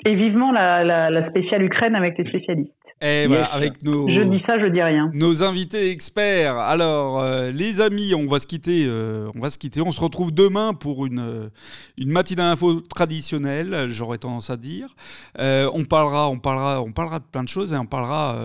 Et 0.03 0.13
vivement 0.13 0.51
la, 0.51 0.83
la, 0.83 1.09
la 1.09 1.29
spéciale 1.29 1.63
Ukraine 1.63 1.95
avec 1.95 2.17
les 2.17 2.27
spécialistes. 2.27 2.73
Et 3.01 3.27
voilà, 3.27 3.45
avec 3.45 3.83
nos. 3.83 4.07
Je 4.07 4.21
dis 4.21 4.41
ça, 4.45 4.57
je 4.57 4.67
dis 4.67 4.81
rien. 4.81 5.11
Nos 5.13 5.43
invités 5.43 5.91
experts. 5.91 6.55
Alors, 6.55 7.19
euh, 7.19 7.51
les 7.51 7.81
amis, 7.81 8.13
on 8.15 8.25
va 8.25 8.39
se 8.39 8.47
quitter. 8.47 8.85
Euh, 8.87 9.29
on 9.35 9.41
va 9.41 9.49
se 9.49 9.57
quitter. 9.57 9.81
On 9.81 9.91
se 9.91 9.99
retrouve 9.99 10.33
demain 10.33 10.73
pour 10.73 11.05
une 11.05 11.19
euh, 11.19 11.49
une 11.97 12.09
matinale 12.09 12.53
info 12.53 12.79
traditionnelle. 12.79 13.87
J'aurais 13.89 14.17
tendance 14.17 14.49
à 14.49 14.55
dire. 14.55 14.95
on 15.37 15.83
parlera, 15.83 16.29
on 16.29 16.39
parlera, 16.39 16.81
on 16.81 16.93
parlera 16.93 17.19
de 17.19 17.25
plein 17.25 17.43
de 17.43 17.49
choses 17.49 17.73
et 17.73 17.77
on 17.77 17.85
parlera 17.85 18.37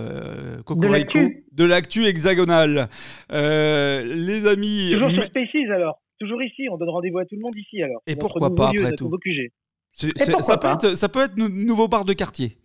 de 0.67 1.65
l'actu 1.65 2.07
hexagonale. 2.07 2.89
les 3.31 4.49
amis. 4.49 4.91
Toujours 4.93 5.11
sur 5.11 5.23
Spaces 5.23 5.71
alors. 5.73 6.01
Toujours 6.19 6.43
ici. 6.43 6.69
On 6.71 6.77
donne 6.77 6.91
rendez-vous 6.91 7.19
à 7.19 7.25
tout 7.25 7.37
le 7.37 7.41
monde 7.41 7.55
ici 7.57 7.83
alors. 7.83 8.03
Et 8.09 8.17
pourquoi 8.17 8.53
pas 8.53 8.71
après 8.71 8.93
tout 8.93 9.11
Ça 9.92 10.58
peut, 10.58 10.68
être, 10.68 10.96
ça 10.96 11.10
peut 11.10 11.24
être 11.24 11.38
nouveau 11.38 11.88
bar 11.88 12.04
de 12.04 12.14
quartier. 12.14 12.58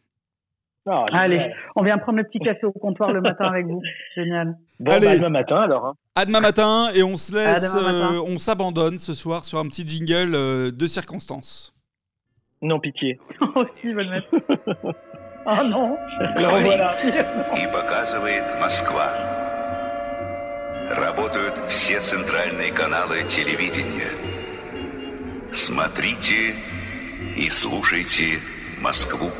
Ah, 0.87 1.05
Allez, 1.13 1.53
on 1.77 1.83
vient 1.83 1.99
prendre 1.99 2.19
le 2.19 2.25
petit 2.25 2.41
café 2.41 2.65
au 2.65 2.73
comptoir 2.73 3.13
le 3.13 3.21
matin 3.21 3.45
avec 3.45 3.67
vous. 3.67 3.83
Génial. 4.17 4.57
Bon, 4.81 4.93
Allez. 4.93 5.07
Bah, 5.07 5.13
à 5.13 5.17
demain 5.17 5.29
matin 5.29 5.57
alors. 5.57 5.87
Hein. 5.87 5.95
À 6.17 6.25
demain 6.25 6.41
matin 6.41 6.89
et 6.95 7.03
on 7.03 7.17
se 7.17 7.35
laisse, 7.35 7.77
euh, 7.77 8.21
on 8.27 8.39
s'abandonne 8.39 8.99
ce 8.99 9.15
soir 9.15 9.45
sur 9.45 9.59
un 9.59 9.69
petit 9.69 9.87
jingle 9.87 10.35
euh, 10.35 10.71
de 10.73 10.87
circonstance. 10.87 11.75
Non 12.63 12.81
pitié. 12.81 13.21
Aussi, 13.55 13.95
bonne 13.95 14.23
Ah 15.47 15.63
non. 15.65 15.97
Говорит 16.37 16.81
и 17.57 17.67
показывает 17.73 18.45
Москва. 18.61 19.13
Работают 20.91 21.55
все 21.69 22.01
центральные 22.01 22.73
каналы 22.73 23.23
телевидения. 23.29 24.11
Смотрите 25.53 26.55
и 27.36 27.50
слушайте 27.50 28.42
Москву. 28.80 29.32